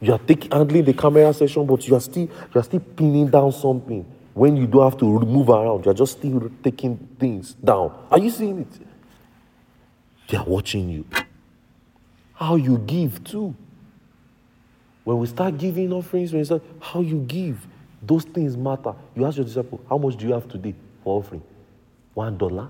You 0.01 0.13
are 0.13 0.19
taking 0.19 0.49
handling 0.51 0.85
the 0.85 0.93
camera 0.93 1.33
session, 1.33 1.65
but 1.65 1.85
you 1.87 1.95
are 1.95 2.01
still 2.01 2.23
you 2.23 2.59
are 2.59 2.63
still 2.63 2.79
pinning 2.79 3.27
down 3.27 3.51
something. 3.51 4.05
When 4.33 4.55
you 4.55 4.67
don't 4.67 4.83
have 4.83 4.97
to 4.99 5.05
move 5.05 5.49
around, 5.49 5.85
you 5.85 5.91
are 5.91 5.95
just 5.95 6.17
still 6.17 6.49
taking 6.63 6.97
things 7.19 7.53
down. 7.53 8.07
Are 8.11 8.19
you 8.19 8.29
seeing 8.29 8.59
it? 8.59 8.87
They 10.27 10.37
are 10.37 10.45
watching 10.45 10.89
you. 10.89 11.05
How 12.33 12.55
you 12.55 12.77
give 12.77 13.23
too. 13.23 13.55
When 15.03 15.17
we 15.17 15.27
start 15.27 15.57
giving 15.57 15.91
offerings, 15.91 16.31
when 16.31 16.39
we 16.39 16.45
start, 16.45 16.61
how 16.79 17.01
you 17.01 17.19
give, 17.21 17.65
those 18.01 18.23
things 18.23 18.55
matter. 18.55 18.93
You 19.15 19.25
ask 19.25 19.37
your 19.37 19.45
disciple, 19.45 19.81
how 19.89 19.97
much 19.97 20.15
do 20.15 20.27
you 20.27 20.33
have 20.33 20.47
today 20.47 20.75
for 21.03 21.19
offering? 21.19 21.41
One 22.13 22.37
dollar? 22.37 22.69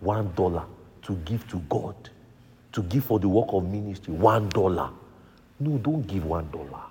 One 0.00 0.32
dollar 0.34 0.64
to 1.02 1.14
give 1.16 1.46
to 1.48 1.58
God, 1.68 1.96
to 2.72 2.82
give 2.84 3.04
for 3.04 3.18
the 3.18 3.28
work 3.28 3.48
of 3.50 3.68
ministry. 3.68 4.14
One 4.14 4.48
dollar. 4.48 4.90
No, 5.58 5.76
don't 5.78 6.06
give 6.06 6.24
one 6.24 6.48
dollar. 6.50 6.84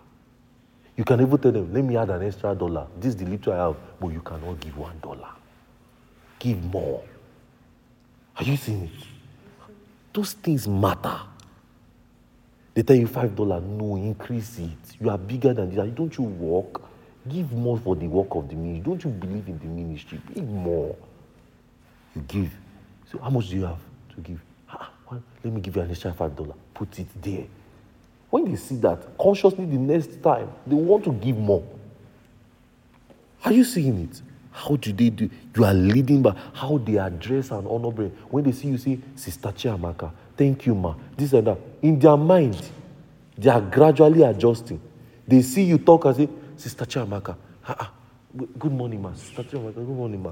You 1.01 1.05
can 1.05 1.19
even 1.19 1.39
tell 1.39 1.51
them, 1.51 1.73
let 1.73 1.83
me 1.83 1.97
add 1.97 2.11
an 2.11 2.21
extra 2.21 2.53
dollar. 2.53 2.85
This 2.99 3.15
is 3.15 3.15
the 3.15 3.25
little 3.25 3.53
I 3.53 3.57
have, 3.57 3.75
but 3.99 4.09
you 4.09 4.21
cannot 4.21 4.59
give 4.59 4.77
one 4.77 4.99
dollar. 5.01 5.29
Give 6.37 6.63
more. 6.65 7.03
Are 8.37 8.43
you 8.43 8.55
seeing 8.55 8.83
it? 8.83 8.91
Those 10.13 10.33
things 10.33 10.67
matter. 10.67 11.21
They 12.75 12.83
tell 12.83 12.97
you 12.97 13.07
five 13.07 13.35
dollars, 13.35 13.63
no, 13.63 13.95
increase 13.95 14.59
it. 14.59 14.99
You 14.99 15.09
are 15.09 15.17
bigger 15.17 15.55
than 15.55 15.73
this. 15.73 15.89
Don't 15.89 16.15
you 16.15 16.23
work? 16.23 16.83
Give 17.27 17.51
more 17.51 17.79
for 17.79 17.95
the 17.95 18.05
work 18.05 18.35
of 18.35 18.47
the 18.47 18.53
ministry. 18.53 18.83
Don't 18.85 19.03
you 19.03 19.09
believe 19.09 19.47
in 19.47 19.57
the 19.57 19.65
ministry? 19.65 20.21
Give 20.35 20.47
more. 20.47 20.95
You 22.15 22.21
give. 22.27 22.51
So 23.11 23.17
how 23.17 23.31
much 23.31 23.49
do 23.49 23.55
you 23.55 23.65
have 23.65 23.79
to 24.13 24.21
give? 24.21 24.39
Ah, 24.69 24.91
well, 25.09 25.23
let 25.43 25.51
me 25.51 25.61
give 25.61 25.75
you 25.75 25.81
an 25.81 25.89
extra 25.89 26.13
five 26.13 26.35
dollars. 26.35 26.57
Put 26.75 26.99
it 26.99 27.07
there. 27.19 27.45
When 28.32 28.45
they 28.45 28.55
see 28.55 28.75
that, 28.77 29.17
consciously 29.19 29.65
the 29.65 29.77
next 29.77 30.23
time, 30.23 30.49
they 30.65 30.73
want 30.73 31.03
to 31.03 31.11
give 31.11 31.38
more. 31.38 31.63
Are 33.43 33.51
you 33.51 33.65
seeing 33.65 33.99
it? 34.05 34.21
How 34.51 34.77
do 34.77 34.93
they 34.93 35.09
do? 35.09 35.29
You 35.55 35.65
are 35.65 35.73
leading 35.73 36.21
by 36.21 36.36
how 36.53 36.77
they 36.77 36.97
address 36.97 37.51
and 37.51 37.67
honor. 37.67 37.89
When 38.29 38.45
they 38.45 38.53
see 38.53 38.69
you 38.69 38.77
say, 38.77 38.99
Sister 39.15 39.49
Chiamaka, 39.49 40.11
thank 40.38 40.65
you, 40.65 40.73
ma. 40.75 40.95
This 41.17 41.34
and 41.34 41.47
that. 41.47 41.57
In 41.82 41.99
their 41.99 42.15
mind, 42.15 42.61
they 43.38 43.49
are 43.49 43.59
gradually 43.61 44.23
adjusting. 44.23 44.79
They 45.27 45.41
see 45.41 45.63
you 45.63 45.77
talk 45.77 46.05
and 46.05 46.15
say, 46.15 46.29
Sister 46.55 46.86
Chiamaka, 46.86 47.36
ah, 47.67 47.75
ah, 47.79 47.91
good 48.57 48.71
morning, 48.71 49.01
ma. 49.01 49.13
Sister 49.13 49.43
Chiamaka, 49.43 49.75
good 49.75 49.88
morning, 49.88 50.23
ma. 50.23 50.32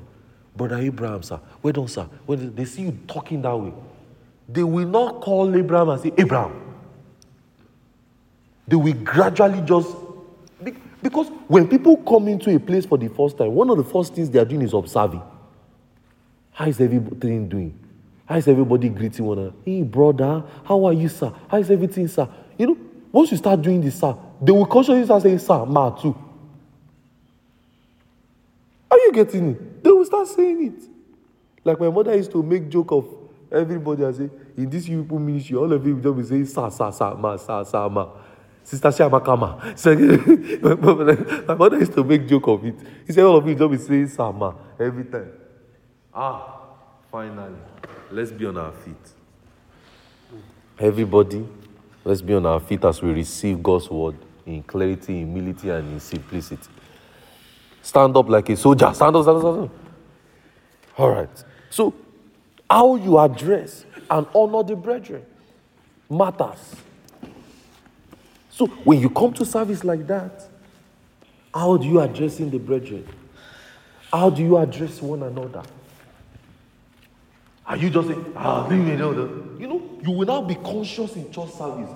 Brother 0.55 0.77
Abraham, 0.77 1.21
sir. 1.23 1.39
where 1.61 1.73
done, 1.73 1.87
sir. 1.89 2.07
When 2.25 2.55
they 2.55 2.65
see 2.65 2.83
you 2.83 2.97
talking 3.07 3.41
that 3.41 3.57
way, 3.57 3.73
they 4.47 4.63
will 4.63 4.87
not 4.87 5.19
call 5.21 5.53
Abraham 5.53 5.89
and 5.89 6.01
say, 6.01 6.13
Abraham. 6.17 6.68
They 8.69 8.75
will 8.75 8.93
gradually 8.93 9.61
just 9.61 9.95
because 11.01 11.29
when 11.47 11.67
people 11.67 11.97
come 11.97 12.27
into 12.27 12.53
a 12.55 12.59
place 12.59 12.85
for 12.85 12.97
the 12.97 13.07
first 13.07 13.37
time, 13.37 13.53
one 13.55 13.69
of 13.69 13.77
the 13.77 13.83
first 13.83 14.13
things 14.13 14.29
they 14.29 14.37
are 14.37 14.45
doing 14.45 14.61
is 14.61 14.73
observing. 14.73 15.23
How 16.51 16.65
is 16.65 16.79
everything 16.79 17.47
doing? 17.47 17.79
How 18.25 18.35
is 18.35 18.47
everybody 18.47 18.89
greeting 18.89 19.25
one 19.25 19.39
another? 19.39 19.55
Hey, 19.65 19.81
brother, 19.81 20.43
how 20.65 20.85
are 20.85 20.93
you, 20.93 21.07
sir? 21.07 21.33
How 21.47 21.57
is 21.57 21.71
everything, 21.71 22.07
sir? 22.07 22.27
You 22.57 22.67
know, 22.67 22.77
once 23.11 23.31
you 23.31 23.37
start 23.37 23.61
doing 23.61 23.81
this, 23.81 23.99
sir, 23.99 24.15
they 24.41 24.51
will 24.51 24.65
consciously 24.65 25.05
start 25.05 25.23
saying, 25.23 25.39
sir, 25.39 25.65
ma, 25.65 25.89
too. 25.89 26.15
Are 28.91 28.97
you 28.97 29.11
getting 29.13 29.51
it? 29.51 29.83
They 29.83 29.89
will 29.89 30.05
start 30.05 30.27
saying 30.27 30.67
it. 30.67 30.83
Like 31.63 31.79
my 31.79 31.89
mother 31.89 32.15
used 32.15 32.31
to 32.31 32.43
make 32.43 32.69
joke 32.69 32.91
of 32.91 33.07
everybody 33.51 34.03
and 34.03 34.15
say, 34.15 34.29
in 34.57 34.69
this 34.69 34.85
people 34.85 35.17
ministry, 35.17 35.55
all 35.55 35.71
of 35.71 35.87
you 35.87 35.95
will 35.95 36.13
just 36.13 36.17
be 36.17 36.23
saying, 36.23 36.45
sir, 36.45 36.69
sir, 36.69 36.91
sir, 36.91 37.15
ma, 37.15 37.37
sir, 37.37 37.63
sir, 37.63 37.89
ma. 37.89 38.09
Sister 38.69 38.89
Shamakama. 38.89 39.75
So, 39.75 39.95
my 41.47 41.55
mother 41.55 41.79
used 41.79 41.93
to 41.93 42.03
make 42.03 42.27
joke 42.27 42.47
of 42.49 42.63
it. 42.63 42.75
He 43.07 43.13
said, 43.13 43.23
all 43.23 43.37
of 43.37 43.47
you 43.47 43.55
don't 43.55 43.71
be 43.71 43.79
saying 43.79 44.09
Sama 44.09 44.55
every 44.79 45.05
time. 45.05 45.31
Ah, 46.13 46.59
finally. 47.11 47.57
Let's 48.11 48.29
be 48.29 48.45
on 48.45 48.57
our 48.57 48.71
feet. 48.71 48.95
Everybody, 50.77 51.47
let's 52.03 52.21
be 52.21 52.35
on 52.35 52.45
our 52.45 52.59
feet 52.59 52.85
as 52.85 53.01
we 53.01 53.11
receive 53.11 53.63
God's 53.63 53.89
word 53.89 54.17
in 54.45 54.61
clarity, 54.61 55.17
humility, 55.17 55.71
and 55.71 55.93
in 55.93 55.99
simplicity. 55.99 56.69
Stand 57.81 58.15
up 58.15 58.29
like 58.29 58.49
a 58.49 58.55
soldier. 58.55 58.91
Stand 58.93 59.15
up, 59.15 59.23
stand 59.23 59.37
up, 59.37 59.41
stand 59.41 59.63
up. 59.63 59.71
All 60.95 61.09
right. 61.09 61.43
So, 61.71 61.95
how 62.69 62.97
you 62.97 63.17
address 63.17 63.83
and 64.11 64.27
honor 64.35 64.61
the 64.61 64.75
brethren 64.75 65.25
matters. 66.07 66.75
So 68.59 68.67
when 68.83 68.99
you 68.99 69.09
come 69.09 69.31
to 69.35 69.45
service 69.45 69.85
like 69.85 70.05
that, 70.07 70.45
how 71.53 71.77
do 71.77 71.87
you 71.87 72.01
address 72.01 72.41
in 72.41 72.49
the 72.49 72.57
brethren? 72.57 73.07
How 74.11 74.29
do 74.29 74.43
you 74.43 74.57
address 74.57 75.01
one 75.01 75.23
another? 75.23 75.63
Are 77.65 77.77
you 77.77 77.89
just 77.89 78.09
saying, 78.09 78.33
ah, 78.35 78.67
leave 78.69 78.81
me 78.81 78.95
alone? 78.95 79.55
You 79.61 79.67
know, 79.67 79.81
you 80.01 80.11
will 80.11 80.25
now 80.27 80.41
be 80.41 80.55
conscious 80.55 81.15
in 81.15 81.31
church 81.31 81.51
service. 81.51 81.89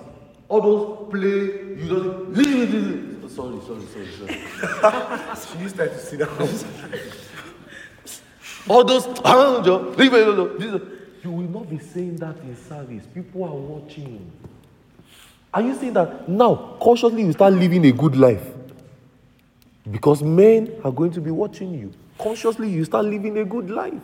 All 0.48 0.62
those 0.62 1.10
play, 1.10 1.28
you 1.28 1.86
just 1.86 2.02
leave 2.38 2.70
me 2.70 2.78
alone. 2.78 3.28
Sorry, 3.28 3.60
sorry, 3.66 3.84
sorry, 3.84 4.08
sorry. 4.16 5.36
she 5.52 5.58
used 5.58 5.76
to 5.76 5.98
sit 5.98 6.20
down. 6.20 6.48
All 8.70 8.84
those, 8.84 9.06
ah, 9.22 9.58
leave 9.98 10.12
me 10.12 10.20
alone. 10.20 10.98
you 11.22 11.30
will 11.30 11.60
not 11.60 11.68
be 11.68 11.78
saying 11.78 12.16
that 12.16 12.38
in 12.38 12.56
service. 12.56 13.04
People 13.12 13.44
are 13.44 13.54
watching. 13.54 14.32
Are 15.54 15.62
you 15.62 15.76
saying 15.76 15.92
that 15.92 16.28
now, 16.28 16.76
cautiously, 16.80 17.22
you 17.22 17.32
start 17.32 17.52
living 17.52 17.86
a 17.86 17.92
good 17.92 18.16
life? 18.16 18.42
Because 19.88 20.20
men 20.20 20.80
are 20.82 20.90
going 20.90 21.12
to 21.12 21.20
be 21.20 21.30
watching 21.30 21.72
you. 21.72 21.92
Consciously, 22.18 22.68
you 22.68 22.84
start 22.84 23.04
living 23.04 23.38
a 23.38 23.44
good 23.44 23.70
life. 23.70 24.02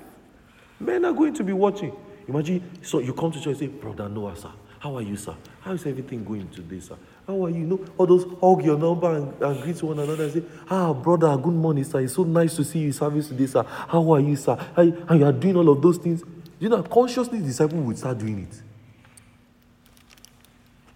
Men 0.79 1.05
are 1.05 1.13
going 1.13 1.35
to 1.35 1.43
be 1.43 1.53
watching. 1.53 1.93
Imagine, 2.29 2.63
so 2.83 3.01
you 3.01 3.13
come 3.13 3.33
to 3.33 3.39
church 3.39 3.47
and 3.47 3.57
say, 3.59 3.67
Brother 3.67 4.09
Noah, 4.09 4.37
sir, 4.37 4.51
how 4.79 4.97
are 4.97 5.03
you, 5.03 5.17
sir? 5.17 5.35
How 5.61 5.73
is 5.73 5.85
everything 5.87 6.25
going 6.25 6.49
today, 6.51 6.79
sir? 6.79 6.95
How 7.27 7.45
are 7.45 7.51
you? 7.51 7.59
you 7.59 7.67
know, 7.67 7.85
all 7.99 8.07
those 8.07 8.25
hug 8.41 8.65
your 8.65 8.79
number 8.79 9.13
and, 9.13 9.43
and 9.43 9.63
greet 9.63 9.83
one 9.83 9.99
another 9.99 10.23
and 10.23 10.33
say, 10.33 10.43
Ah, 10.69 10.93
brother, 10.93 11.37
good 11.37 11.53
morning, 11.53 11.83
sir. 11.83 11.99
It's 12.01 12.15
so 12.15 12.23
nice 12.23 12.55
to 12.57 12.65
see 12.65 12.79
you 12.79 12.93
service 12.93 13.27
today, 13.27 13.47
sir. 13.47 13.65
How 13.65 14.13
are 14.13 14.21
you, 14.21 14.37
sir? 14.37 14.57
And, 14.77 14.97
and 15.09 15.19
you 15.19 15.27
are 15.27 15.33
doing 15.33 15.57
all 15.57 15.69
of 15.69 15.83
those 15.83 15.99
things. 15.99 16.23
You 16.61 16.69
know, 16.69 16.83
consciously, 16.85 17.41
the 17.41 17.47
disciple 17.47 17.79
would 17.81 17.99
start 17.99 18.19
doing 18.19 18.47
it. 18.49 18.70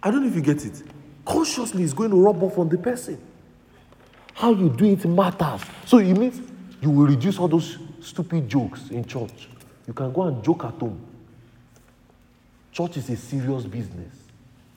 I 0.05 0.11
don't 0.11 0.21
know 0.21 0.27
if 0.27 0.35
you 0.35 0.41
get 0.41 0.63
it. 0.63 0.83
Consciously, 1.25 1.83
it's 1.83 1.93
going 1.93 2.11
to 2.11 2.15
rub 2.15 2.41
off 2.43 2.59
on 2.59 2.69
the 2.69 2.77
person. 2.77 3.19
How 4.35 4.51
you 4.51 4.69
do 4.69 4.85
it 4.85 5.03
matters. 5.05 5.61
So 5.85 5.97
it 5.97 6.13
means 6.13 6.39
you 6.79 6.91
will 6.91 7.07
reduce 7.07 7.39
all 7.39 7.47
those 7.47 7.79
stupid 8.01 8.47
jokes 8.47 8.91
in 8.91 9.03
church. 9.03 9.49
You 9.87 9.93
can 9.93 10.13
go 10.13 10.23
and 10.23 10.43
joke 10.43 10.65
at 10.65 10.73
home. 10.73 11.03
Church 12.71 12.97
is 12.97 13.09
a 13.09 13.17
serious 13.17 13.63
business. 13.63 14.13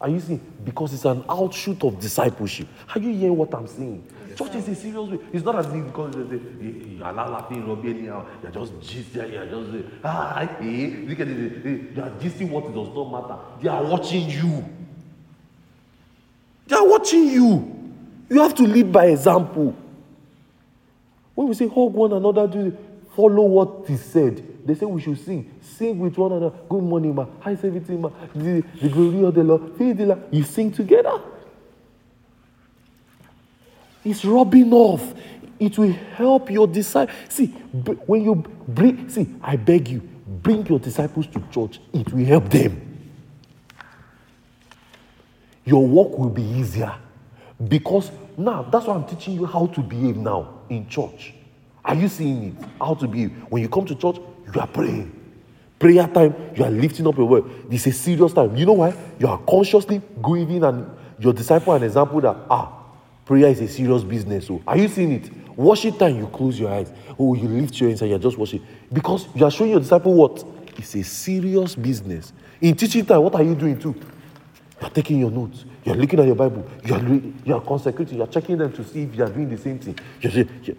Are 0.00 0.08
you 0.08 0.20
seeing? 0.20 0.40
Because 0.64 0.94
it's 0.94 1.04
an 1.04 1.22
outshoot 1.28 1.84
of 1.84 2.00
discipleship. 2.00 2.68
Are 2.94 3.00
you 3.00 3.12
hearing 3.12 3.36
what 3.36 3.52
I'm 3.54 3.66
saying? 3.66 4.08
Yes, 4.30 4.38
Church 4.38 4.54
is 4.54 4.68
a 4.68 4.74
serious 4.76 5.10
way. 5.10 5.18
It's 5.32 5.44
not 5.44 5.56
as 5.56 5.66
if 5.66 5.84
because 5.84 6.14
you 6.16 7.00
are 7.02 7.12
not 7.12 7.30
laughing, 7.30 7.68
rubbing 7.68 7.98
anyhow. 7.98 8.24
You're 8.42 8.52
just 8.52 8.78
gisting, 8.78 9.32
you're 9.32 9.46
just 9.46 9.88
ah, 10.04 10.48
hey, 10.58 11.04
look 11.06 11.20
at 11.20 11.28
it. 11.28 11.66
You 11.66 12.02
are 12.02 12.10
gisting 12.10 12.48
what 12.48 12.72
does 12.72 12.88
not 12.94 13.10
matter. 13.10 13.38
They 13.60 13.68
are 13.68 13.84
watching 13.84 14.30
you. 14.30 14.77
They 16.68 16.76
are 16.76 16.86
watching 16.86 17.24
you. 17.28 17.74
You 18.28 18.42
have 18.42 18.54
to 18.56 18.62
lead 18.62 18.92
by 18.92 19.06
example. 19.06 19.74
When 21.34 21.48
we 21.48 21.54
say 21.54 21.66
hug 21.66 21.94
one 21.94 22.12
another, 22.12 22.46
do 22.46 22.76
follow 23.16 23.44
what 23.44 23.88
is 23.88 24.04
said. 24.04 24.66
They 24.66 24.74
say 24.74 24.84
we 24.84 25.00
should 25.00 25.18
sing. 25.18 25.50
Sing 25.62 25.98
with 25.98 26.18
one 26.18 26.32
another. 26.32 26.54
Good 26.68 26.82
morning, 26.82 27.14
ma. 27.14 27.26
Hi, 27.40 27.52
everything, 27.52 28.02
ma. 28.02 28.10
The, 28.34 28.62
the 28.82 28.88
glory 28.90 29.24
of 29.24 29.34
the 29.34 29.44
Lord. 29.44 29.80
You 30.30 30.42
sing 30.42 30.70
together. 30.70 31.18
It's 34.04 34.24
rubbing 34.26 34.70
off. 34.72 35.14
It 35.58 35.78
will 35.78 35.92
help 35.92 36.50
your 36.50 36.66
disciples. 36.66 37.16
See, 37.30 37.46
when 37.46 38.24
you 38.24 38.34
bring, 38.68 39.08
see, 39.08 39.26
I 39.40 39.56
beg 39.56 39.88
you, 39.88 40.00
bring 40.00 40.66
your 40.66 40.78
disciples 40.78 41.26
to 41.28 41.42
church. 41.50 41.80
It 41.94 42.12
will 42.12 42.26
help 42.26 42.50
them. 42.50 42.87
Your 45.68 45.86
work 45.86 46.18
will 46.18 46.30
be 46.30 46.42
easier. 46.42 46.94
Because 47.68 48.10
now, 48.38 48.62
that's 48.62 48.86
why 48.86 48.94
I'm 48.94 49.04
teaching 49.04 49.34
you 49.34 49.44
how 49.44 49.66
to 49.66 49.82
behave 49.82 50.16
now 50.16 50.60
in 50.70 50.88
church. 50.88 51.34
Are 51.84 51.94
you 51.94 52.08
seeing 52.08 52.44
it? 52.44 52.64
How 52.80 52.94
to 52.94 53.06
behave. 53.06 53.32
When 53.50 53.60
you 53.62 53.68
come 53.68 53.84
to 53.84 53.94
church, 53.94 54.16
you 54.54 54.60
are 54.60 54.66
praying. 54.66 55.14
Prayer 55.78 56.08
time, 56.08 56.34
you 56.56 56.64
are 56.64 56.70
lifting 56.70 57.06
up 57.06 57.18
your 57.18 57.28
word. 57.28 57.44
This 57.68 57.86
is 57.86 57.94
a 57.94 57.98
serious 57.98 58.32
time. 58.32 58.56
You 58.56 58.64
know 58.64 58.72
why? 58.72 58.94
You 59.18 59.26
are 59.26 59.36
consciously 59.46 60.00
going 60.22 60.50
in 60.50 60.64
and 60.64 60.90
your 61.18 61.34
disciple 61.34 61.74
an 61.74 61.82
example 61.82 62.22
that, 62.22 62.36
ah, 62.48 62.72
prayer 63.26 63.48
is 63.48 63.60
a 63.60 63.68
serious 63.68 64.04
business. 64.04 64.46
So, 64.46 64.62
are 64.66 64.78
you 64.78 64.88
seeing 64.88 65.12
it? 65.12 65.30
Worship 65.54 65.98
time, 65.98 66.16
you 66.16 66.28
close 66.28 66.58
your 66.58 66.70
eyes. 66.70 66.90
Oh, 67.18 67.34
you 67.34 67.46
lift 67.46 67.78
your 67.78 67.90
hands 67.90 68.00
and 68.00 68.08
you're 68.08 68.18
just 68.18 68.38
worshiping. 68.38 68.66
Because 68.90 69.28
you 69.34 69.44
are 69.44 69.50
showing 69.50 69.72
your 69.72 69.80
disciple 69.80 70.14
what? 70.14 70.42
It's 70.78 70.94
a 70.94 71.02
serious 71.02 71.74
business. 71.74 72.32
In 72.58 72.74
teaching 72.74 73.04
time, 73.04 73.22
what 73.22 73.34
are 73.34 73.42
you 73.42 73.54
doing 73.54 73.78
too? 73.78 73.94
You're 74.80 74.90
taking 74.90 75.18
your 75.20 75.30
notes. 75.30 75.64
You're 75.84 75.96
looking 75.96 76.20
at 76.20 76.26
your 76.26 76.36
Bible. 76.36 76.64
You're, 76.84 77.20
you're 77.44 77.60
consecrating. 77.60 78.18
You're 78.18 78.26
checking 78.28 78.58
them 78.58 78.72
to 78.72 78.84
see 78.84 79.02
if 79.02 79.14
you're 79.14 79.28
doing 79.28 79.48
the 79.48 79.58
same 79.58 79.78
thing. 79.78 79.98
You're, 80.20 80.46
you're, 80.62 80.76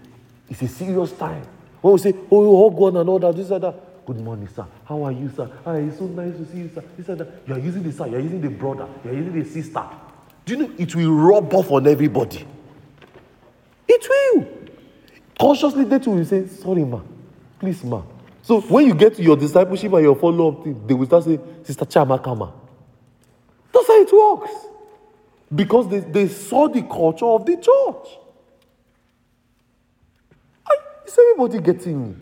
it's 0.49 0.61
a 0.61 0.67
serious 0.67 1.11
time. 1.13 1.45
When 1.81 1.93
we 1.93 1.99
say, 1.99 2.13
oh, 2.31 2.43
you 2.43 2.69
hug 2.69 2.79
one 2.79 2.97
another, 2.97 3.31
this 3.33 3.51
and 3.51 3.63
that. 3.63 4.05
Good 4.05 4.21
morning, 4.21 4.47
sir. 4.47 4.65
How 4.85 5.03
are 5.03 5.11
you, 5.11 5.29
sir? 5.35 5.51
Ah, 5.65 5.73
it's 5.73 5.99
so 5.99 6.05
nice 6.05 6.35
to 6.35 6.45
see 6.45 6.59
you, 6.59 6.71
sir. 6.73 6.83
This 6.97 7.09
and 7.09 7.19
that. 7.19 7.27
You're 7.45 7.59
using 7.59 7.83
the 7.83 7.91
sir. 7.91 8.07
You're 8.07 8.21
using 8.21 8.41
the 8.41 8.49
brother. 8.49 8.87
You're 9.05 9.13
using 9.13 9.39
the 9.39 9.47
sister. 9.47 9.83
Do 10.45 10.55
you 10.55 10.67
know 10.67 10.73
it 10.77 10.95
will 10.95 11.11
rub 11.11 11.53
off 11.53 11.69
on 11.71 11.85
everybody? 11.85 12.45
It 13.87 14.07
will. 14.09 14.47
Consciously, 15.39 15.83
they 15.83 15.99
too 15.99 16.11
will 16.11 16.25
say, 16.25 16.47
sorry, 16.47 16.83
ma. 16.85 17.01
Please, 17.59 17.83
ma. 17.83 18.01
So 18.41 18.61
when 18.61 18.87
you 18.87 18.95
get 18.95 19.15
to 19.15 19.21
your 19.21 19.37
discipleship 19.37 19.93
and 19.93 20.03
your 20.03 20.15
follow-up 20.15 20.63
thing, 20.63 20.87
they 20.87 20.93
will 20.93 21.05
start 21.05 21.25
saying, 21.25 21.39
Sister 21.63 21.85
Chiamaka, 21.85 22.35
ma. 22.35 22.47
That's 22.47 22.68
how 23.89 24.01
it 24.01 24.13
works. 24.13 24.51
Because 25.53 25.89
they, 25.89 25.99
they 25.99 26.27
saw 26.27 26.67
the 26.67 26.83
culture 26.83 27.25
of 27.25 27.45
the 27.45 27.55
church. 27.57 28.19
Is 31.07 31.17
everybody 31.17 31.59
getting 31.59 32.09
me? 32.09 32.15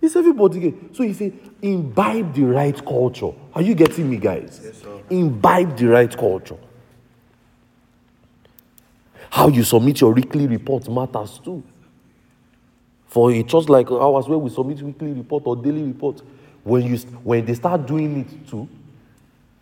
Is 0.00 0.16
everybody 0.16 0.58
getting 0.58 0.90
So 0.92 1.04
he 1.04 1.12
said, 1.12 1.38
imbibe 1.62 2.34
the 2.34 2.42
right 2.44 2.84
culture. 2.84 3.30
Are 3.54 3.62
you 3.62 3.76
getting 3.76 4.10
me, 4.10 4.16
guys? 4.16 4.60
Yes, 4.62 4.82
sir. 4.82 5.00
Imbibe 5.08 5.76
the 5.76 5.86
right 5.86 6.16
culture. 6.16 6.56
How 9.30 9.48
you 9.48 9.62
submit 9.62 10.00
your 10.00 10.12
weekly 10.12 10.48
report 10.48 10.88
matters 10.88 11.38
too. 11.38 11.62
For 13.06 13.30
a 13.30 13.42
church 13.44 13.68
like 13.68 13.90
ours, 13.90 14.28
where 14.28 14.38
we 14.38 14.50
submit 14.50 14.82
weekly 14.82 15.12
report 15.12 15.44
or 15.46 15.54
daily 15.54 15.82
report, 15.82 16.20
when 16.64 16.82
you 16.82 16.98
when 17.22 17.44
they 17.44 17.54
start 17.54 17.86
doing 17.86 18.20
it 18.20 18.48
too, 18.48 18.68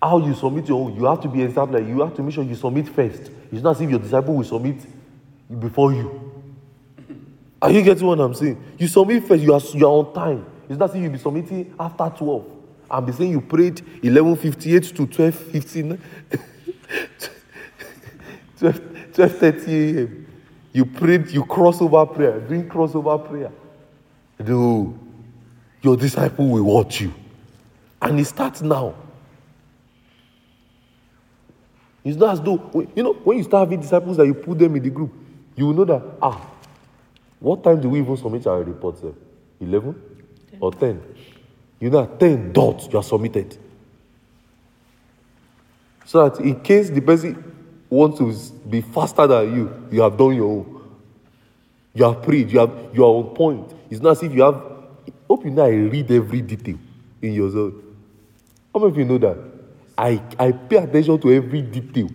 how 0.02 0.18
you 0.18 0.34
submit 0.34 0.68
your 0.68 0.84
own, 0.84 0.96
you 0.96 1.04
have 1.06 1.20
to 1.22 1.28
be 1.28 1.42
example. 1.42 1.80
You 1.80 2.00
have 2.00 2.14
to 2.16 2.22
make 2.22 2.34
sure 2.34 2.44
you 2.44 2.54
submit 2.54 2.88
first. 2.88 3.30
It's 3.50 3.62
not 3.62 3.76
as 3.76 3.80
if 3.82 3.90
your 3.90 3.98
disciple 3.98 4.34
will 4.34 4.44
submit 4.44 4.76
before 5.58 5.92
you. 5.92 6.44
Are 7.62 7.70
you 7.70 7.82
getting 7.82 8.06
what 8.06 8.20
I'm 8.20 8.34
saying? 8.34 8.62
You 8.78 8.86
submit 8.88 9.24
first, 9.24 9.42
you 9.42 9.54
are, 9.54 9.60
you 9.72 9.86
are 9.86 9.90
on 9.90 10.12
time. 10.12 10.46
It's 10.68 10.78
not 10.78 10.90
as 10.90 10.96
if 10.96 11.02
you'll 11.02 11.12
be 11.12 11.18
submitting 11.18 11.74
after 11.78 12.12
12. 12.18 12.44
I'm 12.90 13.04
be 13.04 13.12
saying 13.12 13.30
you 13.30 13.40
prayed 13.40 13.76
11.58 14.02 14.96
to 14.96 15.06
12.15. 15.06 15.98
12, 18.58 18.80
12.30 19.12 19.68
a.m. 19.96 20.26
You 20.72 20.84
prayed, 20.84 21.30
you 21.30 21.44
crossover 21.44 22.12
prayer, 22.12 22.38
doing 22.40 22.68
crossover 22.68 23.26
prayer. 23.26 23.50
No, 24.38 24.98
your 25.80 25.96
disciple 25.96 26.48
will 26.48 26.64
watch 26.64 27.00
you. 27.00 27.14
And 28.02 28.20
it 28.20 28.26
starts 28.26 28.60
now. 28.60 28.94
It's 32.06 32.16
not 32.16 32.34
as 32.34 32.40
though, 32.40 32.86
you 32.94 33.02
know, 33.02 33.14
when 33.14 33.38
you 33.38 33.42
start 33.42 33.66
having 33.66 33.80
disciples 33.80 34.16
that 34.16 34.26
you 34.26 34.34
put 34.34 34.60
them 34.60 34.76
in 34.76 34.82
the 34.84 34.90
group, 34.90 35.12
you 35.56 35.66
will 35.66 35.74
know 35.74 35.84
that, 35.86 36.02
ah, 36.22 36.40
what 37.40 37.64
time 37.64 37.80
do 37.80 37.88
we 37.88 37.98
even 37.98 38.16
submit 38.16 38.46
our 38.46 38.62
report, 38.62 39.00
sir? 39.00 39.12
11 39.58 39.92
10. 40.52 40.60
or 40.60 40.72
10? 40.72 41.02
You 41.80 41.90
know, 41.90 42.06
10 42.06 42.52
dots, 42.52 42.86
you 42.92 42.96
are 42.96 43.02
submitted. 43.02 43.58
So 46.04 46.28
that 46.28 46.40
in 46.44 46.60
case 46.60 46.90
the 46.90 47.00
person 47.00 47.42
wants 47.90 48.18
to 48.18 48.54
be 48.68 48.82
faster 48.82 49.26
than 49.26 49.56
you, 49.56 49.88
you 49.90 50.02
have 50.02 50.16
done 50.16 50.36
your 50.36 50.46
own. 50.46 50.82
You 51.92 52.04
have 52.04 52.22
prayed, 52.22 52.52
you, 52.52 52.60
have, 52.60 52.70
you 52.94 53.04
are 53.04 53.08
on 53.08 53.34
point. 53.34 53.74
It's 53.90 54.00
not 54.00 54.12
as 54.12 54.22
if 54.22 54.32
you 54.32 54.42
have. 54.42 54.62
Hope 55.26 55.44
you 55.44 55.50
know 55.50 55.64
I 55.64 55.70
read 55.70 56.08
every 56.12 56.40
detail 56.40 56.78
in 57.20 57.32
your 57.32 57.50
zone. 57.50 57.82
How 58.72 58.78
many 58.78 58.92
of 58.92 58.96
you 58.96 59.04
know 59.06 59.18
that? 59.18 59.55
I, 59.96 60.22
I 60.38 60.52
pay 60.52 60.76
attention 60.76 61.18
to 61.20 61.32
every 61.32 61.62
detail. 61.62 62.10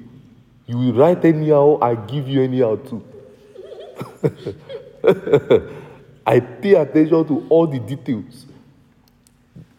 You 0.67 0.77
will 0.77 0.93
write 0.93 1.25
anyhow, 1.25 1.79
I 1.81 1.95
give 1.95 2.27
you 2.27 2.43
anyhow 2.43 2.75
too. 2.75 3.03
I 6.25 6.39
pay 6.39 6.75
attention 6.75 7.27
to 7.27 7.47
all 7.49 7.67
the 7.67 7.79
details. 7.79 8.45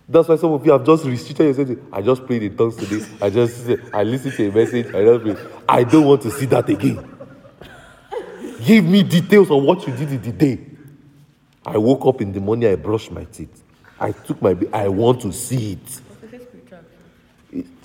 That's 0.09 0.28
why 0.28 0.36
some 0.36 0.53
of 0.53 0.66
you 0.66 0.72
have 0.72 0.84
just 0.84 1.05
restricted 1.05 1.57
yourself. 1.57 1.78
I 1.92 2.03
just 2.03 2.26
prayed 2.26 2.42
in 2.42 2.57
tongues 2.57 2.76
today. 2.76 3.07
I 3.20 3.30
just 3.30 3.66
I 3.94 4.03
listened 4.03 4.34
to 4.34 4.48
a 4.48 4.53
message. 4.53 4.86
I 4.88 5.18
pray. 5.18 5.36
I 5.68 5.84
don't 5.84 6.05
want 6.05 6.22
to 6.22 6.30
see 6.30 6.46
that 6.46 6.68
again. 6.68 7.09
Give 8.64 8.84
me 8.84 9.03
details 9.05 9.50
on 9.50 9.64
what 9.64 9.86
you 9.86 9.96
did 9.96 10.12
in 10.12 10.20
the 10.20 10.32
day. 10.32 10.61
I 11.64 11.78
woke 11.78 12.05
up 12.07 12.20
in 12.20 12.32
the 12.32 12.40
morning. 12.40 12.68
I 12.70 12.74
brushed 12.74 13.11
my 13.11 13.24
teeth. 13.24 13.62
I 13.98 14.12
took 14.12 14.42
my. 14.42 14.57
I 14.72 14.88
want 14.88 15.22
to 15.22 15.32
see 15.32 15.72
it. 15.72 16.00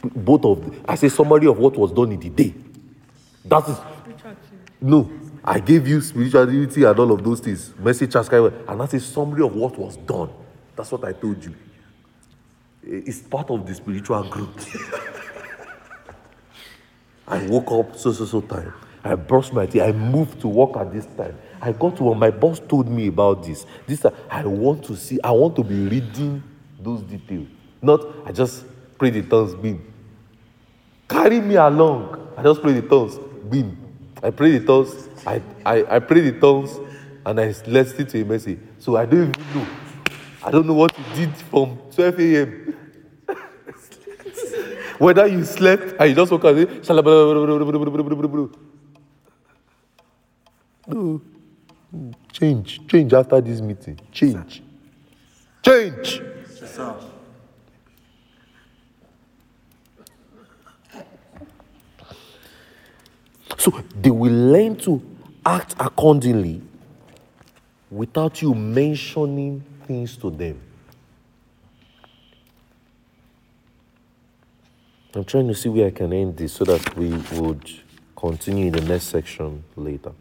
Both 0.03 0.45
of. 0.45 0.86
I 0.88 0.95
say 0.95 1.09
summary 1.09 1.47
of 1.47 1.57
what 1.57 1.78
was 1.78 1.91
done 1.91 2.11
in 2.11 2.20
the 2.20 2.30
day. 2.30 2.53
That 3.45 3.68
is. 3.68 3.78
No, 4.80 5.09
I 5.43 5.59
gave 5.59 5.88
you 5.88 6.01
spirituality 6.01 6.84
and 6.84 6.99
all 6.99 7.11
of 7.11 7.24
those 7.24 7.39
things. 7.39 7.74
Message 7.80 8.13
and 8.15 8.80
that's 8.80 8.93
a 8.93 8.99
summary 8.99 9.43
of 9.43 9.55
what 9.55 9.78
was 9.78 9.97
done. 9.97 10.30
That's 10.76 10.91
what 10.91 11.03
I 11.05 11.13
told 11.13 11.43
you. 11.43 11.51
Eh, 12.86 13.01
it's 13.05 13.20
part 13.20 13.49
of 13.49 13.65
the 13.65 13.74
spiritual 13.74 14.24
growth. 14.24 14.76
I 17.28 17.45
woke 17.47 17.72
up 17.72 17.97
so 17.97 18.11
so 18.11 18.26
so 18.26 18.41
time. 18.41 18.74
I 19.03 19.15
brushed 19.15 19.53
my 19.53 19.65
teeth. 19.65 19.82
I 19.82 19.91
moved 19.91 20.39
to 20.41 20.47
work 20.47 20.78
at 20.78 20.91
this 20.91 21.05
time. 21.18 21.38
I 21.61 21.72
got 21.72 21.97
to 21.97 22.03
when 22.03 22.20
my 22.20 22.30
boss 22.30 22.59
told 22.59 22.88
me 22.88 23.07
about 23.07 23.43
this. 23.43 23.65
This 23.86 24.05
I 24.30 24.45
want 24.45 24.84
to 24.86 24.95
see. 24.95 25.20
I 25.24 25.32
want 25.32 25.55
to 25.55 25.63
be 25.63 25.88
reading 25.88 26.43
those 26.80 27.01
details. 27.01 27.47
Not, 27.82 28.01
I 28.26 28.32
just 28.32 28.65
pray 28.98 29.10
the 29.10 29.24
tongues, 29.24 29.56
beam. 29.56 29.82
Carry 31.08 31.41
me 31.41 31.56
along. 31.56 32.34
I 32.38 32.43
just 32.43 32.62
pray 32.62 32.74
the 32.74 32.88
tongues, 32.88 33.18
beam. 33.50 33.78
I 34.22 34.32
pray 34.32 34.58
the 34.58 34.66
tongues, 34.66 35.10
I, 35.26 35.41
I, 35.66 35.95
I 35.95 36.00
pray 36.00 36.22
the 36.22 36.39
tongues, 36.39 36.78
and 37.26 37.39
I 37.39 37.48
let 37.48 37.68
listen 37.68 38.08
to 38.08 38.22
a 38.22 38.26
message. 38.26 38.60
So 38.80 38.95
I 38.98 39.06
don't 39.06 39.30
even 39.30 39.56
know. 39.56 39.68
I 40.43 40.52
don't 40.52 40.66
know 40.66 40.74
what 40.74 40.98
you 40.98 41.26
did 41.26 41.36
from 41.36 41.78
12 41.93 42.20
a.m. 42.20 42.78
Whether 44.98 45.28
you 45.28 45.45
slept 45.45 45.95
and 46.00 46.10
you 46.10 46.16
just 46.16 46.32
woke 46.32 46.45
up 46.45 46.56
and 46.56 46.84
say, 46.84 46.93
no. 50.88 51.22
Change. 52.32 52.88
Change 52.88 53.14
after 53.14 53.41
this 53.41 53.62
meeting. 53.62 54.00
Change. 54.12 54.64
Change. 55.64 56.22
So 63.58 63.84
they 63.99 64.12
will 64.12 64.32
learn 64.32 64.76
to 64.78 65.01
act 65.45 65.76
accordingly 65.80 66.62
without 67.89 68.41
you 68.41 68.53
mentioning 68.53 69.64
things 69.86 70.16
to 70.18 70.30
them. 70.30 70.62
I'm 75.16 75.26
trying 75.26 75.47
to 75.47 75.55
see 75.55 75.70
where 75.70 75.88
I 75.88 75.91
can 75.91 76.14
end 76.14 76.38
this 76.38 76.53
so 76.53 76.64
that 76.66 76.95
we 76.95 77.10
would 77.39 77.72
continue 78.16 78.68
in 78.68 78.74
the 78.74 78.82
next 78.82 79.05
section 79.05 79.64
later. 79.76 80.12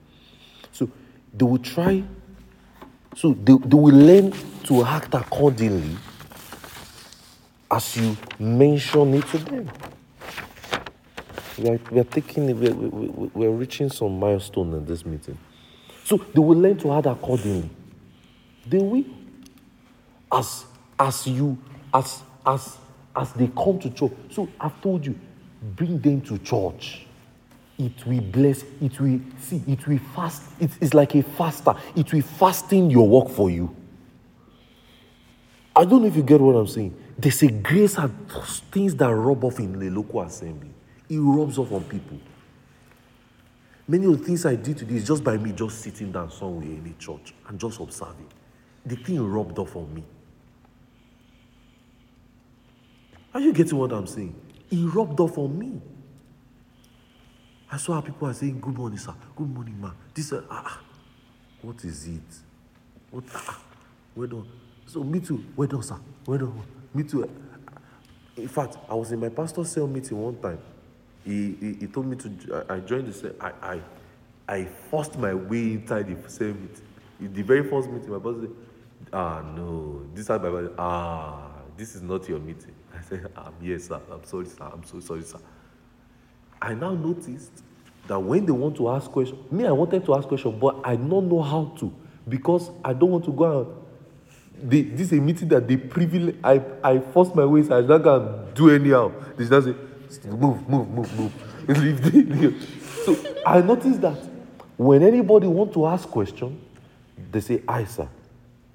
So 0.73 0.89
they 1.35 1.45
will 1.45 1.59
try, 1.59 2.03
so 3.15 3.35
they, 3.35 3.53
they 3.53 3.77
will 3.77 3.95
learn 3.95 4.33
to 4.65 4.85
act 4.85 5.15
accordingly 5.15 5.97
as 7.71 7.97
you 7.97 8.17
mention 8.39 9.15
it 9.15 9.27
to 9.29 9.39
them. 9.39 9.71
We 11.59 11.71
are, 11.71 11.81
we 11.91 12.01
are 12.01 12.05
taking, 12.05 12.59
we 12.59 12.69
are, 12.69 12.75
we, 12.75 13.31
we 13.33 13.47
are 13.47 13.51
reaching 13.51 13.89
some 13.89 14.19
milestone 14.19 14.75
in 14.75 14.85
this 14.85 15.07
meeting. 15.07 15.39
So 16.05 16.19
they 16.19 16.41
will 16.41 16.59
learn 16.59 16.77
to 16.79 16.93
add 16.93 17.07
accordingly. 17.07 17.71
They 18.67 18.79
will. 18.79 19.05
As, 20.31 20.65
as 20.99 21.27
you, 21.27 21.57
as, 21.93 22.23
as, 22.45 22.77
as 23.15 23.33
they 23.33 23.49
come 23.49 23.79
to 23.79 23.91
church. 23.91 24.13
So 24.31 24.49
I've 24.61 24.81
told 24.83 25.07
you, 25.07 25.19
bring 25.75 25.99
them 25.99 26.21
to 26.23 26.39
church. 26.39 27.07
It 27.79 28.07
will 28.07 28.21
bless, 28.21 28.65
it 28.81 28.99
will, 29.01 29.21
see, 29.39 29.63
it 29.67 29.87
will 29.87 29.99
fast. 30.15 30.43
It 30.61 30.71
is 30.81 30.95
like 30.95 31.15
a 31.15 31.23
faster. 31.23 31.75
It 31.95 32.13
will 32.13 32.23
fasten 32.23 32.91
your 32.91 33.09
work 33.09 33.31
for 33.31 33.51
you. 33.51 33.75
I 35.75 35.85
don't 35.85 36.03
know 36.03 36.09
if 36.09 36.17
you 36.17 36.23
get 36.23 36.41
what 36.41 36.55
I'm 36.55 36.67
saying. 36.67 36.97
There's 37.19 37.43
a 37.43 37.51
grace 37.51 37.99
and 37.99 38.13
things 38.71 38.95
that 38.97 39.15
rub 39.15 39.45
off 39.45 39.59
in 39.59 39.79
the 39.79 39.91
local 39.91 40.23
assembly. 40.23 40.71
It 41.09 41.19
rubs 41.19 41.59
off 41.59 41.73
on 41.73 41.85
people. 41.85 42.19
Many 43.89 44.07
of 44.07 44.19
the 44.19 44.25
things 44.25 44.45
I 44.45 44.57
did 44.57 44.79
today 44.79 44.97
is 44.97 45.07
just 45.07 45.23
by 45.23 45.37
me 45.37 45.53
just 45.53 45.81
sitting 45.81 46.11
down 46.11 46.31
somewhere 46.31 46.65
in 46.65 46.95
a 46.97 47.01
church 47.01 47.33
and 47.49 47.59
just 47.59 47.79
observing. 47.79 48.27
The 48.85 48.97
thing 48.97 49.21
rubbed 49.25 49.59
off 49.59 49.77
on 49.77 49.95
me. 49.95 50.03
Are 53.33 53.41
you 53.41 53.53
getting 53.53 53.79
what 53.79 53.93
I'm 53.93 54.07
saying? 54.07 54.35
It 54.71 54.77
rubbed 54.77 55.21
off 55.21 55.39
on 55.39 55.57
me. 55.57 55.81
I 57.71 57.77
saw 57.77 57.95
how 57.95 58.01
people 58.01 58.29
are 58.29 58.35
saying, 58.35 58.61
Good 58.61 58.77
morning, 58.77 58.99
sir. 58.99 59.15
Good 59.37 59.49
morning, 59.49 59.81
ma. 59.81 59.93
This, 60.15 60.33
uh, 60.33 60.43
ah, 60.51 60.81
what 61.63 61.85
is 61.85 62.07
it? 62.09 62.23
What, 63.11 63.25
ah, 63.35 63.45
ah, 63.49 63.61
well 64.15 64.29
done. 64.29 64.49
So, 64.87 65.05
me 65.05 65.21
too. 65.21 65.45
Well 65.55 65.69
done, 65.69 65.83
sir. 65.83 65.99
Well 66.27 66.39
done. 66.39 66.63
Me 66.95 67.03
too. 67.03 67.29
In 68.37 68.49
fact, 68.49 68.79
I 68.89 68.95
was 68.95 69.13
in 69.13 69.21
my 69.21 69.29
pastor's 69.29 69.71
cell 69.71 69.87
meeting 69.87 70.21
one 70.21 70.37
time. 70.41 70.59
He, 71.27 71.77
he, 71.81 71.87
told 71.89 72.07
me 72.07 72.17
to, 72.17 72.65
I, 72.69 72.79
joined 72.79 73.09
the 73.09 73.13
cell. 73.13 73.33
I, 73.41 73.53
I, 73.61 73.83
I 74.49 74.65
forced 74.91 75.19
my 75.19 75.35
way 75.35 75.73
inside 75.73 76.07
the 76.07 76.31
cell 76.31 76.49
meeting. 76.49 76.83
The 77.21 77.43
very 77.43 77.69
first 77.69 77.91
meeting, 77.91 78.11
my 78.11 78.19
boss 78.19 78.37
said, 78.41 78.51
Ah, 79.13 79.43
no. 79.43 80.03
This 80.15 80.25
is 80.25 80.29
my 80.29 80.39
pastor. 80.39 80.73
Ah, 80.79 81.49
this 81.77 81.97
is 81.97 82.03
not 82.03 82.29
your 82.29 82.39
meeting. 82.39 82.75
I 82.97 83.03
said, 83.03 83.27
um, 83.37 83.53
Yes, 83.61 83.89
sir. 83.89 84.01
I'm 84.11 84.25
sorry, 84.25 84.47
sir. 84.47 84.71
I'm 84.73 84.85
so 84.85 85.01
sorry, 85.01 85.23
sir. 85.23 85.39
I 86.63 86.75
now 86.75 86.95
noticed 86.95 87.63
that 88.07 88.21
when 88.21 88.47
they 88.47 88.53
want 88.53 88.77
to 88.77 88.89
ask 88.89 89.11
questions, 89.11 89.51
me, 89.51 89.67
I 89.67 89.73
wanted 89.73 90.05
to 90.07 90.15
ask 90.15 90.29
questions, 90.29 90.55
but 90.61 90.81
I 90.85 90.95
don't 90.95 91.29
know 91.29 91.43
how 91.43 91.73
to 91.81 91.93
because 92.29 92.71
I 92.85 92.93
don't 92.93 93.11
want 93.11 93.25
to 93.25 93.33
go 93.33 93.59
out. 93.61 93.83
They, 94.63 94.83
this 94.83 95.13
is 95.13 95.19
a 95.19 95.21
meeting 95.21 95.49
that 95.49 95.67
they 95.67 95.77
privilege. 95.77 96.37
I, 96.43 96.63
I 96.85 97.01
force 97.01 97.35
my 97.35 97.45
ways. 97.45 97.71
I 97.71 97.83
don't 97.83 98.03
can 98.03 98.55
do 98.55 98.71
anyhow. 98.71 99.13
They 99.37 99.45
just 99.47 99.67
say, 99.67 99.75
move, 100.25 100.69
move, 100.69 100.89
move, 100.91 101.19
move. 101.19 101.33
So 103.07 103.17
I 103.47 103.61
noticed 103.61 104.01
that 104.01 104.19
when 104.77 105.03
anybody 105.03 105.47
want 105.47 105.73
to 105.75 105.87
ask 105.87 106.09
question, 106.09 106.61
they 107.31 107.41
say, 107.41 107.63
"I 107.69 107.85
sir." 107.85 108.09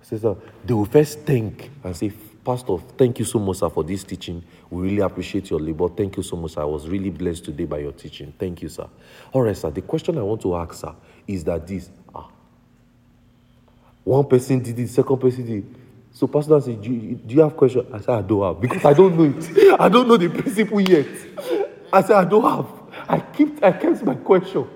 Say, 0.02 0.18
sir. 0.18 0.36
They 0.66 0.74
will 0.74 0.86
first 0.86 1.20
thank 1.20 1.70
and 1.84 1.96
say, 1.96 2.12
Pastor, 2.44 2.78
thank 2.98 3.20
you 3.20 3.26
so 3.26 3.40
much, 3.40 3.58
sir, 3.58 3.70
for 3.70 3.84
this 3.84 4.04
teaching. 4.04 4.44
We 4.70 4.84
really 4.84 5.02
appreciate 5.02 5.50
your 5.50 5.60
labor. 5.60 5.88
Thank 5.90 6.18
you 6.18 6.24
so 6.24 6.36
much, 6.36 6.54
sir. 6.54 6.62
I 6.62 6.66
was 6.66 6.88
really 6.90 7.12
blessed 7.12 7.46
today 7.46 7.66
by 7.66 7.80
your 7.80 7.92
teaching. 7.92 8.34
Thank 8.38 8.62
you, 8.62 8.70
sir. 8.70 8.88
All 9.32 9.44
right, 9.44 9.56
sir. 9.56 9.70
The 9.70 9.82
question 9.82 10.18
I 10.18 10.24
want 10.24 10.42
to 10.42 10.56
ask, 10.56 10.74
sir, 10.74 10.94
is 11.28 11.44
that 11.44 11.68
this 11.68 11.90
ah, 12.16 12.30
one 14.04 14.26
person 14.26 14.60
did 14.60 14.80
it, 14.80 14.90
second 14.90 15.18
person 15.18 15.46
did 15.46 15.58
it. 15.60 15.81
So, 16.14 16.28
Pastor 16.28 16.60
said, 16.62 16.82
do 16.82 16.92
you, 16.92 17.16
do 17.16 17.36
you 17.36 17.42
have 17.42 17.56
question? 17.56 17.86
I 17.94 18.00
said, 18.00 18.10
I 18.10 18.22
don't 18.22 18.42
have 18.44 18.62
because 18.62 18.86
I 18.86 18.94
don't 18.94 19.18
know 19.18 19.34
it. 19.38 19.80
I 19.80 19.90
don't 19.90 20.08
know 20.08 20.18
the 20.18 20.30
principle 20.30 20.82
yet. 20.82 21.08
I 21.92 22.02
said, 22.02 22.16
I 22.18 22.26
don't 22.26 22.44
have. 22.44 22.68
I 23.08 23.20
kept, 23.20 23.64
I 23.64 23.72
kept 23.72 24.04
my 24.04 24.16
question. 24.16 24.68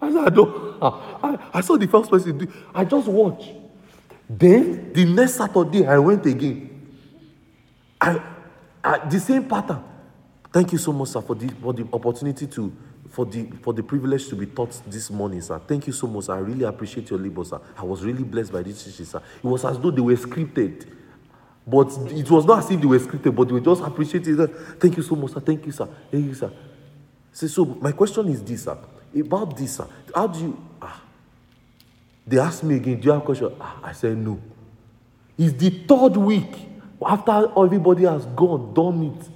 I 0.00 0.10
said, 0.12 0.24
I 0.24 0.30
don't 0.30 0.80
have. 0.80 0.94
I, 1.22 1.48
I 1.54 1.60
saw 1.60 1.76
the 1.76 1.86
first 1.88 2.10
person 2.10 2.38
do. 2.38 2.52
I 2.74 2.84
just 2.84 3.08
watched. 3.08 3.50
Then 4.28 4.92
the 4.92 5.04
next 5.04 5.34
Saturday, 5.34 5.86
I 5.86 5.98
went 5.98 6.24
again. 6.26 6.70
I, 8.00 8.22
I, 8.82 9.08
the 9.08 9.20
same 9.20 9.44
pattern. 9.44 9.82
Thank 10.52 10.72
you 10.72 10.78
so 10.78 10.92
much, 10.92 11.08
sir, 11.08 11.20
for 11.20 11.34
the, 11.34 11.48
for 11.60 11.72
the 11.72 11.86
opportunity 11.92 12.46
to, 12.46 12.72
for 13.10 13.26
the, 13.26 13.48
for 13.62 13.72
the 13.72 13.82
privilege 13.82 14.28
to 14.28 14.36
be 14.36 14.46
taught 14.46 14.80
this 14.86 15.10
morning, 15.10 15.40
sir. 15.40 15.60
Thank 15.66 15.86
you 15.86 15.92
so 15.92 16.06
much. 16.06 16.28
I 16.28 16.38
really 16.38 16.64
appreciate 16.64 17.10
your 17.10 17.18
labor, 17.18 17.44
sir. 17.44 17.60
I 17.76 17.82
was 17.82 18.04
really 18.04 18.24
blessed 18.24 18.52
by 18.52 18.62
this 18.62 18.84
teaching, 18.84 19.06
sir. 19.06 19.22
It 19.42 19.46
was 19.46 19.64
as 19.64 19.78
though 19.78 19.90
they 19.90 20.00
were 20.00 20.14
scripted. 20.14 20.86
But 21.66 21.88
it 22.12 22.30
was 22.30 22.44
not 22.44 22.60
as 22.60 22.70
if 22.70 22.80
they 22.80 22.86
were 22.86 22.98
scripted, 22.98 23.34
but 23.34 23.48
they 23.48 23.54
were 23.54 23.60
just 23.60 23.82
appreciating 23.82 24.38
it. 24.38 24.50
Thank 24.80 24.96
you 24.96 25.02
so 25.02 25.16
much, 25.16 25.32
sir. 25.32 25.40
Thank 25.40 25.66
you, 25.66 25.72
sir. 25.72 25.88
Thank 26.10 26.26
you, 26.26 26.34
sir. 26.34 26.52
So 27.32 27.64
my 27.64 27.92
question 27.92 28.28
is 28.28 28.42
this, 28.42 28.64
sir. 28.64 28.78
About 29.14 29.56
this, 29.56 29.76
sir. 29.76 29.86
How 30.14 30.26
do 30.26 30.38
you 30.38 30.64
ah, 30.80 31.02
they 32.26 32.38
asked 32.38 32.64
me 32.64 32.76
again, 32.76 33.00
do 33.00 33.06
you 33.06 33.12
have 33.12 33.22
a 33.22 33.24
question? 33.24 33.52
Ah, 33.60 33.80
I 33.82 33.92
said 33.92 34.16
no. 34.16 34.40
It's 35.36 35.52
the 35.52 35.70
third 35.70 36.16
week 36.16 36.54
after 37.04 37.50
everybody 37.56 38.04
has 38.04 38.26
gone, 38.26 38.72
done 38.72 39.02
it. 39.18 39.28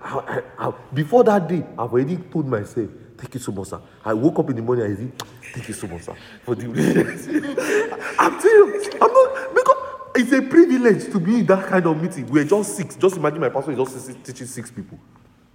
I, 0.00 0.42
I, 0.58 0.68
I, 0.68 0.74
before 0.92 1.24
that 1.24 1.48
day, 1.48 1.64
I've 1.78 1.92
already 1.92 2.16
told 2.16 2.46
myself, 2.48 2.90
thank 3.16 3.34
you 3.34 3.40
so 3.40 3.52
much, 3.52 3.68
sir. 3.68 3.80
I 4.04 4.14
woke 4.14 4.38
up 4.38 4.50
in 4.50 4.56
the 4.56 4.62
morning, 4.62 4.84
I 4.84 4.94
said, 4.96 5.22
thank 5.52 5.68
you 5.68 5.74
so 5.74 5.86
much, 5.86 6.02
sir, 6.02 6.16
for 6.42 6.54
the. 6.54 6.66
I'm 8.18 8.40
telling 8.40 8.74
you, 8.74 8.90
I'm 9.00 9.12
not, 9.12 9.54
because 9.54 9.76
it's 10.16 10.32
a 10.32 10.42
privilege 10.42 11.12
to 11.12 11.20
be 11.20 11.40
in 11.40 11.46
that 11.46 11.66
kind 11.66 11.86
of 11.86 12.00
meeting. 12.00 12.26
We're 12.26 12.44
just 12.44 12.76
six. 12.76 12.96
Just 12.96 13.16
imagine 13.16 13.40
my 13.40 13.48
pastor 13.48 13.72
is 13.72 13.78
just 13.78 14.24
teaching 14.24 14.46
six 14.46 14.70
people. 14.70 14.98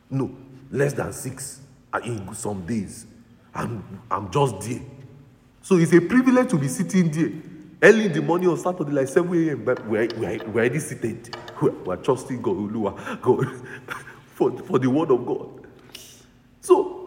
No, 0.09 0.35
less 0.69 0.93
than 0.93 1.11
six 1.13 1.61
in 2.03 2.33
some 2.33 2.65
days. 2.65 3.05
I'm, 3.53 4.01
I'm 4.09 4.31
just 4.31 4.61
there. 4.61 4.81
So 5.61 5.77
it's 5.77 5.93
a 5.93 6.01
privilege 6.01 6.49
to 6.49 6.57
be 6.57 6.67
sitting 6.67 7.11
there 7.11 7.31
early 7.83 8.05
in 8.05 8.13
the 8.13 8.21
morning 8.21 8.49
on 8.49 8.57
Saturday, 8.57 8.91
like 8.91 9.07
7 9.07 9.49
a.m. 9.49 9.63
But 9.63 9.85
we're, 9.87 10.07
we're, 10.17 10.37
we're 10.37 10.63
already 10.63 10.79
seated. 10.79 11.35
We're, 11.61 11.71
we're 11.71 11.95
trusting 11.97 12.41
God, 12.41 12.71
God 13.21 13.45
for, 14.35 14.57
for 14.57 14.79
the 14.79 14.89
word 14.89 15.11
of 15.11 15.25
God. 15.25 15.67
So 16.61 17.00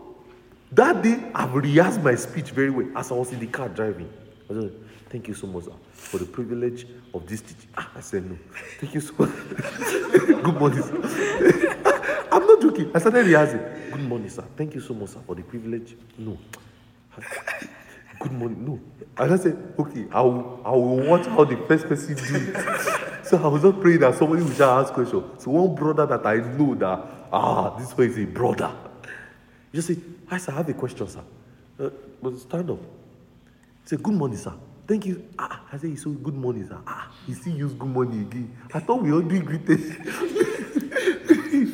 that 0.75 1.03
day, 1.03 1.31
I've 1.35 1.55
rehearsed 1.55 2.03
my 2.03 2.15
speech 2.15 2.51
very 2.51 2.71
well 2.71 2.87
as 2.97 3.11
I 3.11 3.15
was 3.15 3.33
in 3.33 3.41
the 3.41 3.47
car 3.47 3.69
driving. 3.69 4.13
I 4.51 4.55
said, 4.55 4.73
Thank 5.09 5.29
you 5.29 5.35
so 5.35 5.47
much 5.47 5.65
for 5.93 6.19
the 6.19 6.25
privilege 6.25 6.87
of 7.13 7.27
this 7.27 7.41
teaching. 7.41 7.69
Ah, 7.77 7.91
I 7.95 8.01
said, 8.01 8.29
No. 8.29 8.37
Thank 8.81 8.95
you 8.95 9.01
so 9.01 9.15
much. 9.19 9.31
Good 10.27 10.59
morning, 10.59 10.83
sir. 10.83 12.27
I'm 12.33 12.47
not 12.47 12.61
joking. 12.61 12.91
I 12.95 12.99
started 12.99 13.27
rehearsing. 13.27 13.61
Good 13.93 14.09
morning, 14.09 14.29
sir. 14.29 14.45
Thank 14.57 14.75
you 14.75 14.81
so 14.81 14.95
much, 14.95 15.11
sir, 15.11 15.21
for 15.25 15.37
the 15.37 15.43
privilege. 15.43 15.97
No. 16.19 16.37
Good 18.19 18.33
morning. 18.33 18.65
No. 18.65 18.81
And 19.17 19.33
I 19.33 19.37
said, 19.37 19.75
okay, 19.79 20.07
I 20.11 20.21
will, 20.23 20.61
I 20.65 20.71
will 20.71 21.07
watch 21.07 21.27
how 21.27 21.45
the 21.45 21.57
first 21.69 21.87
person 21.87 22.15
do 22.17 22.53
it. 22.53 23.25
so 23.25 23.37
I 23.43 23.47
was 23.47 23.63
just 23.63 23.81
praying 23.81 24.01
that 24.01 24.17
somebody 24.17 24.43
will 24.43 24.49
just 24.49 24.61
ask 24.61 24.93
questions. 24.93 25.45
So 25.45 25.53
one 25.53 25.75
brother 25.77 26.07
that 26.07 26.27
I 26.27 26.37
know 26.37 26.75
that, 26.75 27.29
ah, 27.33 27.77
this 27.77 27.97
one 27.97 28.09
is 28.09 28.19
a 28.19 28.25
brother. 28.25 28.75
He 29.75 29.79
just 29.79 29.89
said, 29.89 30.01
I 30.31 30.39
sir, 30.39 30.53
I 30.53 30.59
have 30.59 30.69
a 30.69 30.73
question, 30.73 31.09
sir. 31.09 31.21
Uh, 31.81 31.91
stand 32.37 32.71
up. 32.71 32.79
Said, 33.85 34.01
good 34.05 34.15
morning, 34.15 34.39
sir. 34.39 34.53
Thank 34.87 35.07
you. 35.07 35.29
Ah, 35.37 35.63
I 35.73 35.79
said, 35.79 35.99
so 35.99 36.11
good 36.11 36.37
morning, 36.37 36.69
sir. 36.69 36.79
Ah, 36.87 37.11
he 37.27 37.35
still 37.35 37.55
use 37.55 37.73
good 37.73 37.89
morning 37.89 38.21
again. 38.21 38.57
I 38.73 38.79
thought 38.79 39.03
we 39.03 39.11
all 39.11 39.21
do 39.21 39.43
greeting. 39.43 39.81
He 41.51 41.67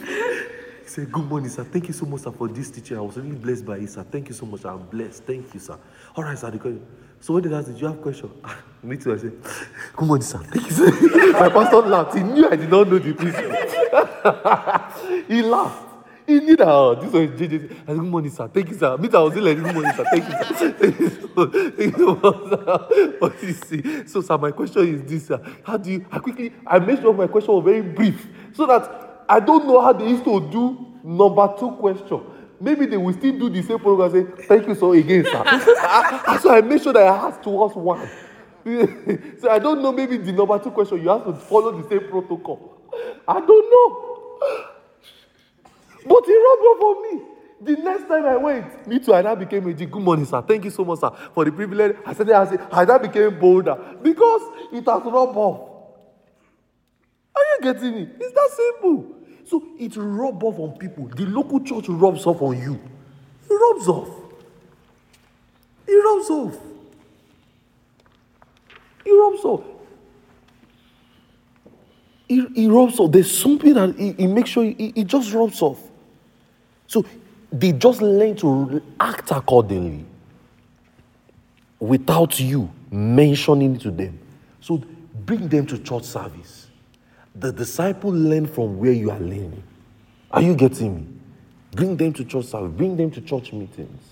said, 0.87 1.13
Good 1.13 1.25
morning, 1.25 1.51
sir. 1.51 1.63
Thank 1.63 1.89
you 1.89 1.93
so 1.93 2.07
much, 2.07 2.23
sir, 2.23 2.31
for 2.33 2.49
this 2.49 2.71
teaching. 2.71 2.97
I 2.97 3.03
was 3.03 3.19
really 3.19 3.37
blessed 3.37 3.67
by 3.67 3.77
it, 3.77 3.91
sir. 3.91 4.03
Thank 4.03 4.29
you 4.29 4.35
so 4.35 4.47
much. 4.47 4.65
I'm 4.65 4.79
blessed. 4.87 5.25
Thank 5.25 5.53
you, 5.53 5.61
sir. 5.61 5.77
All 6.17 6.25
right, 6.25 6.39
sir. 6.39 6.51
So 7.21 7.35
when 7.35 7.43
did 7.43 7.53
I 7.53 7.61
say, 7.63 7.73
Do 7.73 7.79
you 7.81 7.87
have 7.87 8.01
question? 8.01 8.31
Me 8.83 8.97
too. 8.97 9.13
I 9.13 9.19
said, 9.19 9.35
Good 9.95 10.07
morning, 10.07 10.25
sir. 10.25 10.39
Thank 10.39 10.65
you, 10.67 10.73
sir. 10.73 10.91
My 11.33 11.51
pastor 11.51 11.83
laughed. 11.83 12.17
He 12.17 12.23
knew 12.23 12.49
I 12.49 12.57
did 12.57 12.71
not 12.71 12.89
know 12.89 12.99
the 12.99 13.13
question. 13.13 13.51
he 15.29 15.43
laughed. 15.43 15.90
He 16.31 16.39
knew 16.39 16.57
that 16.57 16.69
oh, 16.69 16.95
this 16.95 17.13
was 17.13 17.29
JJ. 17.31 17.65
I 17.65 17.87
said, 17.87 17.87
Good 17.87 18.03
morning, 18.05 18.31
sir. 18.31 18.47
Thank 18.47 18.69
you, 18.71 18.79
sir. 18.79 18.97
Me. 18.97 19.09
I 19.13 19.19
was 19.19 19.35
like, 19.35 19.57
Good 19.57 19.75
morning, 19.75 19.93
sir. 19.97 20.05
Thank 20.13 20.29
you, 20.29 20.55
sir. 20.57 20.73
Thank 20.79 21.01
you, 21.01 21.11
sir. 21.11 21.71
Thank 21.77 21.99
you, 21.99 22.21
sir. 22.23 23.17
What 23.19 23.43
you 23.43 23.53
see? 23.53 24.07
So, 24.07 24.21
sir, 24.21 24.39
my 24.39 24.53
question 24.53 24.95
is 24.95 25.03
this, 25.11 25.27
sir. 25.27 25.43
How 25.65 25.77
do 25.77 25.91
you, 25.91 26.07
I 26.09 26.21
quickly, 26.21 26.53
I 26.65 26.79
made 26.79 27.01
sure 27.01 27.13
my 27.13 27.27
question 27.27 27.53
was 27.53 27.65
very 27.65 27.83
brief 27.83 28.29
so 28.53 28.65
that 28.67 29.25
I 29.29 29.41
don't 29.41 29.67
know 29.67 29.81
how 29.81 29.93
they 29.93 30.09
used 30.09 30.23
to 30.23 30.49
do 30.53 30.87
number 31.03 31.53
two 31.59 31.73
question. 31.73 32.21
Maybe 32.61 32.87
they 32.87 32.97
will 32.97 33.13
still 33.15 33.37
do 33.37 33.49
the 33.51 33.63
same 33.63 33.81
program 33.81 34.15
and 34.15 34.39
say, 34.39 34.47
Thank 34.47 34.69
you 34.69 34.77
so 34.77 34.93
again, 34.93 35.25
sir. 35.25 35.43
Ah, 35.83 36.23
ah, 36.29 36.39
so 36.41 36.55
I 36.55 36.61
made 36.61 36.81
sure 36.81 36.93
that 36.93 37.03
I 37.03 37.27
asked 37.27 37.43
to 37.43 37.65
ask 37.65 37.75
one. 37.75 38.09
so 39.41 39.51
I 39.51 39.59
don't 39.59 39.83
know, 39.83 39.91
maybe 39.91 40.17
the 40.17 40.31
number 40.31 40.57
two 40.61 40.71
question, 40.71 41.03
you 41.03 41.09
have 41.09 41.25
to 41.25 41.33
follow 41.33 41.73
the 41.73 41.89
same 41.89 42.09
protocol. 42.09 42.79
I 43.27 43.41
don't 43.41 43.49
know. 43.49 44.07
But 46.07 46.25
he 46.27 46.37
rubbed 46.37 46.63
off 46.63 46.83
on 46.83 47.03
me. 47.03 47.23
The 47.63 47.73
next 47.77 48.09
time 48.09 48.25
I 48.25 48.37
went, 48.37 48.87
me 48.87 48.99
too, 48.99 49.13
I 49.13 49.21
now 49.21 49.35
became 49.35 49.67
a 49.67 49.75
G. 49.75 49.85
Good 49.85 50.03
morning, 50.03 50.25
sir. 50.25 50.41
Thank 50.41 50.65
you 50.65 50.71
so 50.71 50.83
much, 50.83 51.01
sir, 51.01 51.11
for 51.35 51.45
the 51.45 51.53
privilege. 51.53 51.95
I 52.07 52.15
said, 52.15 52.31
I 52.31 52.47
said, 52.47 52.67
I 52.73 52.87
now 52.87 52.97
became 52.97 53.39
bolder 53.39 53.77
because 54.03 54.43
it 54.73 54.85
has 54.87 55.03
rubbed 55.05 55.37
off. 55.37 55.69
Are 57.37 57.43
you 57.43 57.73
getting 57.73 57.95
it? 57.95 58.09
It's 58.19 58.33
that 58.33 58.51
simple. 58.57 59.15
So 59.45 59.63
it 59.79 59.93
rubs 59.97 60.43
off 60.43 60.59
on 60.59 60.79
people. 60.79 61.09
The 61.09 61.27
local 61.27 61.61
church 61.61 61.87
rubs 61.89 62.25
off 62.25 62.41
on 62.41 62.59
you. 62.59 62.81
It 63.51 63.53
rubs 63.53 63.89
off. 63.89 64.09
It 65.87 65.93
rubs 65.93 66.31
off. 66.31 66.59
It 69.05 69.11
rubs 69.11 69.45
off. 69.45 69.65
It, 72.29 72.57
it 72.57 72.69
rubs 72.71 72.99
off. 73.01 73.13
There's 73.13 73.37
something 73.37 73.75
that 73.75 73.91
it, 73.99 74.19
it 74.19 74.29
makes 74.29 74.51
sure 74.51 74.65
it, 74.65 74.77
it 74.79 75.07
just 75.07 75.33
rubs 75.35 75.61
off. 75.61 75.90
So 76.91 77.05
they 77.53 77.71
just 77.71 78.03
learn 78.03 78.35
to 78.39 78.83
act 78.99 79.31
accordingly 79.31 80.05
without 81.79 82.41
you 82.41 82.69
mentioning 82.91 83.77
it 83.77 83.83
to 83.83 83.93
them. 83.93 84.19
So 84.61 84.83
bring 85.15 85.47
them 85.47 85.67
to 85.67 85.79
church 85.79 86.03
service. 86.03 86.67
The 87.37 87.53
disciple 87.53 88.11
learn 88.11 88.45
from 88.49 88.81
where 88.81 88.91
you 88.91 89.13
are 89.13 89.21
learning. 89.21 89.63
Are 90.33 90.43
you 90.43 90.57
getting 90.57 90.97
me? 90.97 91.07
Bring 91.71 91.97
them 91.97 92.13
to 92.13 92.25
church 92.25 92.47
service, 92.47 92.73
bring 92.77 92.97
them 92.97 93.13
to 93.13 93.21
church 93.21 93.53
meetings. 93.53 94.03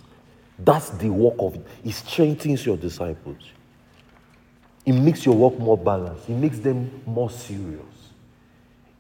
That's 0.56 0.90
the 0.90 1.08
work 1.08 1.34
of 1.40 1.56
it. 1.56 1.66
It 1.84 1.94
strengthens 1.94 2.64
your 2.64 2.76
disciples. 2.76 3.42
It 4.86 4.92
makes 4.92 5.26
your 5.26 5.34
work 5.34 5.58
more 5.58 5.76
balanced. 5.76 6.28
It 6.28 6.34
makes 6.34 6.60
them 6.60 7.02
more 7.04 7.28
serious. 7.28 7.82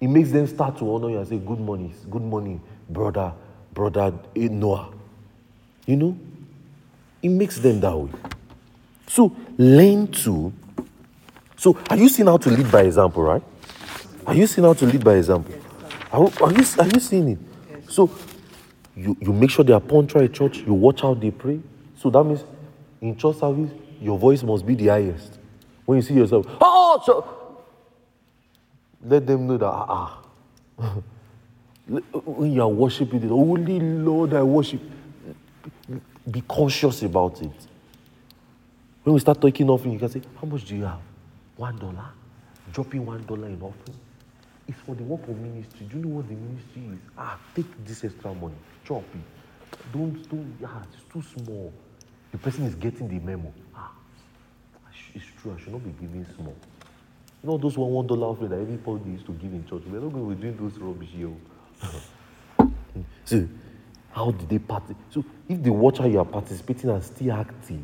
It 0.00 0.08
makes 0.08 0.32
them 0.32 0.48
start 0.48 0.78
to 0.78 0.92
honor 0.92 1.10
you 1.10 1.18
and 1.18 1.28
say, 1.28 1.38
Good 1.38 1.60
morning, 1.60 1.94
good 2.10 2.22
morning, 2.22 2.60
brother, 2.88 3.32
brother 3.78 4.12
Noah. 4.34 4.92
You 5.86 5.96
know? 5.96 6.18
It 7.22 7.28
makes 7.28 7.58
them 7.58 7.78
that 7.80 7.96
way. 7.96 8.10
So 9.06 9.34
learn 9.56 10.08
to. 10.08 10.52
So 11.56 11.78
are 11.88 11.96
you 11.96 12.08
seeing 12.08 12.26
how 12.26 12.38
to 12.38 12.50
lead 12.50 12.70
by 12.72 12.82
example, 12.82 13.22
right? 13.22 13.42
Are 14.26 14.34
you 14.34 14.48
seeing 14.48 14.64
how 14.66 14.74
to 14.74 14.84
lead 14.84 15.04
by 15.04 15.14
example? 15.14 15.54
Are, 16.12 16.24
are, 16.42 16.52
you, 16.52 16.64
are 16.78 16.88
you 16.88 17.00
seeing 17.00 17.28
it? 17.28 17.38
So 17.88 18.10
you, 18.96 19.16
you 19.20 19.32
make 19.32 19.50
sure 19.50 19.64
they 19.64 19.72
are 19.72 19.80
punctual 19.80 20.22
at 20.22 20.32
church, 20.32 20.58
you 20.58 20.74
watch 20.74 21.02
how 21.02 21.14
they 21.14 21.30
pray. 21.30 21.60
So 21.96 22.10
that 22.10 22.24
means 22.24 22.42
in 23.00 23.16
church 23.16 23.36
service, 23.36 23.70
your 24.00 24.18
voice 24.18 24.42
must 24.42 24.66
be 24.66 24.74
the 24.74 24.88
highest. 24.88 25.38
When 25.84 25.96
you 25.96 26.02
see 26.02 26.14
yourself, 26.14 26.46
oh, 26.60 27.02
so 27.06 27.62
let 29.04 29.24
them 29.24 29.46
know 29.46 29.56
that, 29.56 29.66
ah, 29.66 30.22
ah. 30.80 30.94
when 31.88 32.52
you 32.52 32.60
are 32.60 32.68
worshiping 32.68 33.20
the 33.20 33.32
only 33.32 33.80
Lord 33.80 34.34
I 34.34 34.42
worship, 34.42 34.80
be 36.30 36.42
conscious 36.42 37.02
about 37.02 37.40
it. 37.40 37.50
When 39.02 39.14
we 39.14 39.20
start 39.20 39.40
talking 39.40 39.70
offering, 39.70 39.94
you 39.94 39.98
can 39.98 40.10
say, 40.10 40.20
How 40.38 40.46
much 40.46 40.64
do 40.66 40.76
you 40.76 40.84
have? 40.84 41.00
One 41.56 41.76
dollar? 41.78 42.10
Dropping 42.72 43.06
one 43.06 43.24
dollar 43.24 43.46
in 43.46 43.60
offering? 43.62 43.96
It's 44.66 44.78
for 44.80 44.94
the 44.94 45.02
work 45.02 45.22
of 45.28 45.38
ministry. 45.38 45.86
Do 45.86 45.96
you 45.96 46.04
know 46.04 46.16
what 46.16 46.28
the 46.28 46.34
ministry 46.34 46.82
is? 46.92 46.98
Ah, 47.16 47.38
take 47.54 47.66
this 47.86 48.04
extra 48.04 48.34
money, 48.34 48.54
chop 48.84 49.02
it. 49.14 49.80
Don't, 49.92 50.28
don't, 50.28 50.58
ah, 50.66 50.82
it's 50.92 51.02
too 51.10 51.22
small. 51.42 51.72
The 52.32 52.38
person 52.38 52.66
is 52.66 52.74
getting 52.74 53.08
the 53.08 53.18
memo. 53.18 53.50
Ah, 53.74 53.92
it's 55.14 55.24
true, 55.40 55.56
I 55.56 55.62
should 55.62 55.72
not 55.72 55.82
be 55.82 55.92
giving 55.92 56.26
small. 56.36 56.54
You 57.42 57.48
know 57.48 57.56
those 57.56 57.78
one 57.78 57.90
one 57.90 58.06
dollar 58.06 58.26
offering 58.26 58.50
that 58.50 58.60
everybody 58.60 59.12
used 59.12 59.24
to 59.26 59.32
give 59.32 59.52
in 59.52 59.64
church. 59.66 59.82
We're 59.86 60.00
not 60.00 60.12
going 60.12 60.28
to 60.28 60.34
be 60.34 60.42
doing 60.42 60.56
those 60.58 60.78
rubbish 60.78 61.08
here. 61.14 61.28
So, 63.24 63.48
how 64.10 64.30
did 64.30 64.48
they 64.48 64.58
party? 64.58 64.94
So, 65.10 65.24
if 65.48 65.62
the 65.62 65.72
watcher 65.72 66.06
you 66.06 66.18
are 66.18 66.24
participating 66.24 66.90
and 66.90 67.02
still 67.02 67.32
active, 67.32 67.80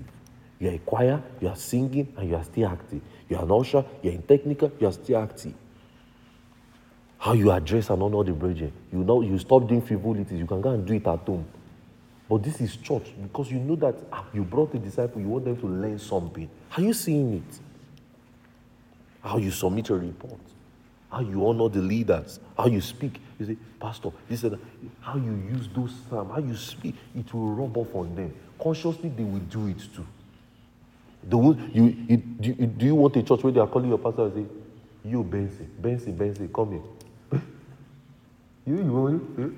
you 0.58 0.68
are 0.70 0.74
a 0.74 0.78
choir, 0.78 1.22
you 1.40 1.48
are 1.48 1.56
singing, 1.56 2.12
and 2.16 2.28
you 2.28 2.36
are 2.36 2.44
still 2.44 2.68
active. 2.68 3.00
You 3.28 3.36
are 3.36 3.44
an 3.44 3.50
usher, 3.50 3.84
you 4.02 4.10
are 4.10 4.14
in 4.14 4.22
technical, 4.22 4.72
you 4.78 4.86
are 4.86 4.92
still 4.92 5.18
active 5.18 5.54
how 7.24 7.32
you 7.32 7.50
address 7.50 7.88
and 7.88 8.02
honor 8.02 8.22
the 8.22 8.32
brethren. 8.34 8.70
You 8.92 8.98
know, 8.98 9.22
you 9.22 9.38
stop 9.38 9.66
doing 9.66 9.80
frivolities. 9.80 10.38
You 10.38 10.44
can 10.44 10.60
go 10.60 10.68
and 10.68 10.86
do 10.86 10.92
it 10.92 11.06
at 11.06 11.20
home. 11.20 11.46
But 12.28 12.42
this 12.42 12.60
is 12.60 12.76
church 12.76 13.14
because 13.22 13.50
you 13.50 13.58
know 13.60 13.76
that 13.76 13.94
ah, 14.12 14.26
you 14.34 14.44
brought 14.44 14.74
a 14.74 14.78
disciple, 14.78 15.22
you 15.22 15.28
want 15.28 15.46
them 15.46 15.56
to 15.56 15.66
learn 15.66 15.98
something. 15.98 16.50
Are 16.76 16.82
you 16.82 16.92
seeing 16.92 17.36
it? 17.36 17.60
How 19.22 19.38
you 19.38 19.50
submit 19.50 19.88
a 19.88 19.94
report, 19.94 20.38
how 21.10 21.20
you 21.20 21.48
honor 21.48 21.70
the 21.70 21.80
leaders, 21.80 22.40
how 22.58 22.66
you 22.66 22.82
speak. 22.82 23.18
You 23.48 23.54
say, 23.54 23.60
Pastor, 23.80 24.10
this 24.28 24.44
is 24.44 24.54
how 25.00 25.16
you 25.16 25.32
use 25.50 25.68
those 25.74 25.92
terms, 26.10 26.30
how 26.30 26.38
you 26.38 26.56
speak, 26.56 26.94
it 27.14 27.32
will 27.32 27.54
rub 27.54 27.76
off 27.76 27.94
on 27.94 28.14
them. 28.14 28.34
Consciously, 28.60 29.10
they 29.10 29.24
will 29.24 29.40
do 29.40 29.68
it 29.68 29.80
too. 29.94 30.06
The, 31.26 31.36
you, 31.72 31.84
you, 32.08 32.16
do, 32.16 32.48
you, 32.48 32.66
do 32.66 32.86
you 32.86 32.94
want 32.94 33.16
a 33.16 33.22
church 33.22 33.42
where 33.42 33.52
they 33.52 33.60
are 33.60 33.66
calling 33.66 33.88
your 33.88 33.98
pastor 33.98 34.26
and 34.26 34.34
say, 34.34 34.44
You, 35.10 35.22
Benson, 35.22 35.70
Benson, 35.78 36.16
Benson, 36.16 36.48
come 36.52 36.72
here. 36.72 37.40
You, 38.66 38.76
you, 38.76 38.82
you, 38.82 39.18
hmm? 39.18 39.54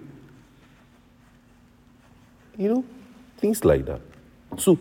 you 2.57 2.69
know, 2.75 2.85
things 3.37 3.65
like 3.65 3.87
that. 3.87 4.01
So, 4.59 4.77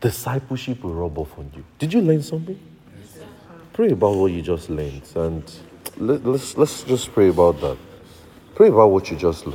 discipleship 0.00 0.82
will 0.82 0.94
rub 0.94 1.16
off 1.18 1.38
on 1.38 1.50
you. 1.54 1.64
Did 1.78 1.92
you 1.92 2.00
learn 2.00 2.22
something? 2.22 2.58
Yes, 2.98 3.24
pray 3.72 3.90
about 3.90 4.16
what 4.16 4.32
you 4.32 4.42
just 4.42 4.70
learned, 4.70 5.02
and 5.14 5.44
let, 5.98 6.24
let's 6.24 6.56
let's 6.56 6.82
just 6.82 7.12
pray 7.12 7.28
about 7.28 7.60
that. 7.60 7.76
Pray 8.54 8.68
about 8.68 8.88
what 8.90 9.10
you 9.10 9.16
just 9.16 9.46
learned. 9.46 9.50